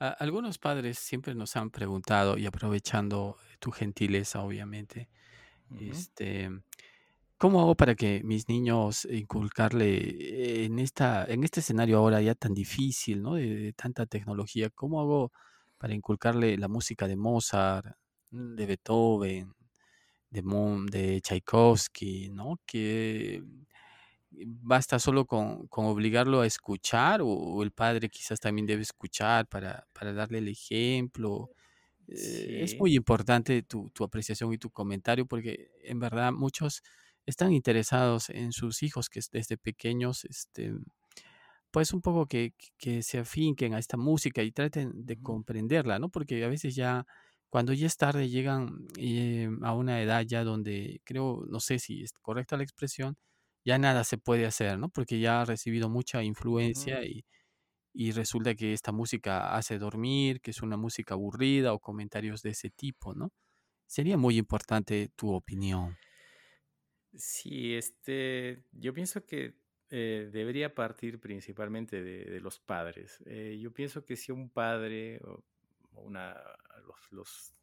A- 0.00 0.10
algunos 0.10 0.58
padres 0.58 0.98
siempre 0.98 1.34
nos 1.34 1.56
han 1.56 1.70
preguntado, 1.70 2.38
y 2.38 2.46
aprovechando 2.46 3.38
tu 3.60 3.72
gentileza, 3.72 4.42
obviamente, 4.42 5.10
este, 5.76 6.50
¿cómo 7.38 7.60
hago 7.60 7.74
para 7.76 7.94
que 7.94 8.22
mis 8.24 8.48
niños 8.48 9.06
inculcarle 9.10 10.64
en 10.66 10.78
esta, 10.78 11.24
en 11.26 11.44
este 11.44 11.60
escenario 11.60 11.98
ahora 11.98 12.20
ya 12.22 12.34
tan 12.34 12.54
difícil, 12.54 13.22
¿no? 13.22 13.34
De, 13.34 13.46
de 13.56 13.72
tanta 13.72 14.06
tecnología, 14.06 14.70
¿cómo 14.70 15.00
hago 15.00 15.32
para 15.78 15.94
inculcarle 15.94 16.56
la 16.58 16.68
música 16.68 17.06
de 17.08 17.16
Mozart, 17.16 17.96
mm, 18.30 18.54
de 18.56 18.66
Beethoven, 18.66 19.54
de 20.30 20.42
Mon, 20.42 20.86
de 20.86 21.20
Tchaikovsky, 21.22 22.30
¿no? 22.30 22.60
Que 22.66 23.42
basta 24.30 24.98
solo 24.98 25.26
con, 25.26 25.66
con 25.68 25.86
obligarlo 25.86 26.40
a 26.42 26.46
escuchar 26.46 27.22
o, 27.22 27.28
o 27.28 27.62
el 27.62 27.72
padre 27.72 28.08
quizás 28.08 28.40
también 28.40 28.66
debe 28.66 28.82
escuchar 28.82 29.46
para, 29.48 29.86
para 29.92 30.12
darle 30.12 30.38
el 30.38 30.48
ejemplo. 30.48 31.50
Eh, 32.08 32.60
es 32.62 32.76
muy 32.78 32.96
importante 32.96 33.62
tu, 33.62 33.90
tu 33.90 34.04
apreciación 34.04 34.52
y 34.52 34.58
tu 34.58 34.70
comentario 34.70 35.26
porque 35.26 35.70
en 35.84 36.00
verdad 36.00 36.32
muchos 36.32 36.82
están 37.28 37.52
interesados 37.52 38.30
en 38.30 38.52
sus 38.52 38.82
hijos 38.82 39.08
que 39.10 39.20
es- 39.20 39.30
desde 39.30 39.58
pequeños, 39.58 40.24
este, 40.26 40.72
pues 41.70 41.92
un 41.92 42.00
poco 42.02 42.26
que, 42.26 42.54
que 42.78 43.02
se 43.02 43.18
afinquen 43.18 43.74
a 43.74 43.78
esta 43.78 43.96
música 43.96 44.42
y 44.42 44.52
traten 44.52 44.92
de 45.06 45.18
comprenderla, 45.20 45.98
¿no? 45.98 46.08
Porque 46.10 46.44
a 46.44 46.48
veces 46.48 46.74
ya, 46.74 47.06
cuando 47.50 47.72
ya 47.74 47.86
es 47.86 47.96
tarde, 47.96 48.28
llegan 48.28 48.86
eh, 48.98 49.48
a 49.62 49.74
una 49.74 50.00
edad 50.02 50.22
ya 50.26 50.44
donde 50.44 51.00
creo, 51.04 51.44
no 51.48 51.60
sé 51.60 51.78
si 51.78 52.02
es 52.02 52.12
correcta 52.22 52.56
la 52.56 52.62
expresión, 52.64 53.16
ya 53.64 53.78
nada 53.78 54.04
se 54.04 54.18
puede 54.18 54.46
hacer, 54.46 54.78
¿no? 54.78 54.88
Porque 54.90 55.20
ya 55.20 55.42
ha 55.42 55.44
recibido 55.44 55.88
mucha 55.90 56.22
influencia 56.22 57.04
y, 57.04 57.24
y 57.94 58.12
resulta 58.12 58.54
que 58.54 58.72
esta 58.72 58.92
música 58.92 59.56
hace 59.56 59.78
dormir, 59.78 60.40
que 60.40 60.52
es 60.52 60.62
una 60.62 60.76
música 60.76 61.14
aburrida 61.14 61.72
o 61.74 61.80
comentarios 61.80 62.42
de 62.42 62.50
ese 62.50 62.70
tipo, 62.70 63.14
¿no? 63.14 63.32
Sería 63.88 64.16
muy 64.18 64.38
importante 64.38 65.10
tu 65.16 65.32
opinión. 65.34 65.98
Sí, 67.14 67.74
este, 67.74 68.64
yo 68.72 68.92
pienso 68.92 69.24
que 69.24 69.58
eh, 69.90 70.28
debería 70.32 70.74
partir 70.74 71.18
principalmente 71.20 72.02
de, 72.02 72.40
los 72.40 72.60
padres. 72.60 73.22
Eh, 73.26 73.58
yo 73.60 73.72
pienso 73.72 74.04
que 74.04 74.16
si 74.16 74.32
un 74.32 74.50
padre 74.50 75.20
o 75.24 75.42
o 75.92 76.02
una, 76.02 76.34
los, 76.86 77.12
los- 77.12 77.54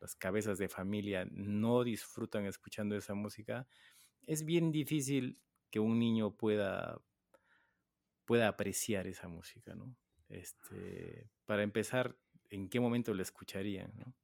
las 0.00 0.14
cabezas 0.16 0.58
de 0.58 0.68
familia 0.68 1.26
no 1.30 1.84
disfrutan 1.84 2.44
escuchando 2.46 2.96
esa 2.96 3.14
música, 3.14 3.66
es 4.26 4.44
bien 4.44 4.72
difícil 4.72 5.40
que 5.70 5.80
un 5.80 5.98
niño 5.98 6.36
pueda, 6.36 7.00
pueda 8.24 8.48
apreciar 8.48 9.06
esa 9.06 9.28
música, 9.28 9.74
¿no? 9.74 9.96
Este, 10.28 11.30
para 11.46 11.62
empezar, 11.62 12.16
¿en 12.50 12.68
qué 12.68 12.80
momento 12.80 13.14
la 13.14 13.22
escucharían, 13.22 13.92
¿no? 13.96 14.14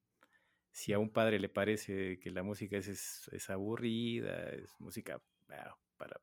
Si 0.75 0.93
a 0.95 1.01
un 1.01 1.11
padre 1.12 1.41
le 1.41 1.49
parece 1.51 2.20
que 2.20 2.31
la 2.33 2.45
música 2.45 2.79
es, 2.79 2.89
es, 2.89 3.31
es 3.33 3.51
aburrida, 3.51 4.51
es 4.51 4.75
música 4.81 5.22
ah, 5.51 5.77
para, 5.99 6.22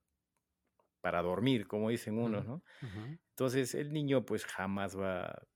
para 1.02 1.22
dormir, 1.22 1.68
como 1.68 1.90
dicen 1.90 2.18
unos, 2.18 2.46
¿no? 2.46 2.64
ujú, 2.82 3.18
Entonces 3.32 3.76
el 3.76 3.94
niño 3.94 4.26
pues 4.26 4.46
jamás 4.46 4.98
va, 5.00 5.48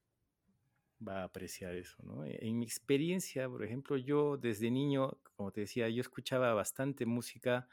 va 1.06 1.22
a 1.22 1.24
apreciar 1.26 1.76
eso, 1.76 1.98
¿no? 2.04 2.26
E, 2.26 2.38
En 2.48 2.60
mi 2.60 2.66
experiencia, 2.66 3.50
por 3.50 3.64
ejemplo, 3.64 3.98
yo 3.98 4.38
desde 4.38 4.72
niño, 4.72 5.20
como 5.36 5.52
te 5.52 5.62
decía, 5.62 5.90
yo 5.90 6.02
escuchaba 6.02 6.54
bastante 6.54 7.06
música 7.06 7.68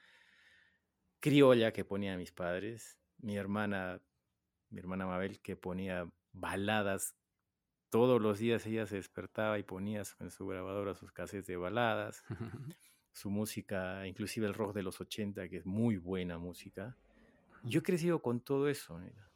criolla 1.21 1.73
que 1.73 1.85
ponían 1.85 2.19
mis 2.19 2.33
padres, 2.33 2.99
mi 3.19 3.37
hermana, 3.37 4.03
mi 4.71 4.81
hermana 4.81 5.07
Mabel 5.07 5.41
que 5.41 5.57
ponía 5.57 6.13
baladas 6.33 7.17
todos 7.93 8.21
los 8.21 8.41
días 8.41 8.67
ella 8.67 8.87
se 8.89 8.97
despertaba 8.97 9.61
y 9.61 9.65
ponía 9.65 10.03
en 10.21 10.31
su 10.31 10.47
grabadora 10.49 10.97
sus 10.97 11.13
cassettes 11.13 11.47
de 11.49 11.59
baladas, 11.59 12.25
su 13.13 13.31
música, 13.31 14.07
inclusive 14.09 14.47
el 14.49 14.55
rock 14.55 14.75
de 14.75 14.83
los 14.83 15.01
80, 15.01 15.49
que 15.49 15.59
es 15.59 15.67
muy 15.67 15.99
buena 15.99 16.39
música. 16.39 16.99
Yo 17.63 17.81
he 17.81 17.83
crecido 17.83 18.23
con 18.23 18.41
todo 18.41 18.69
eso, 18.69 18.99
mira, 18.99 19.31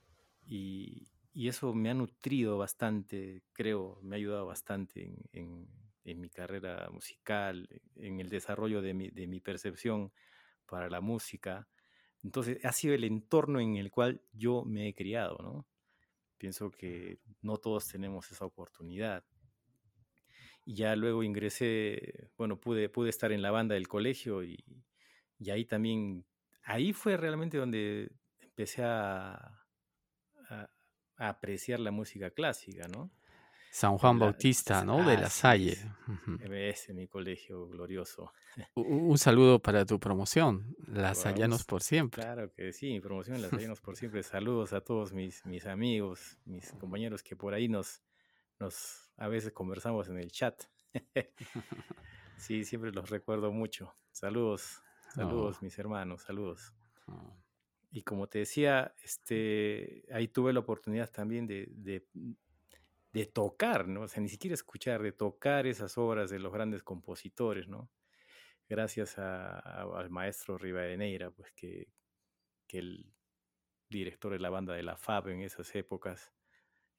y, 0.46 1.08
y 1.32 1.48
eso 1.48 1.74
me 1.74 1.90
ha 1.90 1.94
nutrido 1.94 2.58
bastante, 2.58 3.42
creo, 3.52 4.00
me 4.02 4.16
ha 4.16 4.18
ayudado 4.18 4.46
bastante 4.46 5.04
en, 5.06 5.16
en- 5.32 5.68
en 6.04 6.20
mi 6.20 6.30
carrera 6.30 6.88
musical, 6.92 7.68
en 7.96 8.20
el 8.20 8.28
desarrollo 8.30 8.80
de 8.82 8.94
mi, 8.94 9.10
de 9.10 9.26
mi 9.26 9.40
percepción 9.40 10.12
para 10.66 10.88
la 10.90 11.00
música. 11.00 11.68
Entonces, 12.24 12.64
ha 12.64 12.72
sido 12.72 12.94
el 12.94 13.04
entorno 13.04 13.60
en 13.60 13.76
el 13.76 13.90
cual 13.90 14.22
yo 14.32 14.64
me 14.64 14.88
he 14.88 14.94
criado, 14.94 15.38
¿no? 15.42 15.66
Pienso 16.38 16.70
que 16.70 17.20
no 17.42 17.58
todos 17.58 17.88
tenemos 17.88 18.30
esa 18.30 18.44
oportunidad. 18.46 19.24
Y 20.64 20.74
ya 20.74 20.96
luego 20.96 21.22
ingresé, 21.22 22.30
bueno, 22.36 22.58
pude, 22.60 22.88
pude 22.88 23.10
estar 23.10 23.30
en 23.32 23.42
la 23.42 23.50
banda 23.50 23.74
del 23.74 23.88
colegio 23.88 24.42
y, 24.42 24.64
y 25.38 25.50
ahí 25.50 25.64
también, 25.64 26.26
ahí 26.64 26.92
fue 26.92 27.16
realmente 27.16 27.58
donde 27.58 28.10
empecé 28.40 28.82
a, 28.82 29.34
a- 30.50 30.70
a 31.18 31.28
apreciar 31.28 31.80
la 31.80 31.90
música 31.90 32.30
clásica, 32.30 32.88
¿no? 32.88 33.10
San 33.76 33.98
Juan 33.98 34.18
Bautista, 34.18 34.82
¿no? 34.86 35.06
De 35.06 35.18
la 35.18 35.28
Salle. 35.28 35.76
ese 36.50 36.94
mi 36.94 37.06
colegio 37.08 37.68
glorioso. 37.68 38.32
Un 38.74 39.18
saludo 39.18 39.60
para 39.60 39.84
tu 39.84 40.00
promoción, 40.00 40.74
las 40.86 41.18
Guau, 41.22 41.26
un 41.26 41.34
Sallanos 41.34 41.60
s- 41.60 41.66
por 41.66 41.82
siempre. 41.82 42.22
Claro 42.22 42.50
que 42.54 42.72
sí, 42.72 42.86
mi 42.90 43.00
promoción 43.00 43.42
Las 43.42 43.50
Rellenos 43.52 43.82
por 43.82 43.94
siempre. 43.96 44.22
Saludos 44.22 44.72
a 44.72 44.80
todos 44.80 45.12
mis, 45.12 45.44
mis 45.44 45.66
amigos, 45.66 46.38
mis 46.46 46.72
compañeros 46.72 47.22
que 47.22 47.36
por 47.36 47.52
ahí 47.52 47.68
nos, 47.68 48.02
nos 48.58 49.12
a 49.18 49.28
veces 49.28 49.52
conversamos 49.52 50.08
en 50.08 50.18
el 50.20 50.30
chat. 50.30 50.58
Sí, 52.38 52.64
siempre 52.64 52.92
los 52.92 53.08
recuerdo 53.10 53.50
mucho. 53.52 53.94
Saludos, 54.12 54.80
Oh, 55.08 55.10
saludos 55.14 55.62
mis 55.62 55.78
hermanos, 55.78 56.22
saludos. 56.22 56.72
oh. 57.08 57.34
Y 57.90 58.02
como 58.02 58.26
te 58.26 58.40
decía, 58.40 58.94
este, 59.02 60.04
ahí 60.12 60.28
tuve 60.28 60.52
la 60.52 60.60
oportunidad 60.60 61.10
también 61.10 61.46
de, 61.46 61.66
de, 61.70 62.06
tocar, 63.24 63.88
¿no? 63.88 64.02
O 64.02 64.08
sea, 64.08 64.22
ni 64.22 64.28
siquiera 64.28 64.52
escuchar, 64.52 65.02
de 65.02 65.12
tocar 65.12 65.66
esas 65.66 65.96
obras 65.96 66.28
de 66.28 66.38
los 66.38 66.52
grandes 66.52 66.82
compositores, 66.82 67.66
¿no? 67.68 67.88
Gracias 68.68 69.16
al 69.18 70.10
maestro 70.10 70.58
Rivadeneira, 70.58 71.30
pues 71.30 71.50
que, 71.52 71.88
que 72.66 72.78
el 72.78 73.14
director 73.88 74.32
de 74.32 74.40
la 74.40 74.50
banda 74.50 74.74
de 74.74 74.82
la 74.82 74.96
FAB 74.96 75.28
en 75.28 75.40
esas 75.42 75.74
épocas, 75.74 76.32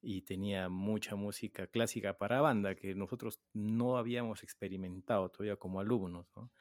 y 0.01 0.22
tenía 0.22 0.70
mucha 0.70 1.15
música 1.15 1.68
clásica 1.68 2.18
para 2.18 2.41
banda 2.41 2.76
que 2.76 2.95
nosotros 2.95 3.41
no 3.53 3.97
habíamos 3.97 4.43
experimentado 4.43 5.30
todavía 5.30 5.57
como 5.57 5.80
alumnos, 5.80 6.28
¿no? 6.36 6.51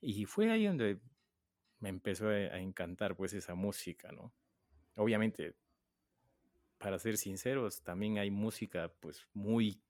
Y 0.00 0.24
fue 0.24 0.50
ahí 0.50 0.66
donde 0.66 1.00
me 1.78 1.88
empezó 1.88 2.28
a, 2.28 2.58
encantar 2.58 3.16
pues 3.16 3.32
esa 3.32 3.54
música, 3.54 4.12
¿no? 4.12 4.32
Obviamente, 4.96 5.54
para 6.80 6.98
ser 6.98 7.18
sinceros, 7.18 7.82
también 7.82 8.18
hay 8.18 8.30
música 8.30 8.90
pues 9.00 9.28
muy, 9.34 9.82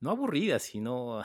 no 0.00 0.10
aburrida, 0.10 0.58
sino 0.58 1.22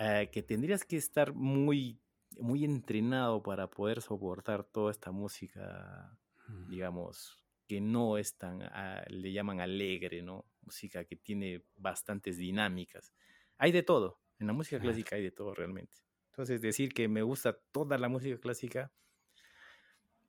eh, 0.00 0.30
que 0.32 0.42
tendrías 0.42 0.84
que 0.84 0.96
estar 0.96 1.34
muy, 1.34 2.00
muy 2.38 2.64
entrenado 2.64 3.42
para 3.42 3.68
poder 3.68 4.00
soportar 4.00 4.64
toda 4.64 4.90
esta 4.90 5.12
música, 5.12 6.18
digamos, 6.66 7.44
que 7.68 7.82
no 7.82 8.16
es 8.16 8.38
tan, 8.38 8.62
ah, 8.62 9.04
le 9.08 9.32
llaman 9.32 9.60
alegre, 9.60 10.22
¿no? 10.22 10.46
Música 10.62 11.04
que 11.04 11.16
tiene 11.16 11.62
bastantes 11.76 12.38
dinámicas. 12.38 13.12
Hay 13.58 13.70
de 13.70 13.82
todo, 13.82 14.18
en 14.38 14.46
la 14.46 14.54
música 14.54 14.80
clásica 14.80 15.16
hay 15.16 15.22
de 15.22 15.30
todo 15.30 15.54
realmente. 15.54 15.98
Entonces, 16.30 16.62
decir 16.62 16.94
que 16.94 17.06
me 17.06 17.22
gusta 17.22 17.58
toda 17.70 17.98
la 17.98 18.08
música 18.08 18.40
clásica, 18.40 18.90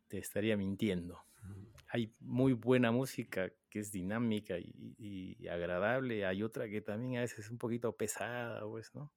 te 0.07 0.17
estaría 0.17 0.57
mintiendo. 0.57 1.24
Hay 1.95 2.13
muy 2.19 2.51
buena 2.51 2.91
música 2.91 3.49
que 3.69 3.79
es 3.79 3.89
dinámica 3.89 4.55
y, 4.59 5.47
agradable, 5.47 6.25
hay 6.25 6.43
otra 6.43 6.67
que 6.67 6.81
también 6.81 7.15
a 7.15 7.21
veces 7.21 7.45
es 7.45 7.49
un 7.49 7.57
poquito 7.57 7.95
pesada, 7.95 8.67
pues, 8.67 8.93
¿no? 8.93 9.13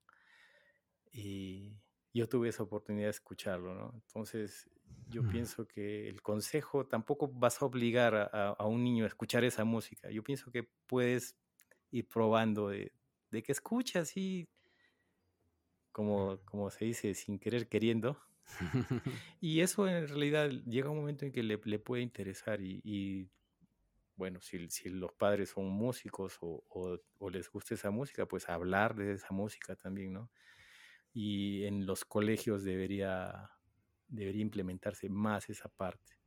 Y 1.11 1.77
yo 2.15 2.29
tuve 2.29 2.51
esa 2.51 2.63
oportunidad 2.63 3.07
de 3.07 3.11
escucharlo, 3.11 3.75
¿no? 3.75 3.91
Entonces, 4.07 4.71
yo 5.09 5.29
pienso 5.29 5.67
que 5.67 6.09
el 6.09 6.23
consejo 6.23 6.87
tampoco 6.87 7.27
vas 7.27 7.61
a 7.61 7.65
obligar 7.65 8.31
a, 8.33 8.65
un 8.65 8.85
niño 8.85 9.03
a 9.03 9.09
escuchar 9.09 9.43
esa 9.43 9.65
música. 9.65 10.09
Yo 10.13 10.23
pienso 10.23 10.53
que 10.53 10.63
puedes 10.87 11.37
ir 11.91 12.07
probando 12.07 12.69
de, 12.69 12.93
que 13.43 13.51
escucha 13.51 14.03
así, 14.03 14.49
como, 15.91 16.39
como 16.45 16.71
se 16.71 16.85
dice, 16.85 17.13
sin 17.15 17.41
querer 17.41 17.69
queriendo. 17.69 18.28
Y 19.41 19.61
eso 19.61 19.87
en 19.89 20.09
realidad 20.09 20.51
llega 20.67 20.91
un 20.91 20.99
momento 20.99 21.25
en 21.25 21.33
que 21.33 21.43
le, 21.43 21.59
puede 21.59 22.03
interesar 22.03 22.61
y, 22.61 23.29
bueno, 24.17 24.41
si, 24.41 24.69
si, 24.71 24.89
los 24.89 25.13
padres 25.13 25.51
son 25.51 25.67
músicos 25.67 26.39
o, 26.41 26.65
o, 27.19 27.31
les 27.31 27.49
gusta 27.51 27.75
esa 27.75 27.91
música, 27.91 28.27
pues 28.27 28.49
hablar 28.49 28.95
de 28.97 29.13
esa 29.13 29.31
música 29.31 29.77
también, 29.77 30.13
¿no? 30.13 30.31
Y 31.13 31.65
en 31.65 31.87
los 31.87 32.05
colegios 32.05 32.65
debería 32.65 33.51
debería 34.09 34.43
implementarse 34.43 35.09
más 35.09 35.49
esa 35.51 35.69
parte. 35.69 36.19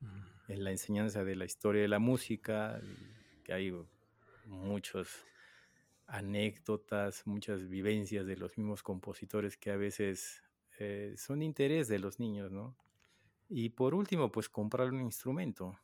Mm. 0.00 0.52
En 0.52 0.64
la 0.64 0.70
enseñanza 0.70 1.24
de 1.24 1.36
la 1.36 1.44
historia 1.44 1.82
de 1.82 1.88
la 1.88 2.00
música, 2.00 2.80
que 3.44 3.52
hay 3.52 3.72
muchas 4.46 5.24
anécdotas, 6.06 7.24
muchas 7.26 7.68
vivencias 7.68 8.26
de 8.26 8.36
los 8.36 8.58
mismos 8.58 8.82
compositores 8.82 9.56
que 9.56 9.70
a 9.70 9.76
veces 9.76 10.42
eh, 10.80 11.14
son 11.18 11.42
interés 11.42 11.88
de 11.88 11.98
los 11.98 12.18
niños, 12.18 12.50
¿no? 12.50 12.74
Y 13.50 13.68
por 13.68 13.94
último, 13.94 14.32
pues 14.32 14.48
comprar 14.48 14.88
un 14.88 15.02
instrumento, 15.02 15.78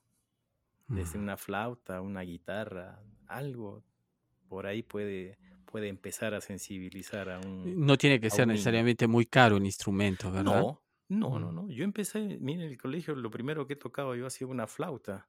desde 0.89 1.19
una 1.19 1.37
flauta, 1.37 2.01
una 2.01 2.23
guitarra, 2.23 3.03
algo, 3.27 3.85
por 4.49 4.67
ahí 4.67 4.83
puede, 4.83 5.37
puede 5.67 5.89
empezar 5.89 6.33
a 6.33 6.41
sensibilizar 6.41 7.29
a 7.29 7.41
un... 7.41 7.85
No 7.85 7.99
tiene 7.99 8.21
que 8.21 8.31
ser 8.31 8.47
necesariamente 8.47 9.07
muy 9.07 9.27
caro 9.27 9.57
un 9.57 9.67
instrumento, 9.67 10.31
¿verdad? 10.31 10.63
No, 10.63 10.83
no, 11.09 11.39
no, 11.39 11.53
no. 11.53 11.69
Yo 11.69 11.85
empecé, 11.85 12.39
mira, 12.41 12.65
en 12.65 12.71
el 12.71 12.79
colegio 12.79 13.15
lo 13.15 13.31
primero 13.31 13.67
que 13.67 13.75
he 13.75 13.77
tocado 13.77 14.15
yo 14.15 14.27
ha 14.27 14.31
sido 14.31 14.51
una 14.51 14.67
flauta. 14.67 15.29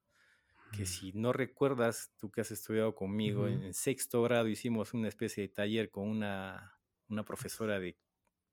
Que 0.71 0.85
si 0.85 1.11
no 1.13 1.33
recuerdas, 1.33 2.11
tú 2.17 2.29
que 2.29 2.41
has 2.41 2.51
estudiado 2.51 2.93
conmigo, 2.93 3.47
en, 3.47 3.73
sexto 3.73 4.21
grado 4.21 4.47
hicimos 4.47 4.93
una 4.93 5.07
especie 5.07 5.43
de 5.43 5.49
taller 5.49 5.89
con 5.89 6.07
una, 6.07 6.77
una 7.09 7.23
profesora 7.23 7.79
de 7.79 7.97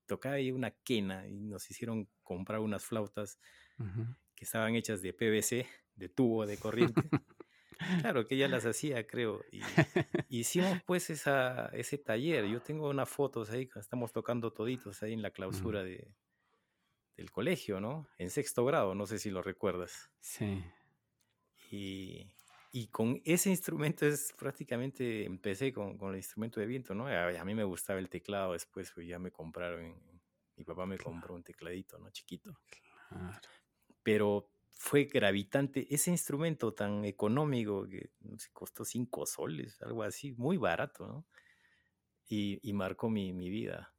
tocaba 0.05 0.35
ahí 0.35 0.51
una 0.51 0.71
quena 0.71 1.27
y 1.27 1.39
nos 1.39 1.69
hicieron 1.69 2.07
comprar 2.23 2.59
unas 2.59 2.83
flautas 2.83 3.39
que 4.35 4.45
estaban 4.45 4.75
hechas 4.75 5.01
de 5.01 5.13
PVC, 5.13 5.67
de 5.95 6.09
tubo 6.09 6.45
de 6.45 6.57
corriente. 6.57 7.01
claro 8.01 8.27
que 8.27 8.35
ella 8.35 8.47
las 8.47 8.65
hacía, 8.65 9.05
creo. 9.07 9.43
Y 9.51 9.61
hicimos 10.29 10.81
pues 10.85 11.09
esa, 11.09 11.67
ese 11.67 11.97
taller. 11.97 12.45
Yo 12.47 12.61
tengo 12.61 12.89
unas 12.89 13.09
fotos 13.09 13.49
ahí, 13.49 13.69
estamos 13.75 14.11
tocando 14.11 14.51
toditos 14.51 15.01
ahí 15.03 15.13
en 15.13 15.21
la 15.21 15.31
clausura 15.31 15.83
de, 15.83 16.13
del 17.17 17.31
colegio, 17.31 17.79
¿no? 17.79 18.07
En 18.17 18.29
sexto 18.29 18.65
grado, 18.65 18.95
no 18.95 19.05
sé 19.05 19.19
si 19.19 19.29
lo 19.29 19.41
recuerdas. 19.41 20.11
Sí. 20.19 20.63
Y, 21.71 22.31
y 22.75 22.87
con 22.87 23.21
ese 23.23 23.49
instrumento 23.49 24.05
es 24.05 24.33
prácticamente, 24.37 25.23
empecé 25.23 25.71
con, 25.71 25.97
con 25.97 26.09
el 26.09 26.17
instrumento 26.17 26.59
de 26.59 26.65
viento, 26.65 26.93
¿no? 26.93 27.07
A, 27.07 27.45
mí 27.45 27.55
me 27.55 27.63
gustaba 27.63 27.99
el 27.99 28.09
teclado, 28.09 28.51
después 28.51 28.91
pues, 28.93 29.07
ya 29.07 29.17
me 29.17 29.31
compraron, 29.31 29.95
mi 30.57 30.65
papá 30.65 30.85
me 30.85 30.97
compró 30.97 31.35
un 31.35 31.41
tecladito, 31.41 31.97
¿no? 31.99 32.09
Chiquito. 32.09 32.59
Claro. 33.07 33.39
Pero 34.03 34.49
fue 34.71 35.05
gravitante 35.05 35.87
ese 35.89 36.11
instrumento 36.11 36.73
tan 36.73 37.05
económico 37.05 37.87
que 37.87 38.09
no 38.19 38.37
sé, 38.37 38.49
costó 38.51 38.83
cinco 38.83 39.25
soles, 39.25 39.81
algo 39.81 40.03
así, 40.03 40.33
muy 40.33 40.57
barato, 40.57 41.07
¿no? 41.07 41.25
Y, 42.27 42.59
y 42.61 42.73
marcó 42.73 43.09
mi, 43.09 43.31
mi, 43.31 43.49
vida, 43.49 43.93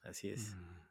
así 0.00 0.30
es. 0.30 0.56
Mm. 0.56 0.83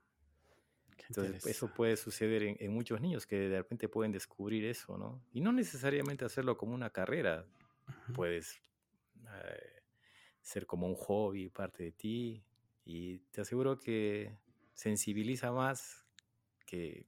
Entonces, 1.09 1.45
eso 1.45 1.73
puede 1.73 1.97
suceder 1.97 2.55
en, 2.59 2.71
muchos 2.71 3.01
niños 3.01 3.25
que 3.25 3.37
de 3.37 3.57
repente 3.57 3.89
pueden 3.89 4.11
descubrir 4.11 4.65
eso, 4.65 4.97
¿no? 4.97 5.21
Y 5.33 5.41
no 5.41 5.51
necesariamente 5.51 6.25
hacerlo 6.25 6.57
como 6.57 6.73
una 6.73 6.89
carrera, 6.89 7.45
puedes 8.15 8.61
eh, 9.27 9.83
ser 10.41 10.65
como 10.65 10.87
un 10.87 10.95
hobby, 10.95 11.49
parte 11.49 11.83
de 11.83 11.91
ti, 11.91 12.43
y 12.85 13.19
te 13.31 13.41
aseguro 13.41 13.79
que 13.79 14.37
sensibiliza 14.73 15.51
más 15.51 16.05
que, 16.65 17.05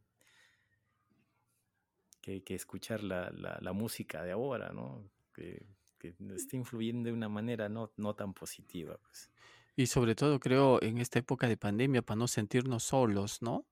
que, 2.22 2.56
escuchar 2.56 3.04
la, 3.04 3.32
la, 3.32 3.74
música 3.74 4.24
de 4.24 4.32
ahora, 4.32 4.72
¿no? 4.72 5.10
Que, 5.34 5.66
que 6.00 6.16
está 6.36 6.56
influyendo 6.56 7.08
de 7.08 7.14
una 7.14 7.30
manera 7.30 7.70
no, 7.70 7.92
no 7.98 8.14
tan 8.16 8.34
positiva, 8.34 8.98
pues. 8.98 9.32
Y 9.78 9.88
sobre 9.88 10.16
todo 10.16 10.40
creo 10.40 10.82
en 10.82 11.00
esta 11.00 11.20
época 11.20 11.48
de 11.48 11.58
pandemia 11.58 12.02
para 12.02 12.18
no 12.18 12.28
sentirnos 12.28 12.84
solos, 12.84 13.42
¿no? 13.42 13.66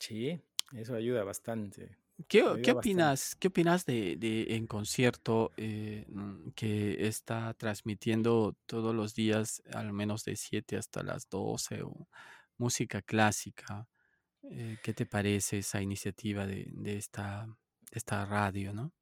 Sí, 0.00 0.40
eso 0.72 0.94
ayuda 0.94 1.22
bastante. 1.24 1.96
¿Qué, 2.26 2.42
opinas, 2.42 3.36
¿qué 3.36 3.48
opinas 3.48 3.84
de, 3.84 4.46
En 4.50 4.66
Concierto 4.66 5.52
eh, 5.56 6.06
mm, 6.08 6.50
que 6.50 7.06
está 7.06 7.54
transmitiendo 7.54 8.56
todos 8.66 8.94
los 8.94 9.14
días, 9.14 9.62
al 9.72 9.92
menos 9.92 10.24
de 10.24 10.36
7 10.36 10.76
hasta 10.76 11.02
las 11.02 11.28
12, 11.28 11.82
o 11.82 12.08
música 12.56 13.02
clásica? 13.02 13.86
Eh, 14.42 14.78
¿Qué 14.82 14.94
te 14.94 15.06
parece 15.06 15.58
esa 15.58 15.82
iniciativa 15.82 16.46
de, 16.46 16.72
esta, 16.96 17.46
esta 17.90 18.24
radio, 18.24 18.72
no? 18.72 18.92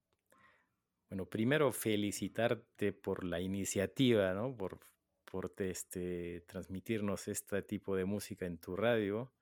Bueno, 1.09 1.27
primero 1.27 1.73
felicitarte 1.73 2.93
por 2.93 3.25
la 3.25 3.41
iniciativa, 3.41 4.35
¿no? 4.35 4.55
Por, 4.57 4.81
por 5.25 5.53
este, 5.59 6.43
transmitirnos 6.47 7.29
este 7.29 7.63
tipo 7.63 7.97
de 7.97 8.05
música 8.05 8.47
en 8.47 8.59
tu 8.59 8.77
radio 8.77 9.33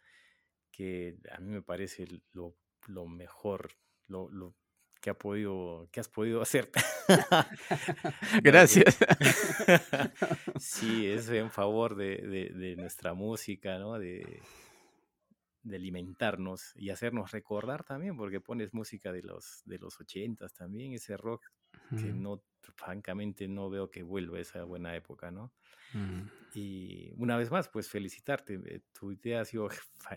que 0.76 1.16
a 1.32 1.40
mí 1.40 1.50
me 1.50 1.62
parece 1.62 2.06
lo, 2.32 3.06
mejor, 3.06 3.70
lo, 4.08 4.54
que, 5.00 5.08
ha 5.08 5.14
podido, 5.14 5.88
que 5.90 6.00
has 6.00 6.08
podido 6.08 6.42
hacer. 6.42 6.70
Gracias. 8.42 8.98
sí, 10.60 11.06
es 11.06 11.30
en 11.30 11.50
favor 11.50 11.96
de, 11.96 12.74
nuestra 12.76 13.14
música, 13.14 13.78
¿no? 13.78 13.98
De, 13.98 14.42
de 15.62 15.76
alimentarnos 15.76 16.72
y 16.76 16.90
hacernos 16.90 17.30
recordar 17.30 17.82
también, 17.82 18.14
porque 18.16 18.40
pones 18.40 18.74
música 18.74 19.12
de 19.12 19.22
los 19.22 19.62
de 19.64 19.78
los 19.78 19.98
ochentas 19.98 20.52
también, 20.52 20.92
ese 20.92 21.16
rock 21.16 21.46
que 21.90 22.12
no, 22.12 22.42
francamente 22.74 23.48
no 23.48 23.70
veo 23.70 23.90
que 23.90 24.02
vuelva 24.02 24.38
esa 24.38 24.64
buena 24.64 24.94
época, 24.96 25.30
¿no? 25.30 25.52
Mm. 25.92 26.22
Y 26.54 27.12
una 27.16 27.36
vez 27.36 27.50
más, 27.50 27.68
pues 27.68 27.88
felicitarte. 27.88 28.60
Eh, 28.66 28.80
tu 28.92 29.12
idea 29.12 29.42
ha 29.42 29.44
sido 29.44 29.68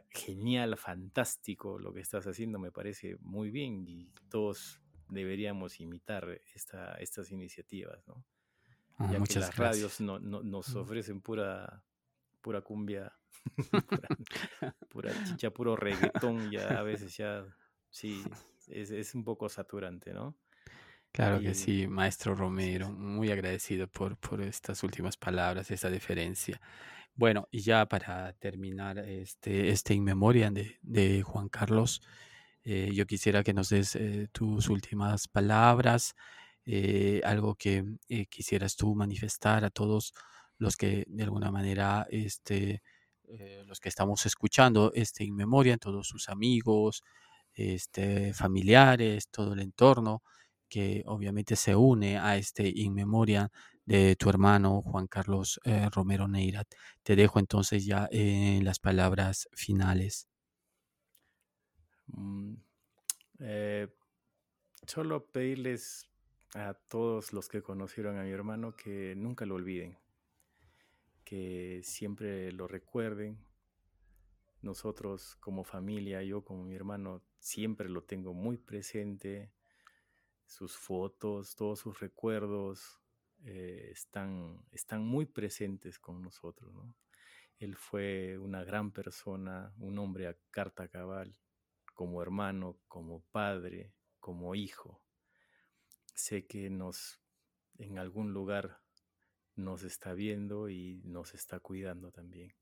genial, 0.09 0.77
fantástico 0.77 1.79
lo 1.79 1.93
que 1.93 2.01
estás 2.01 2.25
haciendo, 2.27 2.59
me 2.59 2.71
parece 2.71 3.17
muy 3.21 3.51
bien 3.51 3.87
y 3.87 4.11
todos 4.29 4.81
deberíamos 5.09 5.79
imitar 5.79 6.41
esta, 6.53 6.93
estas 6.95 7.31
iniciativas, 7.31 8.07
¿no? 8.07 8.23
Ah, 8.97 9.09
ya 9.11 9.23
que 9.23 9.39
las 9.39 9.55
radios 9.55 10.01
no, 10.01 10.19
no, 10.19 10.43
nos 10.43 10.75
ofrecen 10.75 11.21
pura, 11.21 11.83
pura 12.41 12.61
cumbia, 12.61 13.13
pura, 14.89 15.11
chicha, 15.25 15.51
puro 15.51 15.75
reggaetón, 15.75 16.51
ya 16.51 16.79
a 16.79 16.83
veces 16.83 17.15
ya, 17.17 17.45
sí, 17.89 18.23
es, 18.67 18.91
es 18.91 19.15
un 19.15 19.23
poco 19.23 19.49
saturante, 19.49 20.13
¿no? 20.13 20.35
Claro 21.11 21.41
que 21.41 21.53
sí, 21.55 21.87
maestro 21.87 22.35
Romero, 22.35 22.91
muy 22.91 23.31
agradecido 23.31 23.87
por, 23.87 24.15
por 24.17 24.41
estas 24.41 24.83
últimas 24.83 25.17
palabras, 25.17 25.71
esta 25.71 25.89
deferencia. 25.89 26.61
Bueno, 27.15 27.47
y 27.51 27.61
ya 27.61 27.85
para 27.87 28.33
terminar 28.33 28.99
este, 28.99 29.69
este 29.69 29.95
In 29.95 30.03
Memoriam 30.03 30.53
de, 30.53 30.77
de 30.81 31.21
Juan 31.23 31.49
Carlos, 31.49 32.01
eh, 32.63 32.91
yo 32.93 33.05
quisiera 33.07 33.43
que 33.43 33.53
nos 33.53 33.69
des 33.69 33.95
eh, 33.95 34.27
tus 34.31 34.69
últimas 34.69 35.27
palabras, 35.27 36.15
eh, 36.65 37.21
algo 37.25 37.55
que 37.55 37.83
quisieras 38.29 38.75
tú 38.75 38.95
manifestar 38.95 39.65
a 39.65 39.71
todos 39.71 40.13
los 40.59 40.77
que 40.77 41.05
de 41.07 41.23
alguna 41.23 41.51
manera, 41.51 42.05
este, 42.11 42.81
los 43.65 43.79
que 43.79 43.89
estamos 43.89 44.25
escuchando 44.25 44.91
este 44.95 45.23
In 45.23 45.35
Memoriam, 45.35 45.79
todos 45.79 46.07
sus 46.07 46.29
amigos, 46.29 47.03
este, 47.53 48.33
familiares, 48.33 49.29
todo 49.29 49.53
el 49.53 49.59
entorno 49.61 50.23
que 50.69 51.03
obviamente 51.05 51.55
se 51.55 51.75
une 51.75 52.17
a 52.17 52.37
este 52.37 52.71
In 52.73 52.93
Memoriam 52.93 53.49
de 53.85 54.15
tu 54.15 54.29
hermano 54.29 54.81
Juan 54.83 55.07
Carlos 55.07 55.59
eh, 55.65 55.89
Romero 55.91 56.27
Neira. 56.27 56.63
Te 57.03 57.15
dejo 57.15 57.39
entonces 57.39 57.85
ya 57.85 58.07
en 58.11 58.63
las 58.63 58.79
palabras 58.79 59.49
finales. 59.53 60.29
Mm, 62.07 62.53
eh, 63.39 63.87
solo 64.85 65.25
pedirles 65.25 66.09
a 66.55 66.73
todos 66.73 67.33
los 67.33 67.47
que 67.47 67.61
conocieron 67.61 68.17
a 68.17 68.23
mi 68.23 68.31
hermano 68.31 68.75
que 68.75 69.15
nunca 69.15 69.45
lo 69.45 69.55
olviden, 69.55 69.97
que 71.23 71.81
siempre 71.83 72.51
lo 72.51 72.67
recuerden. 72.67 73.37
Nosotros 74.61 75.35
como 75.39 75.63
familia, 75.63 76.21
yo 76.23 76.43
como 76.43 76.63
mi 76.63 76.75
hermano, 76.75 77.21
siempre 77.39 77.87
lo 77.87 78.03
tengo 78.03 78.33
muy 78.33 78.57
presente. 78.57 79.51
Sus 80.49 80.75
fotos, 80.75 81.55
todos 81.55 81.79
sus 81.79 81.99
recuerdos 81.99 82.99
eh, 83.45 83.89
están, 83.91 84.65
están 84.71 85.05
muy 85.05 85.25
presentes 85.25 85.99
con 85.99 86.21
nosotros. 86.23 86.73
¿no? 86.73 86.97
Él 87.59 87.75
fue 87.75 88.37
una 88.39 88.63
gran 88.63 88.91
persona, 88.91 89.71
un 89.77 89.99
hombre 89.99 90.27
a 90.27 90.35
carta 90.49 90.87
cabal, 90.87 91.37
como 91.93 92.21
hermano, 92.21 92.79
como 92.87 93.21
padre, 93.31 93.93
como 94.19 94.55
hijo. 94.55 95.03
Sé 96.15 96.47
que 96.47 96.69
nos 96.71 97.21
en 97.77 97.99
algún 97.99 98.33
lugar 98.33 98.81
nos 99.55 99.83
está 99.83 100.13
viendo 100.13 100.69
y 100.69 101.01
nos 101.03 101.33
está 101.33 101.59
cuidando 101.59 102.11
también. 102.11 102.55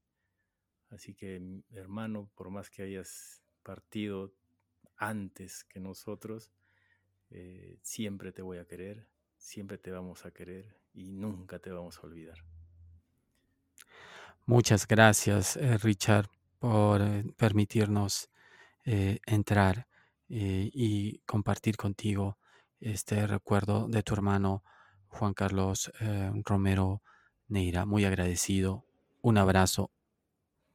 Así 0.89 1.13
que, 1.13 1.63
hermano, 1.71 2.29
por 2.35 2.49
más 2.49 2.69
que 2.69 2.83
hayas 2.83 3.43
partido 3.63 4.33
antes 4.95 5.63
que 5.63 5.79
nosotros, 5.79 6.51
eh, 7.29 7.79
siempre 7.81 8.31
te 8.31 8.41
voy 8.41 8.57
a 8.57 8.65
querer, 8.65 9.07
siempre 9.35 9.77
te 9.77 9.91
vamos 9.91 10.25
a 10.25 10.31
querer 10.31 10.77
y 10.93 11.11
nunca 11.11 11.59
te 11.59 11.71
vamos 11.71 11.97
a 11.97 12.01
olvidar. 12.07 12.37
Muchas 14.45 14.87
gracias, 14.87 15.57
eh, 15.57 15.77
Richard, 15.77 16.29
por 16.59 17.01
eh, 17.01 17.23
permitirnos 17.35 18.29
entrar 18.89 19.85
y 20.29 21.19
compartir 21.25 21.75
contigo 21.75 22.37
este 22.79 23.27
recuerdo 23.27 23.89
de 23.89 24.01
tu 24.01 24.13
hermano 24.13 24.63
Juan 25.09 25.33
Carlos 25.33 25.91
Romero 26.45 27.01
Neira. 27.49 27.85
Muy 27.85 28.05
agradecido. 28.05 28.85
Un 29.21 29.37
abrazo. 29.37 29.91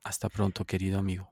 Hasta 0.03 0.29
pronto, 0.29 0.67
querido 0.67 0.99
amigo. 0.99 1.32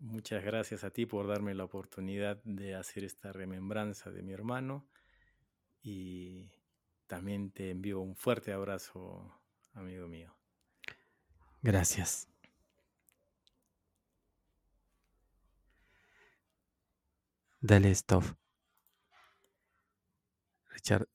Muchas 0.00 0.44
gracias 0.44 0.84
a 0.84 0.90
ti 0.90 1.06
por 1.06 1.26
darme 1.26 1.54
la 1.54 1.64
oportunidad 1.64 2.40
de 2.44 2.76
hacer 2.76 3.04
esta 3.04 3.32
remembranza 3.32 4.10
de 4.10 4.22
mi 4.22 4.32
hermano 4.32 4.86
y 5.82 6.50
también 7.08 7.50
te 7.50 7.70
envío 7.70 8.00
un 8.00 8.14
fuerte 8.14 8.52
abrazo, 8.52 9.40
amigo 9.74 10.06
mío. 10.06 10.34
Gracias. 11.62 12.28
Dale 17.60 17.90
stop. 17.90 18.24
Richard 20.70 21.08